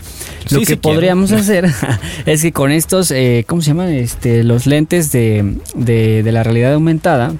lo 0.51 0.59
Sí, 0.59 0.65
que 0.65 0.73
si 0.73 0.75
podríamos 0.75 1.31
hacer 1.31 1.65
es 2.25 2.41
que 2.41 2.51
con 2.51 2.71
estos, 2.71 3.11
eh, 3.11 3.45
¿cómo 3.47 3.61
se 3.61 3.69
llaman? 3.69 3.89
Este, 3.89 4.43
los 4.43 4.65
lentes 4.67 5.11
de, 5.13 5.55
de, 5.75 6.23
de 6.23 6.31
la 6.33 6.43
realidad 6.43 6.73
aumentada. 6.73 7.33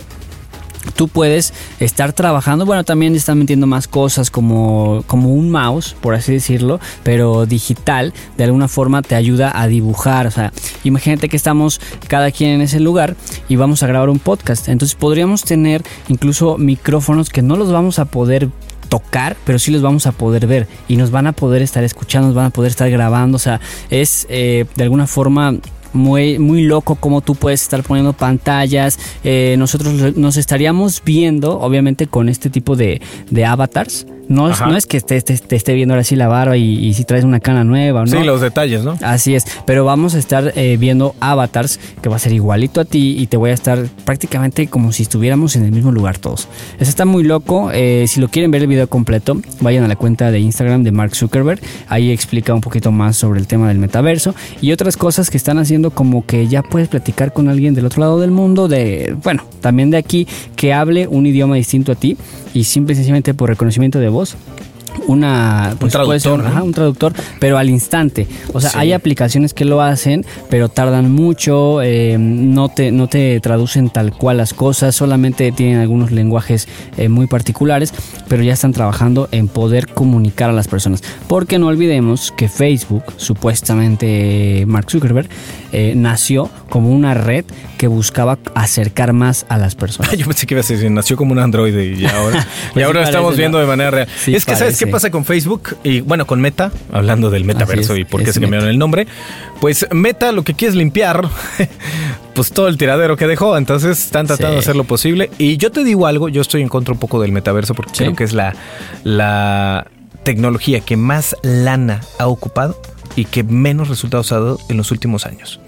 Tú 0.96 1.08
puedes 1.08 1.54
estar 1.80 2.14
trabajando, 2.14 2.66
bueno, 2.66 2.84
también 2.84 3.16
están 3.16 3.38
metiendo 3.38 3.68
más 3.68 3.88
cosas 3.88 4.32
como, 4.32 5.04
como 5.08 5.30
un 5.30 5.50
mouse, 5.50 5.96
por 6.00 6.16
así 6.16 6.34
decirlo, 6.34 6.80
pero 7.04 7.46
digital, 7.46 8.14
de 8.38 8.44
alguna 8.44 8.68
forma 8.68 9.02
te 9.02 9.16
ayuda 9.16 9.52
a 9.60 9.68
dibujar, 9.68 10.28
o 10.28 10.32
sea, 10.32 10.54
imagínate 10.84 11.30
que 11.30 11.38
estamos 11.38 11.82
cada 12.08 12.32
quien 12.32 12.52
en 12.52 12.62
ese 12.62 12.80
lugar 12.80 13.16
y 13.48 13.56
vamos 13.56 13.84
a 13.84 13.88
grabar 13.88 14.10
un 14.10 14.20
podcast, 14.20 14.70
entonces 14.70 14.96
podríamos 14.96 15.44
tener 15.44 15.84
incluso 16.08 16.58
micrófonos 16.58 17.30
que 17.30 17.42
no 17.42 17.56
los 17.56 17.72
vamos 17.72 18.00
a 18.00 18.06
poder 18.06 18.50
tocar, 18.90 19.38
pero 19.46 19.60
sí 19.60 19.72
los 19.72 19.82
vamos 19.82 20.08
a 20.08 20.12
poder 20.12 20.48
ver 20.48 20.68
y 20.88 20.98
nos 20.98 21.12
van 21.12 21.28
a 21.28 21.32
poder 21.32 21.62
estar 21.62 21.84
escuchando, 21.84 22.30
nos 22.30 22.36
van 22.36 22.48
a 22.48 22.50
poder 22.50 22.72
estar 22.72 22.90
grabando, 22.90 23.36
o 23.36 23.40
sea, 23.40 23.62
es 23.90 24.26
eh, 24.30 24.66
de 24.76 24.84
alguna 24.84 25.08
forma 25.08 25.56
muy, 25.94 26.40
muy 26.40 26.64
loco 26.64 26.96
como 26.96 27.22
tú 27.22 27.36
puedes 27.36 27.62
estar 27.62 27.84
poniendo 27.84 28.14
pantallas. 28.14 29.00
Eh, 29.24 29.56
nosotros 29.58 30.16
nos 30.16 30.38
estaríamos 30.38 31.02
viendo, 31.04 31.60
obviamente, 31.60 32.08
con 32.08 32.30
este 32.30 32.50
tipo 32.50 32.76
de, 32.76 33.02
de 33.30 33.46
avatars. 33.46 34.06
No 34.30 34.48
es, 34.48 34.62
no 34.62 34.78
es 34.78 34.86
que 34.86 35.02
te, 35.02 35.20
te, 35.22 35.56
esté 35.56 35.74
viendo 35.74 35.96
ahora 35.96 36.04
sí 36.04 36.16
la 36.16 36.28
barba 36.28 36.56
y, 36.56 36.94
si 36.94 37.04
traes 37.04 37.24
una 37.24 37.40
cana 37.40 37.64
nueva, 37.64 38.06
¿no? 38.06 38.12
Sí, 38.12 38.24
los 38.24 38.42
detalles, 38.42 38.84
¿no? 38.84 38.96
Así 39.02 39.34
es, 39.34 39.46
pero 39.66 39.86
vamos 39.86 40.14
a 40.14 40.20
estar 40.20 40.54
eh, 40.56 40.78
viendo 40.80 41.16
avatars 41.20 41.80
que 42.00 42.10
va 42.10 42.18
a 42.18 42.20
ser 42.20 42.34
igualito 42.34 42.80
a 42.80 42.86
ti 42.86 43.16
y 43.18 43.26
te 43.26 43.38
voy 43.38 43.50
a 43.50 43.54
estar 43.54 43.88
prácticamente 44.06 44.68
como 44.68 44.92
si 44.92 45.02
estuviéramos 45.02 45.56
en 45.56 45.66
el 45.66 45.72
mismo 45.72 45.92
lugar 45.92 46.20
todos. 46.20 46.48
Eso 46.80 46.90
está 46.90 47.06
muy 47.06 47.24
loco. 47.24 47.72
Eh, 47.74 48.06
si 48.08 48.20
lo 48.20 48.28
quieren 48.28 48.52
ver 48.52 48.62
el 48.62 48.68
video 48.68 48.88
completo, 48.88 49.42
vayan 49.62 49.84
a 49.84 49.88
la 49.88 49.96
cuenta 49.96 50.30
de 50.30 50.40
Instagram 50.40 50.84
de 50.84 50.92
Mark 50.92 51.16
Zuckerberg. 51.16 51.60
Ahí 51.88 52.12
explica 52.12 52.54
un 52.54 52.62
poquito 52.62 52.92
más 52.92 53.18
sobre 53.18 53.40
el 53.40 53.48
tema 53.48 53.68
del 53.68 53.80
metaverso 53.80 54.36
y 54.62 54.72
otras 54.74 54.96
cosas 54.96 55.32
que 55.32 55.38
están 55.38 55.58
haciendo 55.58 55.90
como 55.90 56.24
que 56.24 56.48
ya 56.48 56.62
puedes 56.62 56.88
platicar 56.88 57.34
con 57.34 57.50
alguien 57.50 57.74
del 57.74 57.88
otro 57.88 58.02
lado 58.02 58.20
del 58.20 58.30
mundo, 58.30 58.68
de, 58.68 59.16
bueno, 59.24 59.44
también 59.60 59.90
de 59.90 59.98
aquí, 59.98 60.28
que 60.56 60.72
hable 60.72 61.08
un 61.08 61.26
idioma 61.26 61.56
distinto 61.56 61.94
a 61.94 61.96
ti 61.96 62.16
y 62.54 62.64
simple 62.64 62.94
y 62.94 62.96
sencillamente 62.96 63.34
por 63.34 63.50
reconocimiento 63.50 64.00
de 64.00 64.10
voz 64.10 64.36
una 65.08 65.76
pues, 65.80 65.96
un 65.96 66.06
traductor, 66.06 66.46
ajá, 66.46 66.64
un 66.64 66.74
traductor, 66.74 67.14
pero 67.40 67.58
al 67.58 67.70
instante. 67.70 68.28
O 68.54 68.62
sea, 68.62 68.72
sí. 68.72 68.78
hay 68.80 68.94
aplicaciones 68.94 69.54
que 69.54 69.66
lo 69.66 69.82
hacen, 69.82 70.26
pero 70.50 70.70
tardan 70.70 71.12
mucho, 71.12 71.82
eh, 71.82 72.18
no 72.20 72.70
te 72.70 72.92
no 72.92 73.08
te 73.08 73.40
traducen 73.40 73.90
tal 73.90 74.16
cual 74.16 74.38
las 74.38 74.54
cosas, 74.54 74.96
solamente 74.96 75.52
tienen 75.52 75.80
algunos 75.80 76.12
lenguajes 76.12 76.68
eh, 76.98 77.10
muy 77.10 77.28
particulares, 77.28 77.94
pero 78.28 78.44
ya 78.44 78.54
están 78.54 78.72
trabajando 78.72 79.28
en 79.32 79.48
poder 79.48 79.88
comunicar 79.88 80.50
a 80.50 80.54
las 80.54 80.68
personas. 80.68 81.04
Porque 81.28 81.60
no 81.60 81.68
olvidemos 81.68 82.32
que 82.32 82.48
Facebook, 82.48 83.04
supuestamente 83.18 84.66
Mark 84.68 84.90
Zuckerberg, 84.92 85.30
eh, 85.72 85.94
nació 85.96 86.50
como 86.70 86.90
una 86.90 87.14
red 87.14 87.46
que 87.78 87.88
buscaba 87.88 88.38
acercar 88.56 89.14
más 89.14 89.46
a 89.50 89.58
las 89.58 89.76
personas. 89.76 90.12
Yo 90.18 90.26
pensé 90.26 90.48
que 90.48 90.54
iba 90.56 90.62
a 90.62 90.68
decir, 90.68 90.90
nació 90.92 91.16
como 91.18 91.32
un 91.32 91.40
androide 91.40 91.86
y 91.86 92.06
ahora, 92.06 92.48
y 92.76 92.82
ahora 92.82 93.04
sí 93.04 93.10
estamos 93.10 93.38
viendo 93.38 93.58
¿no? 93.58 93.62
de 93.62 93.68
manera 93.68 93.92
real. 93.92 94.08
Sí 94.18 94.36
es 94.36 94.46
que, 94.46 94.52
parece. 94.52 94.66
¿sabes 94.66 94.80
qué 94.80 94.88
pasa 94.88 95.12
con 95.12 95.26
Facebook? 95.26 95.78
Y 95.84 96.02
bueno, 96.02 96.26
con 96.26 96.42
Meta, 96.42 96.72
hablando 96.92 97.30
del 97.30 97.46
metaverso 97.46 97.94
es, 97.94 98.00
y 98.00 98.06
por 98.06 98.24
qué 98.24 98.34
se 98.34 98.42
cambiaron 98.42 98.66
Meta. 98.66 98.72
el 98.72 98.80
nombre. 98.80 99.08
Pues 99.62 99.88
Meta 99.92 100.32
lo 100.32 100.44
que 100.44 100.54
quiere 100.54 100.72
es 100.72 100.76
limpiar 100.76 101.30
pues 102.34 102.52
todo 102.52 102.68
el 102.68 102.78
tiradero 102.78 103.18
que 103.18 103.28
dejó. 103.28 103.58
Entonces 103.58 104.00
están 104.00 104.28
tratando 104.28 104.54
sí. 104.54 104.56
de 104.56 104.60
hacer 104.60 104.76
lo 104.76 104.86
posible. 104.86 105.30
Y 105.38 105.58
yo 105.58 105.72
te 105.72 105.84
digo 105.84 106.08
algo, 106.08 106.30
yo 106.30 106.42
estoy 106.42 106.62
en 106.62 106.70
contra 106.70 106.94
un 106.94 107.00
poco 107.00 107.22
del 107.22 107.32
metaverso 107.32 107.74
porque 107.74 107.92
creo 107.96 108.16
que 108.16 108.24
es 108.24 108.34
la, 108.34 108.56
la 109.04 109.88
tecnología 110.24 110.80
que 110.82 110.98
más 110.98 111.36
lana 111.44 112.02
ha 112.18 112.28
ocupado 112.28 112.80
y 113.20 113.26
que 113.26 113.44
menos 113.44 113.90
resultados 113.90 114.32
ha 114.32 114.36
dado 114.36 114.60
en 114.70 114.78
los 114.78 114.92
últimos 114.92 115.26
años. 115.26 115.60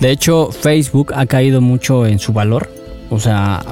De 0.00 0.10
hecho, 0.10 0.52
Facebook 0.52 1.12
ha 1.14 1.24
caído 1.24 1.62
mucho 1.62 2.06
en 2.06 2.18
su 2.18 2.34
valor. 2.34 2.70
O 3.08 3.18
sea, 3.18 3.64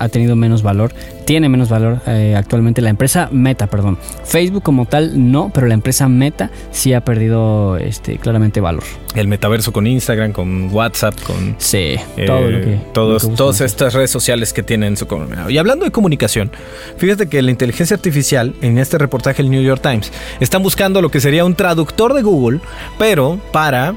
ha 0.00 0.08
tenido 0.08 0.34
menos 0.34 0.62
valor, 0.62 0.92
tiene 1.26 1.48
menos 1.48 1.68
valor 1.68 2.00
eh, 2.06 2.34
actualmente 2.36 2.80
la 2.80 2.90
empresa 2.90 3.28
Meta, 3.30 3.68
perdón. 3.68 3.98
Facebook 4.24 4.62
como 4.62 4.86
tal 4.86 5.30
no, 5.30 5.50
pero 5.54 5.66
la 5.66 5.74
empresa 5.74 6.08
Meta 6.08 6.50
sí 6.72 6.94
ha 6.94 7.04
perdido 7.04 7.76
este, 7.76 8.18
claramente 8.18 8.60
valor. 8.60 8.82
El 9.14 9.28
metaverso 9.28 9.72
con 9.72 9.86
Instagram, 9.86 10.32
con 10.32 10.72
WhatsApp, 10.72 11.14
con 11.22 11.54
sí, 11.58 11.96
eh, 12.16 12.24
todo 12.26 12.50
lo 12.50 12.60
que, 12.60 12.80
todos, 12.92 13.24
lo 13.24 13.30
que 13.30 13.36
todas 13.36 13.60
estas 13.60 13.92
redes 13.92 14.10
sociales 14.10 14.52
que 14.52 14.62
tienen 14.62 14.96
su. 14.96 15.06
Y 15.48 15.58
hablando 15.58 15.84
de 15.84 15.90
comunicación, 15.90 16.50
fíjate 16.96 17.28
que 17.28 17.42
la 17.42 17.50
inteligencia 17.50 17.94
artificial 17.94 18.54
en 18.62 18.78
este 18.78 18.96
reportaje 18.96 19.42
del 19.42 19.50
New 19.50 19.62
York 19.62 19.82
Times 19.82 20.10
están 20.40 20.62
buscando 20.62 21.02
lo 21.02 21.10
que 21.10 21.20
sería 21.20 21.44
un 21.44 21.54
traductor 21.54 22.14
de 22.14 22.22
Google, 22.22 22.60
pero 22.98 23.38
para 23.52 23.94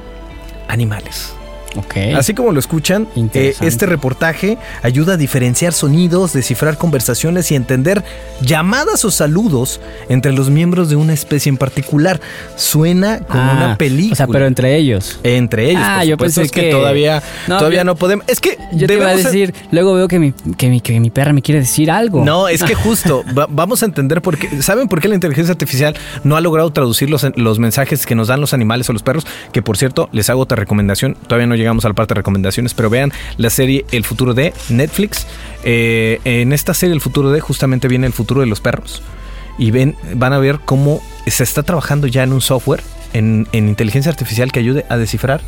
animales. 0.68 1.34
Okay. 1.76 2.14
Así 2.14 2.34
como 2.34 2.52
lo 2.52 2.60
escuchan, 2.60 3.08
eh, 3.16 3.56
este 3.62 3.86
reportaje 3.86 4.58
ayuda 4.82 5.14
a 5.14 5.18
diferenciar 5.18 5.74
sonidos, 5.74 6.34
descifrar 6.34 6.78
conversaciones 6.78 7.52
y 7.52 7.56
entender 7.56 8.04
llamadas 8.42 9.06
o 9.06 9.12
saludos 9.12 9.82
entre 10.10 10.34
los 10.34 10.50
miembros 10.50 10.90
de 10.90 10.96
una 10.96 11.14
especie 11.14 11.50
en 11.50 11.58
particular. 11.58 12.20
Suena 12.56 13.20
como 13.20 13.44
ah, 13.44 13.54
una 13.56 13.78
película. 13.78 14.14
O 14.14 14.16
sea, 14.16 14.28
pero 14.28 14.46
entre 14.46 14.76
ellos. 14.76 15.20
Entre 15.24 15.72
ellos. 15.72 15.84
Ah, 15.84 16.06
yo 16.06 16.18
pensé 16.18 16.44
es 16.44 16.52
que, 16.52 16.62
que, 16.62 16.72
todavía, 16.72 17.24
no, 17.48 17.58
todavía 17.58 17.80
yo, 17.80 17.86
no 17.86 17.96
podemos. 17.96 18.26
Es 18.28 18.40
que 18.40 18.58
yo 18.74 18.88
te 18.88 18.94
iba 18.94 19.08
a 19.08 19.16
decir, 19.16 19.54
luego 19.72 19.94
veo 19.96 20.08
que 20.08 20.20
mi, 20.20 20.32
que, 20.32 20.70
mi, 20.70 20.82
que 20.82 21.00
mi 21.00 21.10
perra 21.10 21.34
me 21.34 21.42
quiere 21.42 21.62
decir 21.62 21.90
algo. 21.90 22.24
No, 22.24 22.48
es 22.48 22.64
que 22.64 22.76
justo 22.76 23.24
va, 23.38 23.48
vamos 23.50 23.82
a 23.84 23.86
entender 23.86 24.22
por 24.22 24.38
qué. 24.38 24.62
¿Saben 24.62 24.88
por 24.88 25.02
qué 25.02 25.08
la 25.08 25.16
inteligencia 25.16 25.52
artificial 25.52 25.96
no 26.24 26.36
ha 26.36 26.42
logrado 26.42 26.72
traducir 26.72 27.10
los, 27.10 27.26
los 27.36 27.60
mensajes 27.60 28.06
que 28.06 28.16
nos 28.16 28.28
dan 28.28 28.42
los 28.42 28.54
animales 28.54 28.90
o 28.90 28.94
los 28.94 29.04
perros? 29.04 29.26
Que 29.52 29.62
por 29.62 29.78
cierto, 29.78 30.10
les 30.12 30.30
hago 30.30 30.42
otra 30.42 30.56
recomendación. 30.56 31.16
Todavía 31.28 31.48
no 31.48 31.56
llegamos 31.64 31.86
a 31.86 31.90
la 31.90 31.94
parte 31.94 32.14
de 32.14 32.20
recomendaciones, 32.20 32.74
pero 32.74 32.90
vean 32.90 33.12
la 33.38 33.50
serie 33.50 33.86
El 33.92 34.04
futuro 34.04 34.34
de 34.34 34.54
Netflix. 34.70 35.26
Eh, 35.64 36.20
en 36.26 36.54
esta 36.54 36.74
serie 36.74 36.94
El 36.94 37.02
futuro 37.02 37.32
de 37.32 37.40
justamente 37.40 37.88
viene 37.88 38.08
el 38.08 38.14
futuro 38.14 38.42
de 38.42 38.48
los 38.48 38.62
perros. 38.62 39.02
Y 39.58 39.72
ven, 39.72 39.96
van 40.16 40.34
a 40.34 40.40
ver 40.40 40.60
cómo 40.66 41.02
se 41.28 41.44
está 41.44 41.64
trabajando 41.64 42.08
ya 42.08 42.24
en 42.24 42.34
un 42.34 42.42
software, 42.42 42.82
en, 43.14 43.48
en 43.52 43.70
inteligencia 43.70 44.12
artificial 44.12 44.52
que 44.52 44.60
ayude 44.60 44.86
a 44.90 44.98
descifrar 44.98 45.42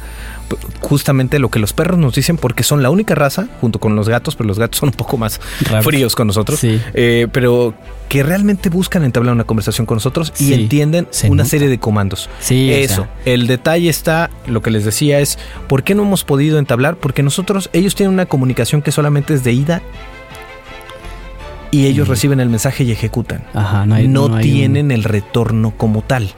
justamente 0.80 1.39
lo 1.39 1.49
que 1.49 1.60
los 1.60 1.73
perros 1.73 1.97
nos 1.97 2.13
dicen 2.13 2.38
porque 2.38 2.63
son 2.63 2.84
la 2.84 2.89
única 2.89 3.15
raza 3.15 3.47
junto 3.62 3.80
con 3.80 3.95
los 3.95 4.08
gatos, 4.08 4.36
pero 4.36 4.47
los 4.47 4.60
gatos 4.60 4.80
son 4.80 4.89
un 4.89 4.95
poco 4.95 5.17
más 5.17 5.39
fríos 5.82 6.15
con 6.15 6.28
nosotros, 6.28 6.60
sí. 6.60 6.80
eh, 6.93 7.28
pero 7.32 7.73
que 8.10 8.21
realmente 8.21 8.69
buscan 8.69 9.04
entablar 9.04 9.34
una 9.34 9.45
conversación 9.45 9.86
con 9.88 9.95
nosotros 9.95 10.32
y 10.39 10.45
sí. 10.45 10.54
entienden 10.54 11.08
Se 11.10 11.28
una 11.28 11.43
nota. 11.43 11.49
serie 11.49 11.69
de 11.69 11.80
comandos. 11.80 12.30
Sí, 12.39 12.71
Eso, 12.71 13.01
o 13.01 13.06
sea. 13.06 13.34
el 13.34 13.47
detalle 13.47 13.89
está, 13.89 14.30
lo 14.47 14.62
que 14.62 14.69
les 14.69 14.86
decía 14.86 15.19
es, 15.19 15.39
¿por 15.67 15.84
qué 15.84 15.95
no 15.95 16.04
hemos 16.04 16.23
podido 16.23 16.60
entablar? 16.60 16.97
Porque 16.97 17.23
nosotros, 17.23 17.69
ellos 17.73 17.95
tienen 17.95 18.13
una 18.13 18.28
comunicación 18.28 18.82
que 18.82 18.91
solamente 18.91 19.34
es 19.34 19.43
de 19.43 19.54
ida 19.54 19.82
y 21.71 21.88
ellos 21.88 22.08
mm. 22.08 22.12
reciben 22.12 22.39
el 22.39 22.49
mensaje 22.49 22.84
y 22.84 22.91
ejecutan. 22.91 23.43
Ajá, 23.54 23.86
no, 23.86 23.95
hay, 23.95 24.08
no, 24.08 24.30
no 24.30 24.36
hay 24.36 24.43
tienen 24.43 24.88
un... 24.88 24.91
el 24.91 25.04
retorno 25.04 25.73
como 25.75 26.04
tal. 26.04 26.30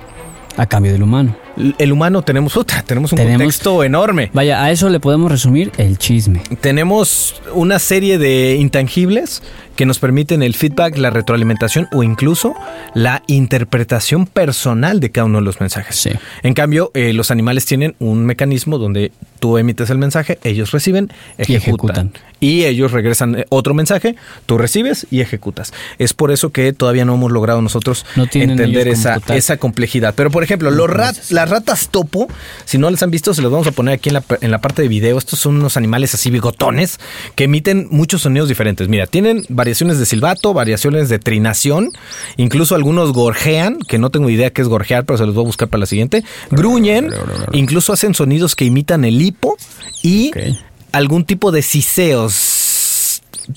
A 0.57 0.65
cambio 0.65 0.91
del 0.91 1.03
humano. 1.03 1.35
El 1.77 1.91
humano 1.91 2.21
tenemos 2.21 2.57
otra, 2.57 2.81
tenemos 2.83 3.11
un 3.11 3.17
tenemos, 3.17 3.37
contexto 3.37 3.83
enorme. 3.83 4.29
Vaya, 4.33 4.63
a 4.63 4.71
eso 4.71 4.89
le 4.89 4.99
podemos 4.99 5.31
resumir 5.31 5.71
el 5.77 5.97
chisme. 5.97 6.41
Tenemos 6.61 7.41
una 7.53 7.79
serie 7.79 8.17
de 8.17 8.55
intangibles 8.55 9.41
que 9.75 9.85
nos 9.85 9.99
permiten 9.99 10.41
el 10.41 10.55
feedback, 10.55 10.97
la 10.97 11.11
retroalimentación 11.11 11.87
o 11.93 12.03
incluso 12.03 12.55
la 12.95 13.23
interpretación 13.27 14.25
personal 14.25 14.99
de 14.99 15.11
cada 15.11 15.25
uno 15.25 15.37
de 15.37 15.45
los 15.45 15.59
mensajes. 15.59 15.95
Sí. 15.95 16.09
En 16.41 16.53
cambio, 16.55 16.91
eh, 16.95 17.13
los 17.13 17.29
animales 17.29 17.65
tienen 17.65 17.95
un 17.99 18.25
mecanismo 18.25 18.79
donde 18.79 19.11
tú 19.39 19.57
emites 19.57 19.89
el 19.91 19.99
mensaje, 19.99 20.39
ellos 20.43 20.71
reciben, 20.71 21.11
ejecutan. 21.37 21.47
Y, 21.47 21.55
ejecutan. 21.55 22.11
Y 22.39 22.65
ellos 22.65 22.91
regresan 22.91 23.39
eh, 23.39 23.45
otro 23.50 23.73
mensaje, 23.73 24.15
tú 24.45 24.58
recibes 24.58 25.08
y 25.12 25.21
ejecutas. 25.21 25.73
Es 25.97 26.13
por 26.13 26.32
eso 26.32 26.52
que 26.52 26.73
todavía 26.73 27.06
no 27.06 27.15
hemos 27.15 27.32
logrado 27.32 27.62
nosotros 27.62 28.06
no 28.15 28.23
entender 28.32 28.88
esa, 28.88 29.19
esa, 29.30 29.58
complejidad. 29.58 30.13
Pero, 30.15 30.30
por 30.32 30.43
ejemplo, 30.43 30.69
no, 30.69 30.78
los 30.78 30.89
rat, 30.89 31.15
las 31.30 31.50
ratas 31.50 31.89
topo, 31.89 32.28
si 32.65 32.78
no 32.78 32.89
les 32.89 33.02
han 33.04 33.12
visto, 33.12 33.34
se 33.34 33.41
los 33.41 33.52
vamos 33.52 33.67
a 33.67 33.71
poner 33.71 33.95
aquí 33.95 34.10
en 34.10 34.13
la, 34.13 34.23
en 34.41 34.52
la 34.52 34.60
parte 34.60 34.82
de 34.82 34.88
video. 34.88 35.17
Estos 35.17 35.39
son 35.39 35.58
unos 35.58 35.78
animales 35.78 36.13
así 36.13 36.30
bigotones 36.30 37.00
que 37.36 37.45
emiten 37.45 37.88
muchos 37.89 38.21
sonidos 38.21 38.50
diferentes. 38.50 38.88
Mira, 38.88 39.08
tienen 39.08 39.45
variaciones 39.50 40.00
de 40.00 40.06
silbato, 40.06 40.54
variaciones 40.54 41.10
de 41.10 41.19
trinación, 41.19 41.91
incluso 42.38 42.76
algunos 42.76 43.13
gorjean, 43.13 43.80
que 43.80 43.97
no 43.97 44.10
tengo 44.10 44.30
idea 44.30 44.52
qué 44.52 44.62
es 44.62 44.67
gorjear, 44.67 45.06
pero 45.06 45.17
se 45.17 45.26
los 45.26 45.34
voy 45.34 45.43
a 45.43 45.47
buscar 45.47 45.67
para 45.67 45.82
la 45.82 45.86
siguiente. 45.86 46.23
Gruñen, 46.52 47.12
incluso 47.54 47.93
hacen 47.93 48.13
sonidos 48.13 48.56
que 48.56 48.65
imitan 48.65 49.06
el 49.06 49.21
hipo 49.21 49.58
y 50.04 50.30
okay. 50.30 50.58
Algún 50.97 51.25
tipo 51.25 51.51
de 51.51 51.62
siseos 51.62 52.67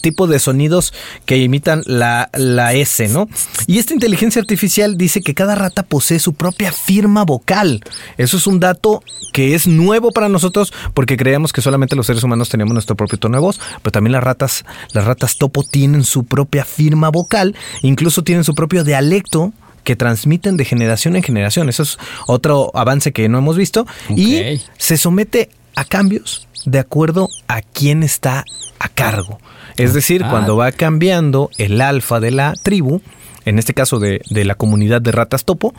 tipo 0.01 0.27
de 0.27 0.39
sonidos 0.39 0.93
que 1.27 1.39
imitan 1.39 1.83
la, 1.87 2.31
la, 2.35 2.75
S, 2.75 3.09
¿no? 3.09 3.29
Y 3.67 3.79
esta 3.79 3.95
inteligencia 3.95 4.41
artificial 4.41 4.97
dice 4.97 5.21
que 5.21 5.35
cada 5.35 5.55
rata 5.55 5.83
posee 5.83 6.19
su 6.19 6.35
propia 6.35 6.73
firma 6.73 7.25
vocal. 7.25 7.83
Eso 8.17 8.37
es 8.37 8.47
un 8.47 8.61
dato 8.61 9.03
que 9.33 9.55
es 9.55 9.67
nuevo 9.67 10.11
para 10.13 10.29
nosotros 10.29 10.73
porque 10.95 11.17
creíamos 11.17 11.53
que 11.53 11.61
solamente 11.61 11.97
los 11.97 12.07
seres 12.07 12.23
humanos 12.23 12.49
teníamos 12.49 12.75
nuestro 12.75 12.97
propio 12.97 13.19
tono 13.19 13.37
de 13.39 13.43
voz, 13.43 13.61
pero 13.83 13.93
también 13.93 14.13
las 14.13 14.25
ratas, 14.25 14.65
las 14.93 15.05
ratas 15.05 15.37
topo 15.39 15.63
tienen 15.65 16.05
su 16.05 16.25
propia 16.25 16.65
firma 16.65 17.11
vocal, 17.11 17.57
incluso 17.83 18.23
tienen 18.23 18.45
su 18.45 18.55
propio 18.55 18.85
dialecto 18.85 19.53
que 19.85 19.97
transmiten 19.97 20.57
de 20.57 20.65
generación 20.65 21.17
en 21.17 21.23
generación. 21.23 21.69
Eso 21.69 21.83
es 21.83 21.99
otro 22.27 22.71
avance 22.75 23.13
que 23.13 23.29
no 23.29 23.39
hemos 23.39 23.57
visto. 23.57 23.87
Okay. 24.09 24.55
Y 24.55 24.63
se 24.77 24.97
somete 24.97 25.49
a 25.75 25.85
cambios 25.85 26.47
de 26.65 26.79
acuerdo 26.79 27.29
a 27.49 27.63
quién 27.63 28.03
está 28.03 28.45
a 28.79 28.89
cargo. 28.89 29.39
Es 29.77 29.95
decir, 29.95 30.23
Ah. 30.25 30.31
cuando 30.31 30.57
va 30.57 30.73
cambiando 30.73 31.51
el 31.59 31.81
alfa 31.81 32.21
de 32.21 32.31
la 32.31 32.55
tribu, 32.63 33.01
en 33.45 33.59
este 33.59 33.73
caso 33.75 33.99
de, 33.99 34.21
de 34.31 34.45
la 34.45 34.55
comunidad 34.55 35.01
de 35.01 35.13
ratas 35.13 35.45
topo, 35.45 35.75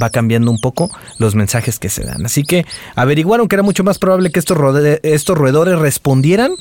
va 0.00 0.10
cambiando 0.10 0.50
un 0.50 0.58
poco 0.58 0.90
los 1.18 1.34
mensajes 1.34 1.78
que 1.78 1.88
se 1.88 2.04
dan. 2.04 2.26
Así 2.26 2.42
que 2.42 2.66
averiguaron 2.94 3.48
que 3.48 3.56
era 3.56 3.62
mucho 3.62 3.84
más 3.84 3.98
probable 3.98 4.30
que 4.30 4.38
estos, 4.38 4.58
estos 5.02 5.38
roedores 5.38 5.78
respondieran 5.78 6.52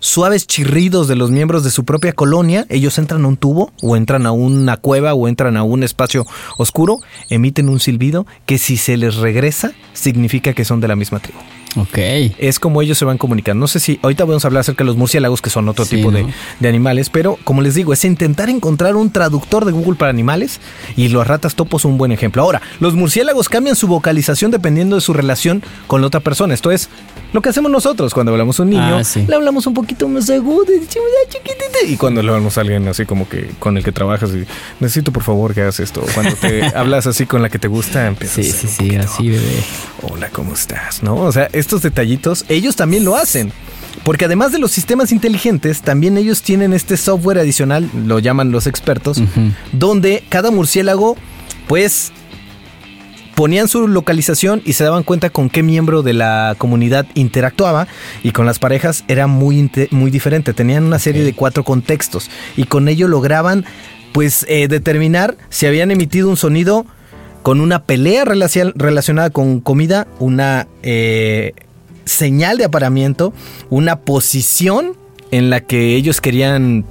suaves 0.00 0.46
chirridos 0.46 1.08
de 1.08 1.16
los 1.16 1.30
miembros 1.30 1.64
de 1.64 1.70
su 1.70 1.84
propia 1.84 2.12
colonia. 2.12 2.66
Ellos 2.68 2.98
entran 2.98 3.24
a 3.24 3.28
un 3.28 3.36
tubo 3.36 3.72
o 3.82 3.96
entran 3.96 4.26
a 4.26 4.32
una 4.32 4.76
cueva 4.76 5.14
o 5.14 5.28
entran 5.28 5.56
a 5.56 5.62
un 5.62 5.82
espacio 5.82 6.24
oscuro, 6.58 6.98
emiten 7.30 7.68
un 7.68 7.80
silbido 7.80 8.26
que 8.46 8.58
si 8.58 8.76
se 8.76 8.96
les 8.96 9.16
regresa 9.16 9.72
significa 9.92 10.52
que 10.52 10.64
son 10.64 10.80
de 10.80 10.88
la 10.88 10.96
misma 10.96 11.20
tribu. 11.20 11.38
Ok. 11.78 11.98
Es 12.38 12.58
como 12.58 12.80
ellos 12.80 12.96
se 12.96 13.04
van 13.04 13.18
comunicando. 13.18 13.60
No 13.60 13.66
sé 13.68 13.80
si 13.80 13.98
ahorita 14.02 14.24
vamos 14.24 14.44
a 14.44 14.48
hablar 14.48 14.62
acerca 14.62 14.82
de 14.82 14.86
los 14.86 14.96
murciélagos, 14.96 15.42
que 15.42 15.50
son 15.50 15.68
otro 15.68 15.84
Sí, 15.84 15.96
tipo 15.96 16.10
de, 16.10 16.22
¿no? 16.22 16.30
de 16.58 16.68
animales, 16.70 17.10
pero 17.10 17.38
como 17.44 17.60
les 17.60 17.74
digo, 17.74 17.92
es 17.92 18.02
intentar 18.06 18.48
encontrar 18.48 18.96
un 18.96 19.10
traductor 19.10 19.66
de 19.66 19.72
Google 19.72 19.96
para 19.96 20.10
animales 20.10 20.58
y 20.96 21.08
los 21.08 21.26
ratas 21.26 21.54
topos 21.54 21.84
un 21.84 21.98
buen 21.98 22.12
ejemplo. 22.12 22.40
Ahora, 22.40 22.62
los 22.80 22.94
murciélagos 22.94 23.50
cambian 23.50 23.76
su 23.76 23.88
vocalización 23.88 24.50
dependiendo 24.50 24.96
de 24.96 25.02
su 25.02 25.12
relación 25.12 25.62
con 25.86 26.00
la 26.00 26.06
otra 26.06 26.20
persona. 26.20 26.54
Esto 26.54 26.70
es 26.70 26.88
lo 27.34 27.42
que 27.42 27.50
hacemos 27.50 27.70
nosotros 27.70 28.14
cuando 28.14 28.32
hablamos 28.32 28.58
a 28.58 28.62
un 28.62 28.70
niño. 28.70 28.96
Ah, 28.96 29.04
sí. 29.04 29.26
Le 29.28 29.34
hablamos 29.34 29.66
un 29.66 29.74
poquito 29.74 29.85
más 30.08 30.28
agudo 30.30 30.66
y 30.74 30.80
decimos, 30.80 31.08
"Ay, 31.24 31.28
chiquitita", 31.30 31.86
y 31.86 31.96
cuando 31.96 32.22
le 32.22 32.28
hablamos 32.30 32.56
a 32.58 32.62
alguien 32.62 32.86
así 32.88 33.04
como 33.06 33.28
que 33.28 33.50
con 33.58 33.76
el 33.76 33.84
que 33.84 33.92
trabajas 33.92 34.30
y 34.30 34.44
necesito 34.80 35.12
por 35.12 35.22
favor 35.22 35.54
que 35.54 35.62
hagas 35.62 35.80
esto. 35.80 36.04
Cuando 36.14 36.34
te 36.36 36.62
hablas 36.76 37.06
así 37.06 37.26
con 37.26 37.42
la 37.42 37.48
que 37.48 37.58
te 37.58 37.68
gusta, 37.68 38.06
empiezas 38.06 38.44
Sí, 38.44 38.52
sí, 38.52 38.68
sí, 38.68 38.84
poquito, 38.84 39.02
así, 39.02 39.28
bebé. 39.28 39.62
Hola, 40.02 40.28
¿cómo 40.30 40.54
estás? 40.54 41.02
¿No? 41.02 41.16
O 41.16 41.32
sea, 41.32 41.48
estos 41.52 41.82
detallitos, 41.82 42.44
ellos 42.48 42.76
también 42.76 43.04
lo 43.04 43.16
hacen. 43.16 43.52
Porque 44.04 44.26
además 44.26 44.52
de 44.52 44.58
los 44.58 44.70
sistemas 44.70 45.10
inteligentes, 45.10 45.80
también 45.80 46.16
ellos 46.18 46.42
tienen 46.42 46.72
este 46.74 46.96
software 46.96 47.38
adicional, 47.38 47.90
lo 48.06 48.18
llaman 48.18 48.52
los 48.52 48.66
expertos, 48.66 49.20
donde 49.72 50.22
cada 50.28 50.50
murciélago, 50.50 51.16
pues, 51.66 52.12
ponían 53.36 53.68
su 53.68 53.86
localización 53.86 54.62
y 54.64 54.72
se 54.72 54.82
daban 54.82 55.04
cuenta 55.04 55.30
con 55.30 55.50
qué 55.50 55.62
miembro 55.62 56.02
de 56.02 56.14
la 56.14 56.56
comunidad 56.58 57.06
interactuaba 57.14 57.86
y 58.24 58.32
con 58.32 58.46
las 58.46 58.58
parejas 58.58 59.04
era 59.06 59.26
muy, 59.28 59.70
muy 59.92 60.10
diferente. 60.10 60.54
Tenían 60.54 60.82
una 60.84 60.98
serie 60.98 61.22
de 61.22 61.34
cuatro 61.34 61.62
contextos 61.62 62.30
y 62.56 62.64
con 62.64 62.88
ello 62.88 63.06
lograban, 63.06 63.64
pues, 64.12 64.44
eh, 64.48 64.66
determinar 64.68 65.36
si 65.50 65.66
habían 65.66 65.90
emitido 65.90 66.28
un 66.30 66.36
sonido 66.38 66.86
con 67.42 67.60
una 67.60 67.84
pelea 67.84 68.24
relacion- 68.24 68.72
relacionada 68.74 69.30
con 69.30 69.60
comida, 69.60 70.08
una 70.18 70.66
eh, 70.82 71.52
señal 72.06 72.56
de 72.56 72.64
aparamiento, 72.64 73.34
una 73.68 73.96
posición 74.00 74.96
en 75.30 75.50
la 75.50 75.60
que 75.60 75.94
ellos 75.96 76.20
querían, 76.20 76.84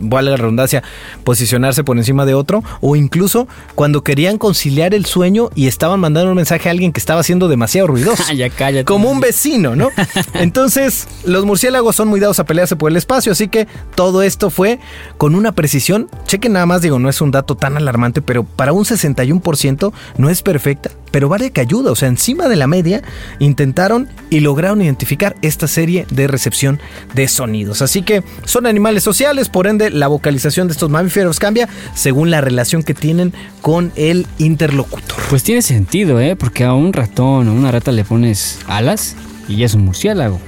valga 0.00 0.32
la 0.32 0.36
redundancia, 0.36 0.82
posicionarse 1.24 1.84
por 1.84 1.96
encima 1.96 2.26
de 2.26 2.34
otro, 2.34 2.62
o 2.80 2.96
incluso 2.96 3.48
cuando 3.74 4.02
querían 4.02 4.38
conciliar 4.38 4.94
el 4.94 5.06
sueño 5.06 5.50
y 5.54 5.66
estaban 5.66 6.00
mandando 6.00 6.30
un 6.30 6.36
mensaje 6.36 6.68
a 6.68 6.72
alguien 6.72 6.92
que 6.92 7.00
estaba 7.00 7.22
siendo 7.22 7.48
demasiado 7.48 7.88
ruidoso. 7.88 8.22
Ah, 8.32 8.34
ya 8.34 8.48
cállate. 8.48 8.84
Como 8.84 9.10
un 9.10 9.20
vecino, 9.20 9.74
¿no? 9.74 9.90
Entonces, 10.34 11.08
los 11.24 11.44
murciélagos 11.44 11.96
son 11.96 12.08
muy 12.08 12.20
dados 12.20 12.38
a 12.38 12.44
pelearse 12.44 12.76
por 12.76 12.90
el 12.90 12.96
espacio, 12.96 13.32
así 13.32 13.48
que 13.48 13.66
todo 13.96 14.22
esto 14.22 14.48
fue 14.48 14.78
con 15.18 15.34
una 15.34 15.52
precisión. 15.52 16.08
Chequen 16.26 16.52
nada 16.52 16.66
más, 16.66 16.82
digo, 16.82 16.98
no 16.98 17.08
es 17.08 17.20
un 17.20 17.32
dato 17.32 17.56
tan 17.56 17.76
alarmante, 17.76 18.22
pero 18.22 18.44
para 18.44 18.72
un 18.72 18.84
61% 18.84 19.92
no 20.18 20.30
es 20.30 20.42
perfecta, 20.42 20.92
pero 21.12 21.28
vale 21.28 21.52
que 21.52 21.60
ayuda. 21.60 21.92
O 21.92 21.96
sea, 21.96 22.08
encima 22.08 22.48
de 22.48 22.56
la 22.56 22.66
media, 22.66 23.02
intentaron 23.38 24.08
y 24.30 24.40
lograron 24.40 24.82
identificar 24.82 25.36
esta 25.42 25.68
serie 25.68 26.06
de 26.10 26.26
recepción 26.26 26.80
de 27.14 27.28
sonidos. 27.28 27.82
Así 27.82 28.02
que 28.02 28.24
son 28.44 28.66
animales 28.66 29.04
sociales, 29.04 29.48
por 29.48 29.68
ende, 29.68 29.90
la 29.90 30.08
vocalización 30.08 30.66
de 30.66 30.72
estos 30.72 30.90
mamíferos 30.90 31.38
cambia 31.38 31.68
según 31.94 32.30
la 32.30 32.40
relación 32.40 32.82
que 32.82 32.94
tienen 32.94 33.32
con 33.60 33.92
el 33.94 34.26
interlocutor. 34.38 35.18
Pues 35.30 35.44
tiene 35.44 35.62
sentido, 35.62 36.20
¿eh? 36.20 36.34
Porque 36.34 36.64
a 36.64 36.74
un 36.74 36.92
ratón 36.92 37.48
o 37.48 37.52
una 37.52 37.70
rata 37.70 37.92
le 37.92 38.04
pones 38.04 38.58
alas 38.66 39.14
y 39.48 39.58
ya 39.58 39.66
es 39.66 39.74
un 39.74 39.84
murciélago. 39.84 40.40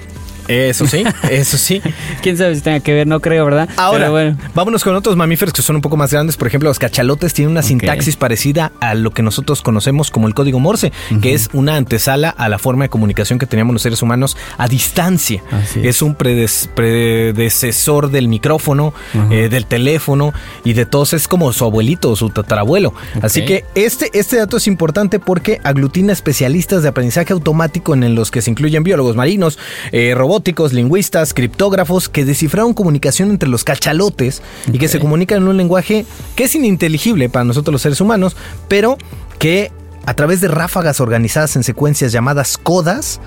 Eso 0.49 0.87
sí, 0.87 1.05
eso 1.31 1.57
sí. 1.59 1.81
Quién 2.23 2.37
sabe 2.37 2.55
si 2.55 2.61
tenga 2.61 2.81
que 2.81 2.93
ver, 2.93 3.07
no 3.07 3.21
creo, 3.21 3.45
¿verdad? 3.45 3.69
Ahora, 3.77 4.11
bueno. 4.11 4.37
vámonos 4.55 4.85
con 4.85 4.95
otros 4.95 5.17
mamíferos 5.17 5.53
que 5.53 5.63
son 5.63 5.77
un 5.77 5.83
poco 5.83 5.97
más 5.97 6.13
grandes. 6.13 6.37
Por 6.37 6.49
ejemplo, 6.49 6.69
los 6.69 6.79
cachalotes 6.79 7.33
tienen 7.35 7.53
una 7.53 7.63
sintaxis 7.63 8.17
parecida 8.17 8.73
a 8.81 8.95
lo 8.95 9.11
que 9.13 9.23
nosotros 9.23 9.63
conocemos 9.63 10.11
como 10.11 10.29
el 10.29 10.35
código 10.35 10.61
Morse, 10.61 10.93
que 11.23 11.35
es 11.35 11.49
una 11.53 11.77
antesala 11.77 12.31
a 12.31 12.49
la 12.49 12.59
forma 12.59 12.85
de 12.85 12.89
comunicación 12.89 13.39
que 13.39 13.47
teníamos 13.47 13.73
los 13.75 13.83
seres 13.83 14.03
humanos 14.03 14.37
a 14.59 14.69
distancia. 14.69 15.43
Es. 15.63 15.77
es 15.77 16.03
un 16.03 16.17
predes- 16.17 16.69
predecesor 16.75 18.11
del 18.11 18.29
micrófono, 18.29 18.95
eh, 19.31 19.49
del 19.49 19.67
teléfono 19.67 20.33
y 20.65 20.73
de 20.75 20.87
todos. 20.87 21.13
Es 21.13 21.29
como 21.29 21.53
su 21.53 21.65
abuelito 21.65 22.11
o 22.11 22.17
su 22.17 22.31
tatarabuelo. 22.31 22.95
Así 23.23 23.45
que 23.45 23.65
este, 23.75 24.11
este 24.19 24.37
dato 24.37 24.57
es 24.57 24.67
importante 24.67 25.19
porque 25.19 25.61
aglutina 25.65 26.13
especialistas 26.13 26.83
de 26.83 26.89
aprendizaje 26.89 27.33
automático 27.33 27.95
en 27.95 28.15
los 28.15 28.31
que 28.31 28.43
se 28.43 28.51
incluyen 28.51 28.83
biólogos 28.83 29.17
marinos, 29.17 29.59
eh, 29.93 30.15
robóticos, 30.35 30.73
lingüistas, 30.73 31.33
criptógrafos, 31.33 32.09
que 32.09 32.25
descifraron 32.25 32.75
comunicación 32.75 33.31
entre 33.31 33.49
los 33.49 33.63
cachalotes 33.63 34.43
y 34.73 34.79
que 34.79 34.89
se 34.89 34.99
comunican 34.99 35.43
en 35.43 35.49
un 35.49 35.57
lenguaje 35.57 36.07
que 36.35 36.45
es 36.45 36.55
ininteligible 36.57 37.29
para 37.29 37.45
nosotros 37.45 37.71
los 37.71 37.83
seres 37.83 38.01
humanos, 38.01 38.37
pero 38.67 38.99
que 39.39 39.71
a 40.07 40.15
través 40.15 40.41
de 40.41 40.49
ráfagas 40.49 41.01
organizadas 41.01 41.55
en 41.55 41.63
secuencias 41.63 42.11
llamadas 42.11 42.59
codas, 42.59 43.21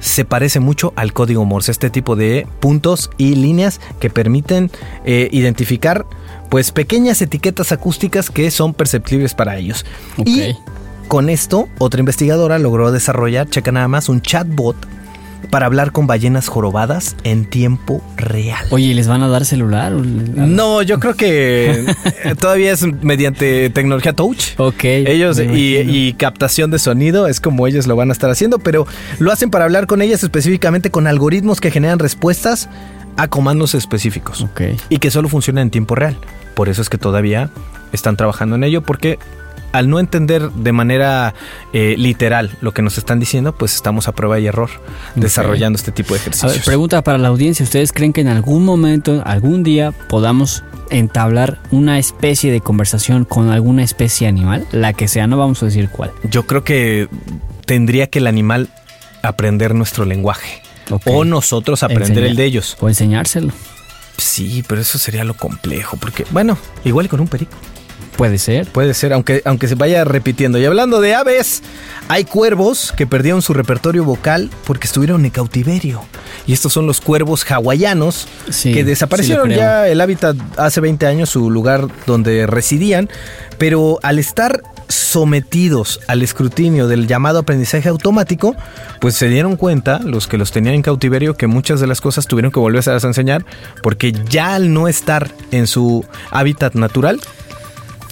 se 0.00 0.24
parece 0.24 0.58
mucho 0.58 0.92
al 0.96 1.12
código 1.12 1.44
Morse, 1.44 1.70
este 1.70 1.88
tipo 1.88 2.16
de 2.16 2.48
puntos 2.58 3.10
y 3.16 3.36
líneas 3.36 3.80
que 4.00 4.10
permiten 4.10 4.72
eh, 5.04 5.28
identificar 5.30 6.04
pues 6.50 6.72
pequeñas 6.72 7.22
etiquetas 7.22 7.70
acústicas 7.70 8.28
que 8.28 8.50
son 8.50 8.74
perceptibles 8.74 9.34
para 9.34 9.56
ellos. 9.56 9.86
Y 10.18 10.56
con 11.06 11.30
esto, 11.30 11.68
otra 11.78 12.00
investigadora 12.00 12.58
logró 12.58 12.90
desarrollar, 12.90 13.48
checa 13.48 13.70
nada 13.70 13.86
más, 13.86 14.08
un 14.08 14.20
chatbot 14.20 14.76
para 15.50 15.66
hablar 15.66 15.92
con 15.92 16.06
ballenas 16.06 16.48
jorobadas 16.48 17.16
en 17.24 17.44
tiempo 17.44 18.02
real. 18.16 18.64
Oye, 18.70 18.86
¿y 18.86 18.94
¿les 18.94 19.08
van 19.08 19.22
a 19.22 19.28
dar 19.28 19.44
celular? 19.44 19.92
No, 19.92 20.82
yo 20.82 20.98
creo 21.00 21.14
que 21.14 21.84
eh, 22.24 22.34
todavía 22.38 22.72
es 22.72 22.84
mediante 23.02 23.70
tecnología 23.70 24.12
touch. 24.12 24.58
Ok. 24.58 24.84
Ellos 24.84 25.38
y, 25.38 25.76
y 25.78 26.12
captación 26.14 26.70
de 26.70 26.78
sonido 26.78 27.26
es 27.28 27.40
como 27.40 27.66
ellos 27.66 27.86
lo 27.86 27.96
van 27.96 28.10
a 28.10 28.12
estar 28.12 28.30
haciendo, 28.30 28.58
pero 28.58 28.86
lo 29.18 29.32
hacen 29.32 29.50
para 29.50 29.64
hablar 29.64 29.86
con 29.86 30.02
ellas 30.02 30.22
específicamente 30.22 30.90
con 30.90 31.06
algoritmos 31.06 31.60
que 31.60 31.70
generan 31.70 31.98
respuestas 31.98 32.68
a 33.16 33.28
comandos 33.28 33.74
específicos 33.74 34.42
Ok. 34.42 34.62
y 34.88 34.98
que 34.98 35.10
solo 35.10 35.28
funcionan 35.28 35.62
en 35.62 35.70
tiempo 35.70 35.94
real. 35.94 36.16
Por 36.54 36.68
eso 36.68 36.82
es 36.82 36.88
que 36.90 36.98
todavía 36.98 37.50
están 37.92 38.16
trabajando 38.16 38.56
en 38.56 38.64
ello 38.64 38.82
porque 38.82 39.18
al 39.74 39.90
no 39.90 39.98
entender 39.98 40.50
de 40.52 40.70
manera 40.70 41.34
eh, 41.72 41.96
literal 41.98 42.56
lo 42.60 42.72
que 42.72 42.80
nos 42.80 42.96
están 42.96 43.18
diciendo, 43.18 43.56
pues 43.56 43.74
estamos 43.74 44.06
a 44.06 44.12
prueba 44.12 44.38
y 44.38 44.46
error 44.46 44.70
desarrollando 45.16 45.76
este 45.76 45.90
tipo 45.90 46.14
de 46.14 46.20
A 46.20 46.22
ejercicios. 46.22 46.52
ver, 46.54 46.62
pregunta 46.64 47.02
para 47.02 47.18
la 47.18 47.26
audiencia. 47.26 47.64
¿Ustedes 47.64 47.92
creen 47.92 48.12
que 48.12 48.20
en 48.20 48.28
algún 48.28 48.64
momento, 48.64 49.20
algún 49.26 49.64
día, 49.64 49.90
podamos 49.90 50.62
entablar 50.90 51.58
una 51.72 51.98
especie 51.98 52.52
de 52.52 52.60
conversación 52.60 53.24
con 53.24 53.50
alguna 53.50 53.82
especie 53.82 54.28
animal? 54.28 54.64
La 54.70 54.92
que 54.92 55.08
sea, 55.08 55.26
no 55.26 55.36
vamos 55.36 55.60
a 55.64 55.66
decir 55.66 55.88
cuál. 55.88 56.12
Yo 56.30 56.46
creo 56.46 56.62
que 56.62 57.08
tendría 57.66 58.06
que 58.06 58.20
el 58.20 58.28
animal 58.28 58.68
aprender 59.22 59.74
nuestro 59.74 60.04
lenguaje. 60.04 60.62
O 61.06 61.24
nosotros 61.24 61.82
aprender 61.82 62.10
Enseñar. 62.10 62.30
el 62.30 62.36
de 62.36 62.44
ellos. 62.44 62.76
O 62.78 62.88
enseñárselo. 62.88 63.52
Sí, 64.18 64.62
pero 64.68 64.80
eso 64.80 64.98
sería 64.98 65.24
lo 65.24 65.34
complejo. 65.34 65.96
Porque, 65.96 66.24
bueno, 66.30 66.56
igual 66.84 67.08
con 67.08 67.18
un 67.18 67.26
perico. 67.26 67.56
Puede 68.16 68.38
ser. 68.38 68.66
Puede 68.68 68.94
ser, 68.94 69.12
aunque, 69.12 69.42
aunque 69.44 69.66
se 69.66 69.74
vaya 69.74 70.04
repitiendo. 70.04 70.58
Y 70.58 70.64
hablando 70.64 71.00
de 71.00 71.14
aves, 71.14 71.62
hay 72.08 72.24
cuervos 72.24 72.92
que 72.96 73.06
perdieron 73.06 73.42
su 73.42 73.54
repertorio 73.54 74.04
vocal 74.04 74.50
porque 74.66 74.86
estuvieron 74.86 75.24
en 75.24 75.30
cautiverio. 75.30 76.02
Y 76.46 76.52
estos 76.52 76.72
son 76.72 76.86
los 76.86 77.00
cuervos 77.00 77.44
hawaianos 77.50 78.28
Sí, 78.50 78.72
que 78.72 78.84
desaparecieron 78.84 79.50
ya 79.50 79.88
el 79.88 80.00
hábitat 80.00 80.36
hace 80.56 80.80
20 80.80 81.06
años, 81.06 81.30
su 81.30 81.50
lugar 81.50 81.88
donde 82.06 82.46
residían. 82.46 83.08
Pero 83.58 83.98
al 84.02 84.18
estar 84.18 84.62
sometidos 84.88 86.00
al 86.06 86.22
escrutinio 86.22 86.88
del 86.88 87.06
llamado 87.06 87.38
aprendizaje 87.38 87.88
automático, 87.88 88.54
pues 89.00 89.14
se 89.14 89.28
dieron 89.28 89.56
cuenta, 89.56 90.00
los 90.00 90.26
que 90.26 90.38
los 90.38 90.52
tenían 90.52 90.74
en 90.74 90.82
cautiverio, 90.82 91.34
que 91.34 91.46
muchas 91.46 91.80
de 91.80 91.86
las 91.86 92.00
cosas 92.00 92.26
tuvieron 92.26 92.52
que 92.52 92.60
volverse 92.60 92.90
a 92.90 92.94
enseñar 92.94 93.44
porque 93.82 94.12
ya 94.28 94.54
al 94.54 94.72
no 94.72 94.88
estar 94.88 95.30
en 95.50 95.66
su 95.66 96.04
hábitat 96.30 96.74
natural, 96.74 97.20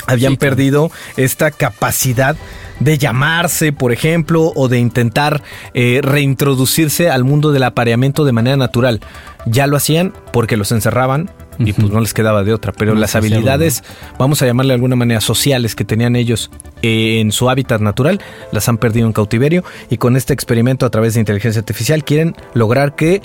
habían 0.07 0.32
Sí, 0.32 0.36
claro. 0.38 0.50
perdido 0.57 0.90
esta 1.16 1.50
capacidad 1.50 2.36
de 2.80 2.98
llamarse, 2.98 3.72
por 3.72 3.92
ejemplo, 3.92 4.53
o 4.57 4.68
de 4.68 4.78
intentar 4.78 5.42
eh, 5.74 6.00
reintroducirse 6.03 7.11
al 7.11 7.24
mundo 7.24 7.53
del 7.53 7.62
apareamiento 7.62 8.24
de 8.24 8.32
manera 8.32 8.57
natural. 8.57 9.00
Ya 9.46 9.66
lo 9.66 9.76
hacían 9.76 10.12
porque 10.32 10.57
los 10.57 10.72
encerraban 10.72 11.30
y 11.59 11.72
pues 11.74 11.90
no 11.90 12.00
les 12.00 12.14
quedaba 12.14 12.42
de 12.42 12.53
otra. 12.55 12.72
Pero 12.72 12.94
No 12.94 13.00
las 13.00 13.14
habilidades, 13.14 13.84
vamos 14.18 14.42
a 14.42 14.46
llamarle 14.46 14.70
de 14.70 14.76
alguna 14.76 14.96
manera 14.96 15.20
sociales 15.20 15.74
que 15.74 15.84
tenían 15.84 16.16
ellos 16.16 16.50
eh, 16.82 17.20
en 17.20 17.30
su 17.30 17.50
hábitat 17.50 17.80
natural, 17.80 18.20
las 18.50 18.68
han 18.68 18.78
perdido 18.78 19.07
en 19.07 19.12
cautiverio 19.12 19.62
y 19.90 19.98
con 19.98 20.16
este 20.16 20.32
experimento 20.32 20.86
a 20.86 20.90
través 20.90 21.14
de 21.14 21.20
inteligencia 21.20 21.61
artificial 21.61 22.05
quieren 22.05 22.34
lograr 22.55 22.96
que 22.96 23.22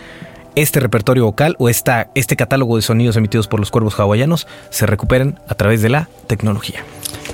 este 0.61 0.79
repertorio 0.79 1.25
vocal 1.25 1.55
o 1.59 1.69
esta, 1.69 2.09
este 2.15 2.35
catálogo 2.35 2.77
de 2.77 2.81
sonidos 2.81 3.15
emitidos 3.15 3.47
por 3.47 3.59
los 3.59 3.69
cuervos 3.69 3.99
hawaianos 3.99 4.47
se 4.71 4.87
recuperen 4.87 5.39
a 5.47 5.53
través 5.53 5.83
de 5.83 5.89
la 5.89 6.09
tecnología. 6.25 6.83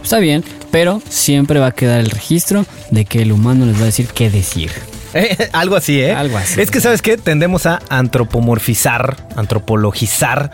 Está 0.04 0.20
bien, 0.20 0.44
pero 0.72 1.02
siempre 1.08 1.60
va 1.60 1.68
a 1.68 1.72
quedar 1.72 2.02
el 2.02 2.10
registro 2.10 2.66
de 2.92 3.06
que 3.06 3.22
el 3.22 3.32
humano 3.32 3.66
les 3.66 3.78
va 3.78 3.84
a 3.84 3.86
decir 3.86 4.08
qué 4.08 4.30
decir. 4.30 4.72
Eh, 5.14 5.50
algo 5.54 5.76
así, 5.76 6.02
¿eh? 6.02 6.14
Algo 6.14 6.38
así. 6.38 6.60
Es 6.62 6.72
que, 6.72 6.82
¿sabes 6.82 7.02
qué? 7.02 7.18
Tendemos 7.18 7.66
a 7.66 7.80
antropomorfizar, 7.90 9.16
antropologizar 9.36 10.52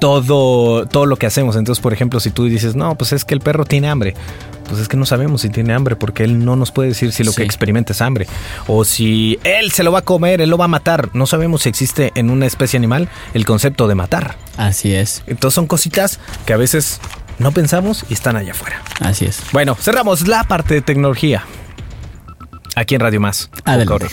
todo, 0.00 0.86
todo 0.86 1.06
lo 1.06 1.16
que 1.16 1.26
hacemos. 1.26 1.56
Entonces, 1.56 1.82
por 1.82 1.92
ejemplo, 1.92 2.20
si 2.20 2.30
tú 2.30 2.44
dices, 2.44 2.74
no, 2.74 2.94
pues 2.96 3.12
es 3.12 3.24
que 3.24 3.34
el 3.34 3.40
perro 3.40 3.64
tiene 3.64 3.88
hambre. 3.88 4.14
Pues 4.68 4.80
es 4.82 4.88
que 4.88 4.98
no 4.98 5.06
sabemos 5.06 5.40
si 5.40 5.48
tiene 5.48 5.72
hambre 5.72 5.96
porque 5.96 6.24
él 6.24 6.44
no 6.44 6.54
nos 6.54 6.72
puede 6.72 6.90
decir 6.90 7.10
si 7.12 7.24
lo 7.24 7.30
Sí. 7.32 7.38
que 7.38 7.42
experimenta 7.44 7.92
es 7.94 8.02
hambre. 8.02 8.26
O 8.66 8.84
si 8.84 9.38
él 9.42 9.72
se 9.72 9.82
lo 9.82 9.92
va 9.92 10.00
a 10.00 10.02
comer, 10.02 10.42
él 10.42 10.50
lo 10.50 10.58
va 10.58 10.66
a 10.66 10.68
matar. 10.68 11.08
No 11.14 11.26
sabemos 11.26 11.62
si 11.62 11.70
existe 11.70 12.12
en 12.16 12.28
una 12.28 12.44
especie 12.46 12.76
animal 12.76 13.08
el 13.32 13.46
concepto 13.46 13.88
de 13.88 13.94
matar. 13.94 14.36
Así 14.58 14.94
es, 14.94 15.22
Entonces 15.26 15.54
son 15.54 15.66
cositas 15.66 16.20
que 16.44 16.52
a 16.52 16.58
veces 16.58 17.00
no 17.38 17.52
pensamos 17.52 18.04
y 18.10 18.14
están 18.14 18.36
allá 18.36 18.52
afuera. 18.52 18.82
así 19.00 19.24
es. 19.24 19.40
Bueno, 19.52 19.74
cerramos 19.74 20.28
la 20.28 20.44
parte 20.44 20.74
de 20.74 20.82
tecnología. 20.82 21.44
Aquí 22.78 22.94
en 22.94 23.00
Radio 23.00 23.20
Más. 23.20 23.50
Adelante. 23.64 24.06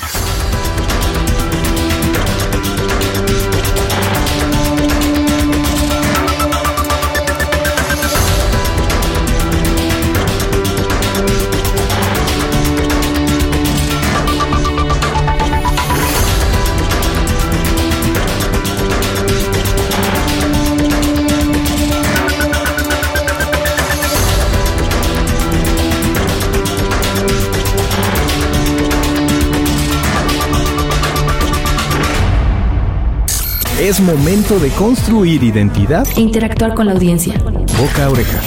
Es 33.85 33.99
momento 33.99 34.57
de 34.57 34.71
construir 34.71 35.43
identidad 35.43 36.07
E 36.17 36.21
interactuar 36.21 36.73
con 36.73 36.87
la 36.87 36.93
audiencia. 36.93 37.35
boca 37.37 38.05
a 38.05 38.09
oreja. 38.09 38.41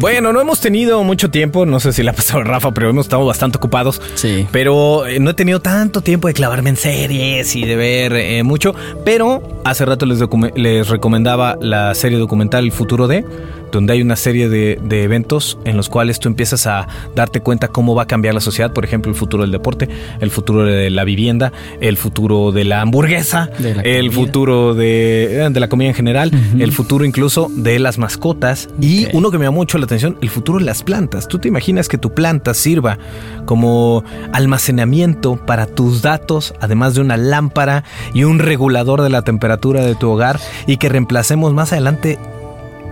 Bueno, 0.00 0.32
no 0.32 0.40
hemos 0.40 0.60
tenido 0.60 1.04
mucho 1.04 1.30
tiempo, 1.30 1.66
no 1.66 1.78
sé 1.78 1.92
si 1.92 2.02
le 2.02 2.08
ha 2.08 2.14
pasado 2.14 2.40
a 2.40 2.44
Rafa, 2.44 2.72
pero 2.72 2.88
hemos 2.88 3.04
estado 3.04 3.26
bastante 3.26 3.58
ocupados. 3.58 4.00
Sí. 4.14 4.48
Pero 4.50 5.06
eh, 5.06 5.20
no 5.20 5.28
he 5.28 5.34
tenido 5.34 5.60
tanto 5.60 6.00
tiempo 6.00 6.26
de 6.26 6.32
clavarme 6.32 6.70
en 6.70 6.76
series 6.76 7.54
y 7.54 7.66
de 7.66 7.76
ver 7.76 8.14
eh, 8.14 8.42
mucho. 8.42 8.74
Pero 9.04 9.42
hace 9.62 9.84
rato 9.84 10.06
les, 10.06 10.18
les 10.54 10.88
recomendaba 10.88 11.58
la 11.60 11.94
serie 11.94 12.16
documental 12.16 12.64
El 12.64 12.72
futuro 12.72 13.08
de, 13.08 13.26
donde 13.70 13.92
hay 13.92 14.02
una 14.02 14.16
serie 14.16 14.48
de, 14.48 14.78
de 14.82 15.02
eventos 15.02 15.58
en 15.64 15.76
los 15.76 15.88
cuales 15.88 16.18
tú 16.20 16.28
empiezas 16.28 16.66
a 16.66 16.88
darte 17.14 17.40
cuenta 17.40 17.68
cómo 17.68 17.94
va 17.94 18.02
a 18.02 18.06
cambiar 18.06 18.34
la 18.34 18.40
sociedad. 18.40 18.72
Por 18.72 18.84
ejemplo, 18.84 19.10
el 19.10 19.16
futuro 19.16 19.42
del 19.42 19.52
deporte, 19.52 19.88
el 20.20 20.30
futuro 20.30 20.64
de 20.64 20.90
la 20.90 21.04
vivienda, 21.04 21.52
el 21.80 21.96
futuro 21.96 22.52
de 22.52 22.64
la 22.64 22.80
hamburguesa, 22.80 23.50
De 23.58 23.74
la 23.74 23.82
el 23.82 24.10
futuro 24.12 24.74
de, 24.74 25.44
eh, 25.44 25.50
de 25.50 25.60
la 25.60 25.68
comida 25.68 25.88
en 25.88 25.94
general, 25.94 26.30
el 26.58 26.72
futuro 26.72 27.04
incluso 27.04 27.50
de 27.54 27.78
las 27.78 27.98
mascotas 27.98 28.68
y 28.80 29.06
uno 29.12 29.30
que 29.30 29.38
me 29.38 29.44
llama 29.44 29.56
mucho 29.56 29.78
la 29.78 29.84
atención, 29.84 30.16
el 30.20 30.30
futuro 30.30 30.58
de 30.58 30.64
las 30.64 30.82
plantas. 30.82 31.28
¿Tú 31.28 31.38
te 31.38 31.48
imaginas 31.48 31.88
que 31.88 31.98
tu 31.98 32.12
planta 32.14 32.54
sirva 32.54 32.98
como 33.44 34.04
almacenamiento 34.32 35.36
para 35.36 35.66
tus 35.66 36.02
datos, 36.02 36.54
además 36.60 36.94
de 36.94 37.00
una 37.00 37.16
lámpara 37.16 37.84
y 38.14 38.24
un 38.24 38.38
regulador 38.38 39.02
de 39.02 39.10
la 39.10 39.22
temperatura 39.22 39.84
de 39.84 39.94
tu 39.94 40.10
hogar 40.10 40.40
y 40.66 40.76
que 40.76 40.88
reemplacemos 40.88 41.54
más 41.54 41.72
adelante 41.72 42.18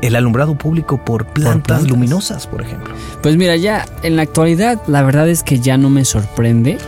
el 0.02 0.16
alumbrado 0.16 0.54
público 0.56 0.98
por 1.04 1.26
plantas, 1.26 1.64
plantas. 1.64 1.88
luminosas, 1.88 2.46
por 2.46 2.62
ejemplo? 2.62 2.94
Pues 3.22 3.36
mira, 3.36 3.56
ya 3.56 3.84
en 4.02 4.16
la 4.16 4.22
actualidad 4.22 4.80
la 4.86 5.02
verdad 5.02 5.28
es 5.28 5.42
que 5.42 5.60
ya 5.60 5.76
no 5.76 5.90
me 5.90 6.04
sorprende, 6.04 6.78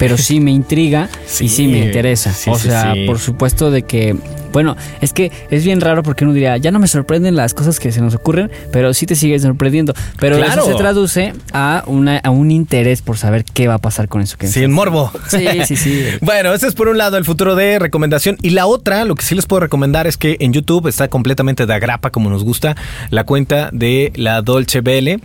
pero 0.00 0.18
sí 0.18 0.40
me 0.40 0.50
intriga 0.50 1.08
Sí, 1.26 1.44
y 1.44 1.48
sí 1.48 1.68
me 1.68 1.78
interesa. 1.84 2.32
sí, 2.32 2.50
o 2.50 2.58
sea, 2.58 2.94
sí. 2.94 3.04
por 3.06 3.20
supuesto 3.20 3.70
de 3.70 3.82
que, 3.82 4.16
bueno, 4.52 4.76
es 5.00 5.12
que 5.12 5.30
es 5.50 5.62
bien 5.64 5.80
raro 5.80 6.02
porque 6.02 6.24
uno 6.24 6.32
diría, 6.32 6.56
ya 6.56 6.72
no 6.72 6.78
me 6.80 6.88
sorprenden 6.88 7.36
las 7.36 7.54
cosas 7.54 7.78
que 7.78 7.92
se 7.92 8.00
nos 8.00 8.14
ocurren, 8.16 8.50
pero 8.72 8.92
sí 8.94 9.06
te 9.06 9.14
sigue 9.14 9.38
sorprendiendo. 9.38 9.94
Pero 10.18 10.38
Claro. 10.38 10.62
eso 10.62 10.70
se 10.72 10.74
traduce 10.76 11.32
a, 11.52 11.84
una, 11.86 12.16
a 12.18 12.30
un 12.30 12.50
interés 12.50 13.02
por 13.02 13.16
saber 13.18 13.44
qué 13.44 13.68
va 13.68 13.74
a 13.74 13.78
pasar 13.78 14.08
con 14.08 14.22
eso 14.22 14.36
que 14.38 14.48
Sí, 14.48 14.64
en 14.64 14.72
morbo. 14.72 15.12
Sí, 15.28 15.46
sí, 15.66 15.76
sí. 15.76 16.02
Bueno, 16.22 16.52
ese 16.54 16.66
es 16.66 16.74
por 16.74 16.88
un 16.88 16.96
lado 16.98 17.16
el 17.18 17.24
futuro 17.24 17.54
de 17.54 17.78
recomendación. 17.78 18.36
Y 18.42 18.50
la 18.50 18.66
otra, 18.66 19.04
lo 19.04 19.14
que 19.14 19.24
sí 19.24 19.34
les 19.34 19.46
puedo 19.46 19.60
recomendar 19.60 20.06
es 20.06 20.16
que 20.16 20.36
en 20.40 20.52
YouTube 20.52 20.86
está 20.88 21.08
completamente 21.08 21.66
de 21.66 21.74
agrapa, 21.74 22.10
como 22.10 22.30
nos 22.30 22.42
gusta, 22.42 22.74
la 23.10 23.24
cuenta 23.24 23.68
de 23.72 24.12
la 24.16 24.40
Dolce 24.42 24.80
Welle 24.80 25.20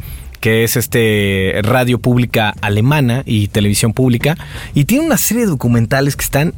que 0.45 0.63
es 0.63 0.77
este 0.77 1.59
radio 1.63 1.97
pública 1.97 2.53
alemana 2.61 3.23
y 3.25 3.47
televisión 3.47 3.93
pública 3.93 4.37
y 4.75 4.85
tiene 4.85 5.03
una 5.03 5.17
serie 5.17 5.45
de 5.45 5.49
documentales 5.49 6.15
que 6.15 6.23
están 6.23 6.53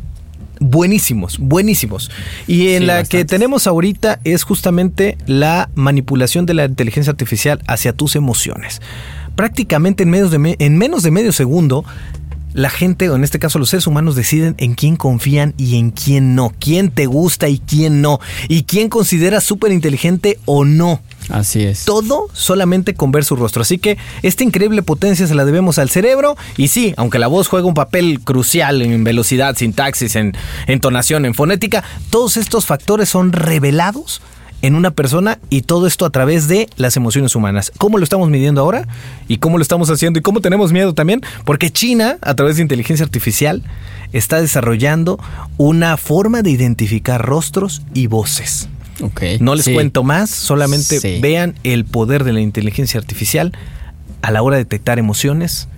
buenísimos, 0.60 1.38
buenísimos. 1.40 2.12
Y 2.48 2.74
en 2.74 2.80
Sí, 2.82 2.86
la 2.86 3.04
que 3.06 3.24
tenemos 3.24 3.66
ahorita 3.66 4.20
es 4.26 4.44
justamente 4.44 5.18
la 5.26 5.70
manipulación 5.76 6.46
de 6.46 6.54
la 6.54 6.66
inteligencia 6.66 7.12
artificial 7.12 7.62
hacia 7.66 7.94
tus 7.94 8.18
emociones. 8.18 8.82
Prácticamente 9.38 10.04
en, 10.04 10.10
menos 10.10 10.32
de 10.32 10.40
me- 10.40 10.58
en 10.60 10.78
menos 10.78 11.02
de 11.04 11.12
medio 11.12 11.32
segundo, 11.32 11.86
la 12.54 12.70
gente, 12.70 13.10
o 13.10 13.16
en 13.16 13.24
este 13.24 13.40
caso 13.40 13.60
los 13.60 13.70
seres 13.70 13.88
humanos, 13.88 14.16
deciden 14.16 14.56
en 14.58 14.74
quién 14.74 14.96
confían 14.96 15.54
y 15.58 15.78
en 15.78 15.92
quién 15.92 16.36
no. 16.36 16.54
Quién 16.60 16.90
te 16.90 17.06
gusta 17.06 17.50
y 17.50 17.60
quién 17.60 18.02
no. 18.02 18.20
Y 18.48 18.64
quién 18.64 18.90
consideras 18.90 19.44
súper 19.44 19.72
inteligente 19.72 20.40
o 20.46 20.66
no. 20.66 21.02
Así 21.30 21.64
es. 21.64 21.86
Todo 21.86 22.28
solamente 22.34 22.94
con 22.94 23.12
ver 23.12 23.26
su 23.26 23.36
rostro. 23.36 23.62
Así 23.62 23.78
que 23.78 23.98
esta 24.24 24.44
increíble 24.44 24.82
potencia 24.82 25.28
se 25.28 25.36
la 25.36 25.46
debemos 25.46 25.78
al 25.78 25.90
cerebro. 25.90 26.38
Y 26.56 26.70
sí, 26.70 26.94
aunque 26.98 27.20
la 27.20 27.28
voz 27.28 27.48
juega 27.48 27.68
un 27.68 27.74
papel 27.74 28.22
crucial 28.24 28.82
en 28.82 29.04
velocidad, 29.04 29.56
sintaxis, 29.56 30.16
en 30.16 30.34
entonación, 30.68 31.26
en 31.26 31.34
fonética, 31.34 31.84
todos 32.10 32.38
estos 32.38 32.66
factores 32.66 33.10
son 33.10 33.34
revelados 33.34 34.22
en 34.68 34.76
una 34.76 34.92
persona 34.92 35.40
y 35.50 35.62
todo 35.62 35.88
esto 35.88 36.06
a 36.06 36.10
través 36.10 36.50
de 36.50 36.68
las 36.76 36.98
emociones 36.98 37.36
humanas. 37.36 37.72
¿Cómo 37.78 37.98
lo 37.98 38.04
estamos 38.04 38.30
midiendo 38.30 38.60
ahora? 38.60 38.86
¿Y 39.30 39.38
cómo 39.38 39.58
lo 39.58 39.62
estamos 39.62 39.90
haciendo? 39.90 40.20
¿Y 40.20 40.22
cómo 40.22 40.42
tenemos 40.42 40.74
miedo 40.74 40.94
también? 40.94 41.22
Porque 41.46 41.72
China, 41.72 42.18
a 42.22 42.34
través 42.36 42.58
de 42.58 42.64
inteligencia 42.64 43.06
artificial, 43.06 43.64
está 44.12 44.42
desarrollando 44.42 45.20
una 45.56 45.96
forma 45.96 46.42
de 46.42 46.52
identificar 46.52 47.26
rostros 47.26 47.82
y 47.94 48.08
voces. 48.08 48.68
Ok. 49.02 49.22
No 49.40 49.56
les 49.56 49.66
Sí. 49.66 49.74
cuento 49.74 50.04
más, 50.04 50.30
solamente 50.30 51.00
Sí. 51.00 51.20
vean 51.22 51.56
el 51.64 51.86
poder 51.86 52.26
de 52.26 52.34
la 52.34 52.42
inteligencia 52.42 53.00
artificial 53.00 53.54
a 54.22 54.32
la 54.32 54.42
hora 54.42 54.58
de 54.58 54.64
detectar 54.66 55.00
emociones 55.00 55.70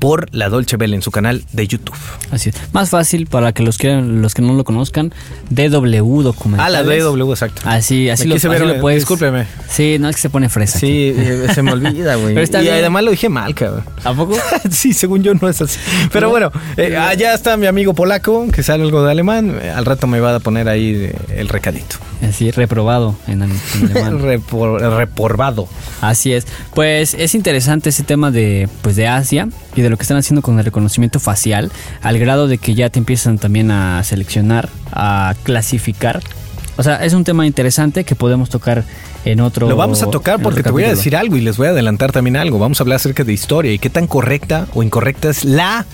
por 0.00 0.26
la 0.34 0.48
Dolce 0.48 0.76
Bell 0.76 0.94
en 0.94 1.02
su 1.02 1.12
canal 1.12 1.44
de 1.52 1.68
YouTube. 1.68 1.94
Así 2.32 2.48
es. 2.48 2.56
Más 2.72 2.90
fácil 2.90 3.26
para 3.28 3.52
que 3.52 3.62
los 3.62 3.78
que, 3.78 3.92
los 3.94 4.34
que 4.34 4.42
no 4.42 4.54
lo 4.54 4.64
conozcan, 4.64 5.12
DW 5.50 6.22
documentales. 6.22 6.74
Ah, 6.76 6.82
la 6.82 6.82
DW, 6.82 7.30
exacto. 7.30 7.62
Así, 7.64 8.08
así, 8.10 8.24
Me 8.24 8.30
lo, 8.30 8.34
así 8.36 8.48
ver, 8.48 8.60
lo 8.66 8.80
puedes. 8.80 9.00
discúlpeme. 9.00 9.46
Sí, 9.68 9.98
no 10.00 10.08
es 10.08 10.16
que 10.16 10.22
se 10.22 10.30
pone 10.30 10.48
fresa. 10.48 10.78
Sí, 10.80 11.12
eh, 11.16 11.46
se 11.54 11.62
me 11.62 11.70
olvida, 11.74 12.16
güey. 12.16 12.32
Y 12.32 12.46
bien. 12.48 12.72
además 12.74 13.04
lo 13.04 13.10
dije 13.12 13.28
mal, 13.28 13.54
cabrón. 13.54 13.84
¿A 14.02 14.14
poco? 14.14 14.36
sí, 14.70 14.92
según 14.94 15.22
yo 15.22 15.34
no 15.34 15.48
es 15.48 15.60
así. 15.60 15.78
Pero 16.12 16.30
bueno, 16.30 16.50
eh, 16.76 16.96
allá 16.96 17.34
está 17.34 17.56
mi 17.56 17.66
amigo 17.66 17.94
polaco, 17.94 18.48
que 18.50 18.62
sabe 18.62 18.82
algo 18.84 19.04
de 19.04 19.10
alemán. 19.12 19.54
Al 19.74 19.84
rato 19.84 20.06
me 20.06 20.18
va 20.20 20.34
a 20.34 20.40
poner 20.40 20.68
ahí 20.68 20.94
eh, 20.94 21.14
el 21.36 21.48
recadito. 21.48 21.96
Así, 22.26 22.50
reprobado 22.50 23.16
en, 23.26 23.42
ale- 23.42 23.54
en 23.82 23.90
alemán. 23.96 24.18
Repor- 24.22 24.96
reporvado. 24.96 25.68
Así 26.00 26.32
es. 26.32 26.46
Pues 26.74 27.14
es 27.14 27.34
interesante 27.34 27.90
ese 27.90 28.02
tema 28.02 28.30
de, 28.30 28.68
pues 28.82 28.96
de 28.96 29.06
Asia 29.08 29.48
y 29.76 29.82
de 29.82 29.89
lo 29.90 29.96
que 29.96 30.02
están 30.02 30.16
haciendo 30.16 30.42
con 30.42 30.58
el 30.58 30.64
reconocimiento 30.64 31.20
facial, 31.20 31.70
al 32.02 32.18
grado 32.18 32.48
de 32.48 32.58
que 32.58 32.74
ya 32.74 32.88
te 32.90 32.98
empiezan 32.98 33.38
también 33.38 33.70
a 33.70 34.02
seleccionar, 34.04 34.68
a 34.92 35.34
clasificar. 35.42 36.20
O 36.76 36.82
sea, 36.82 37.04
es 37.04 37.12
un 37.12 37.24
tema 37.24 37.46
interesante 37.46 38.04
que 38.04 38.14
podemos 38.14 38.48
tocar 38.48 38.84
en 39.24 39.40
otro. 39.40 39.68
Lo 39.68 39.76
vamos 39.76 40.02
a 40.02 40.10
tocar 40.10 40.40
porque 40.40 40.62
te 40.62 40.70
voy 40.70 40.84
a 40.84 40.88
decir 40.88 41.14
algo 41.14 41.36
y 41.36 41.40
les 41.42 41.56
voy 41.56 41.66
a 41.66 41.70
adelantar 41.70 42.12
también 42.12 42.36
algo. 42.36 42.58
Vamos 42.58 42.80
a 42.80 42.84
hablar 42.84 42.96
acerca 42.96 43.24
de 43.24 43.32
historia 43.32 43.72
y 43.72 43.78
qué 43.78 43.90
tan 43.90 44.06
correcta 44.06 44.66
o 44.72 44.82
incorrecta 44.82 45.28
es 45.28 45.44
la 45.44 45.84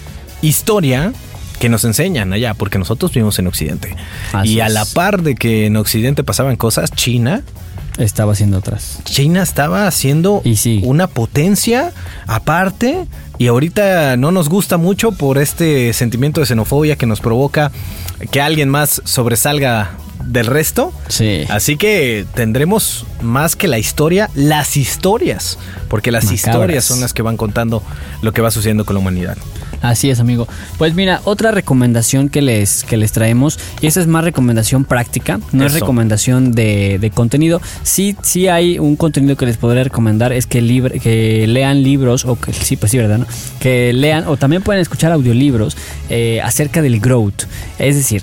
historia 0.43 1.13
que 1.59 1.69
nos 1.69 1.85
enseñan 1.85 2.33
allá, 2.33 2.55
porque 2.55 2.79
nosotros 2.79 3.13
vivimos 3.13 3.39
en 3.39 3.47
Occidente. 3.47 3.97
Así 4.33 4.55
y 4.55 4.61
a 4.61 4.69
la 4.69 4.85
par 4.85 5.23
de 5.23 5.35
que 5.35 5.67
en 5.67 5.77
Occidente 5.77 6.23
pasaban 6.23 6.57
cosas, 6.57 6.91
China 6.93 7.43
estaba 7.99 8.33
haciendo 8.33 8.59
otras. 8.59 8.99
China 9.05 9.43
estaba 9.43 9.87
haciendo 9.87 10.43
Y 10.45 10.57
sí. 10.57 10.83
una 10.85 11.07
potencia 11.07 11.93
aparte 12.27 13.07
y 13.39 13.49
ahorita 13.49 14.17
no 14.17 14.31
nos 14.31 14.49
gusta 14.49 14.77
mucho 14.77 15.13
por 15.13 15.39
este 15.39 15.93
sentimiento 15.93 16.41
de 16.41 16.47
xenofobia 16.47 16.97
que 16.97 17.07
nos 17.07 17.21
provoca 17.21 17.71
que 18.31 18.41
alguien 18.41 18.69
más 18.69 19.03
sobresalga 19.05 19.91
del 20.25 20.47
resto. 20.47 20.93
Sí. 21.09 21.45
Así 21.49 21.77
que 21.77 22.27
tendremos 22.35 23.07
más 23.21 23.57
que 23.57 23.69
la 23.69 23.79
historia, 23.79 24.31
las 24.35 24.77
historias, 24.77 25.59
porque 25.89 26.11
las 26.11 26.25
Macabras. 26.25 26.47
historias 26.47 26.85
son 26.85 27.01
las 27.01 27.13
que 27.13 27.23
van 27.23 27.37
contando 27.37 27.83
lo 28.23 28.33
que 28.33 28.43
va 28.43 28.51
sucediendo 28.51 28.85
con 28.85 28.95
la 28.95 29.01
humanidad. 29.01 29.37
Así 29.83 30.11
es, 30.11 30.21
amigo. 30.21 30.49
Pues 30.79 30.95
mira, 30.95 31.21
otra 31.25 31.51
recomendación 31.51 32.29
que 32.29 32.43
les, 32.43 32.85
que 32.85 32.97
les 32.97 33.13
traemos, 33.13 33.59
y 33.81 33.87
esta 33.87 34.01
es 34.01 34.07
más 34.07 34.25
recomendación 34.25 34.85
práctica, 34.85 35.41
no 35.53 35.67
es 35.67 35.75
recomendación 35.75 36.53
de, 36.53 36.99
de 36.99 37.11
contenido. 37.11 37.61
Sí, 37.83 38.17
sí 38.23 38.49
hay 38.49 38.79
un 38.79 38.97
contenido 38.97 39.37
que 39.37 39.47
les 39.47 39.57
podría 39.57 39.85
recomendar, 39.85 40.33
es 40.33 40.47
que, 40.47 40.61
libre, 40.63 41.01
que 41.01 41.47
lean 41.47 41.83
libros, 41.83 42.25
o 42.25 42.37
que 42.37 42.53
sí, 42.53 42.77
pues 42.77 42.93
sí, 42.93 42.99
¿verdad? 42.99 43.19
no? 43.19 43.27
Que 43.61 43.93
lean, 43.93 44.25
o 44.27 44.37
también 44.37 44.63
pueden 44.63 44.83
escuchar 44.83 45.13
audiolibros 45.13 45.77
eh, 46.09 46.41
acerca 46.43 46.83
del 46.83 47.01
growth. 47.01 47.45
Es 47.79 47.97
decir, 47.97 48.23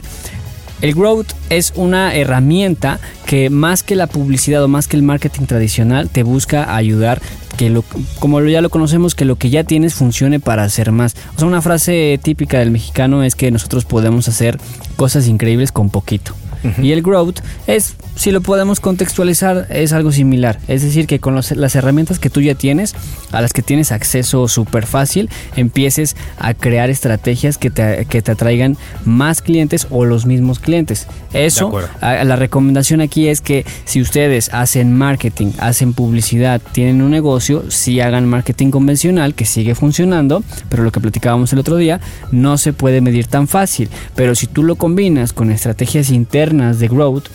el 0.82 0.96
growth 0.96 1.32
es 1.50 1.72
una 1.76 2.14
herramienta 2.14 3.00
que 3.26 3.50
más 3.50 3.84
que 3.84 3.96
la 3.96 4.08
publicidad 4.08 4.62
o 4.64 4.68
más 4.68 4.90
que 4.90 4.98
el 4.98 5.04
marketing 5.04 5.46
tradicional 5.46 6.10
te 6.10 6.24
busca 6.24 6.76
ayudar 6.76 7.22
que 7.58 7.70
lo, 7.70 7.84
como 8.20 8.42
ya 8.42 8.62
lo 8.62 8.70
conocemos 8.70 9.16
que 9.16 9.26
lo 9.26 9.36
que 9.36 9.50
ya 9.50 9.64
tienes 9.64 9.94
funcione 9.94 10.40
para 10.40 10.64
hacer 10.64 10.92
más. 10.92 11.16
O 11.36 11.40
sea, 11.40 11.48
una 11.48 11.62
frase 11.62 12.20
típica 12.22 12.60
del 12.60 12.72
mexicano 12.72 13.24
es 13.24 13.36
que 13.36 13.52
nosotros 13.52 13.86
podemos 13.86 14.28
hacer 14.28 14.60
cosas 14.96 15.28
increíbles 15.28 15.72
con 15.72 15.90
poquito. 15.90 16.34
Y 16.82 16.92
el 16.94 17.02
growth 17.02 17.40
es, 17.68 17.96
si 18.16 18.32
lo 18.32 18.42
podemos 18.42 18.80
contextualizar, 18.80 19.68
es 19.70 19.92
algo 19.92 20.12
similar. 20.12 20.60
Es 20.68 20.82
decir, 20.82 21.08
que 21.08 21.20
con 21.20 21.36
los- 21.36 21.52
las 21.52 21.76
herramientas 21.76 22.20
que 22.20 22.30
tú 22.30 22.40
ya 22.42 22.56
tienes, 22.56 22.96
a 23.32 23.42
las 23.42 23.52
que 23.54 23.62
tienes 23.62 23.92
acceso 23.92 24.48
súper 24.48 24.86
fácil, 24.86 25.30
empieces 25.56 26.16
a 26.38 26.54
crear 26.54 26.90
estrategias 26.90 27.58
que 27.58 27.70
te, 27.70 28.06
que 28.06 28.22
te 28.22 28.32
atraigan 28.32 28.78
más 29.06 29.42
clientes 29.42 29.88
o 29.90 30.06
los 30.06 30.26
mismos 30.26 30.60
clientes. 30.60 31.08
Eso, 31.34 31.66
a- 32.02 32.24
la 32.24 32.36
recomendación 32.36 33.02
aquí 33.02 33.28
es 33.28 33.42
que 33.42 33.66
si 33.86 34.00
ustedes 34.02 34.50
hacen 34.54 34.96
marketing, 34.96 35.52
hacen 35.60 35.94
publicidad, 35.94 36.62
tienen 36.72 37.02
un 37.02 37.12
negocio, 37.12 37.66
sí 37.70 38.00
hagan 38.00 38.28
marketing 38.28 38.70
convencional 38.72 39.34
que 39.36 39.46
sigue 39.46 39.76
funcionando, 39.76 40.44
pero 40.70 40.84
lo 40.84 40.92
que 40.92 41.02
platicábamos 41.02 41.52
el 41.54 41.60
otro 41.60 41.78
día 41.78 42.00
no 42.32 42.58
se 42.58 42.72
puede 42.74 43.02
medir 43.02 43.28
tan 43.28 43.48
fácil. 43.48 43.90
Pero 44.16 44.36
si 44.36 44.48
tú 44.48 44.64
lo 44.64 44.76
combinas 44.76 45.34
con 45.34 45.52
estrategias 45.52 46.10
internas 46.10 46.53
de 46.62 46.88
growth, 46.88 47.26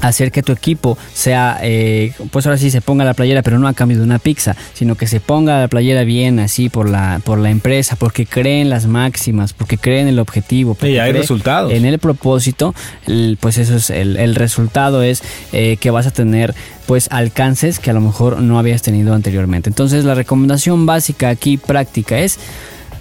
hacer 0.00 0.32
que 0.32 0.42
tu 0.42 0.50
equipo 0.50 0.98
sea, 1.14 1.60
eh, 1.62 2.12
pues 2.32 2.44
ahora 2.44 2.58
sí 2.58 2.72
se 2.72 2.80
ponga 2.80 3.04
la 3.04 3.14
playera, 3.14 3.42
pero 3.42 3.60
no 3.60 3.68
a 3.68 3.72
cambio 3.72 3.98
de 3.98 4.02
una 4.02 4.18
pizza, 4.18 4.56
sino 4.74 4.96
que 4.96 5.06
se 5.06 5.20
ponga 5.20 5.60
la 5.60 5.68
playera 5.68 6.02
bien 6.02 6.40
así 6.40 6.68
por 6.68 6.88
la, 6.88 7.20
por 7.24 7.38
la 7.38 7.50
empresa, 7.50 7.94
porque 7.94 8.26
creen 8.26 8.68
las 8.68 8.86
máximas, 8.86 9.52
porque 9.52 9.78
creen 9.78 10.08
el 10.08 10.18
objetivo. 10.18 10.74
porque 10.74 10.90
Y 10.94 10.98
hay 10.98 11.12
resultados. 11.12 11.72
En 11.72 11.84
el 11.84 12.00
propósito, 12.00 12.74
el- 13.06 13.38
pues 13.40 13.58
eso 13.58 13.76
es 13.76 13.90
el, 13.90 14.16
el 14.16 14.34
resultado 14.34 15.04
es 15.04 15.22
eh, 15.52 15.76
que 15.78 15.90
vas 15.92 16.08
a 16.08 16.10
tener 16.10 16.52
pues 16.86 17.06
alcances 17.12 17.78
que 17.78 17.90
a 17.90 17.92
lo 17.92 18.00
mejor 18.00 18.40
no 18.42 18.58
habías 18.58 18.82
tenido 18.82 19.14
anteriormente. 19.14 19.70
Entonces 19.70 20.04
la 20.04 20.16
recomendación 20.16 20.84
básica 20.84 21.28
aquí 21.28 21.58
práctica 21.58 22.18
es 22.18 22.40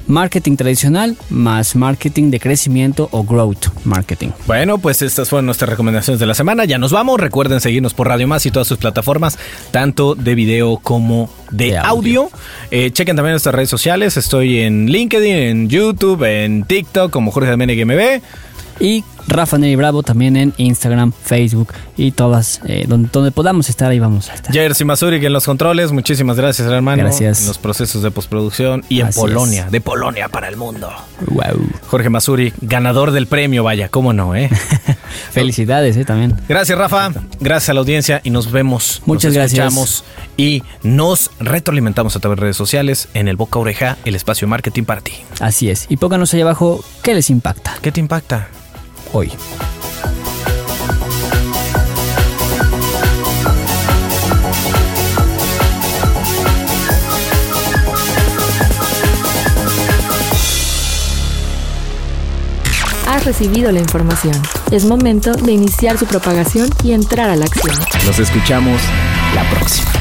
marketing 0.08 0.56
tradicional 0.56 1.18
más 1.30 1.76
marketing 1.76 2.32
de 2.32 2.40
crecimiento 2.40 3.08
o 3.12 3.24
growth 3.24 3.68
marketing. 3.86 4.30
Bueno, 4.48 4.78
pues 4.78 5.02
estas 5.02 5.30
fueron 5.30 5.46
nuestras 5.46 5.70
recomendaciones 5.70 6.20
de 6.20 6.26
la 6.26 6.34
semana. 6.34 6.66
Ya 6.66 6.78
nos 6.78 6.92
vamos. 6.92 7.20
Recuerden 7.20 7.62
seguirnos 7.62 7.94
por 7.94 8.08
Radio 8.08 8.28
Más 8.28 8.46
y 8.46 8.52
todas 8.52 8.68
sus 8.68 8.78
plataformas, 8.78 9.38
tanto 9.72 10.16
de 10.16 10.36
video 10.36 10.78
como 10.78 11.30
de, 11.52 11.66
De 11.72 11.78
audio. 11.78 12.24
audio. 12.24 12.30
Eh, 12.72 12.92
chequen 12.92 13.16
también 13.16 13.34
nuestras 13.34 13.56
redes 13.56 13.70
sociales. 13.70 14.18
Estoy 14.18 14.60
en 14.60 14.88
LinkedIn, 14.88 15.36
en 15.36 15.70
YouTube, 15.70 16.24
en 16.24 16.64
TikTok 16.64 17.12
como 17.12 17.32
Jorge 17.32 17.52
Domenech 17.52 17.86
MB. 17.86 18.22
Y 18.80 19.04
Rafa 19.32 19.58
Neri 19.58 19.76
Bravo 19.78 20.04
también 20.04 20.36
en 20.36 20.54
Instagram, 20.58 21.14
Facebook 21.14 21.74
y 21.96 22.12
todas, 22.12 22.60
eh, 22.66 22.86
donde, 22.88 23.10
donde 23.12 23.32
podamos 23.32 23.70
estar, 23.70 23.90
ahí 23.90 24.00
vamos 24.00 24.30
a 24.30 24.34
estar. 24.34 24.54
Jersey 24.54 24.86
Masurik 24.86 25.24
en 25.24 25.32
los 25.32 25.46
controles. 25.46 25.94
Muchísimas 25.94 26.36
gracias, 26.36 26.68
hermano. 26.68 27.04
Gracias. 27.04 27.42
En 27.42 27.48
los 27.48 27.58
procesos 27.58 28.04
de 28.04 28.12
postproducción 28.12 28.84
y 28.90 29.00
en 29.00 29.10
Polonia, 29.12 29.68
de 29.72 29.80
Polonia 29.80 30.28
para 30.28 30.50
el 30.50 30.58
mundo. 30.58 30.92
Wow. 31.28 31.66
Jorge 31.88 32.10
Masuri, 32.10 32.54
ganador 32.60 33.12
del 33.12 33.28
premio, 33.28 33.64
vaya, 33.64 33.88
cómo 33.88 34.12
no, 34.12 34.36
¿eh? 34.36 34.50
Felicidades, 35.32 35.96
eh, 35.96 36.04
también. 36.04 36.36
Gracias, 36.50 36.78
Rafa. 36.78 37.12
Gracias 37.40 37.70
a 37.70 37.74
la 37.74 37.80
audiencia 37.80 38.20
y 38.24 38.32
nos 38.32 38.52
vemos. 38.52 39.02
Muchas 39.06 39.30
nos 39.30 39.36
gracias. 39.36 39.66
escuchamos 39.66 40.04
Y 40.36 40.64
nos 40.84 41.32
retroalimentamos 41.40 42.16
a 42.18 42.20
través 42.20 42.38
de 42.38 42.42
redes 42.42 42.58
sociales 42.58 43.08
en 43.14 43.30
el 43.30 43.38
Boca 43.38 43.60
Oreja, 43.60 43.98
el 44.04 44.16
espacio 44.16 44.46
de 44.46 44.50
marketing 44.50 44.84
para 44.84 45.00
ti. 45.02 45.14
Así 45.40 45.70
es. 45.70 45.86
Y 45.90 45.98
pónganos 45.98 46.34
ahí 46.34 46.42
abajo 46.42 46.84
qué 47.02 47.14
les 47.14 47.30
impacta 47.30 47.78
¿Qué 47.82 47.92
te 47.92 48.00
impacta? 48.00 48.50
Hoy. 49.14 49.32
Has 63.08 63.26
recibido 63.26 63.72
la 63.72 63.80
información. 63.80 64.34
Es 64.72 64.86
momento 64.86 65.34
de 65.34 65.52
iniciar 65.52 65.98
su 65.98 66.06
propagación 66.06 66.70
y 66.84 66.94
entrar 66.94 67.30
a 67.30 67.36
la 67.36 67.46
acción. 67.46 67.76
Nos 68.06 68.20
escuchamos 68.20 68.82
la 69.36 69.50
próxima. 69.50 70.01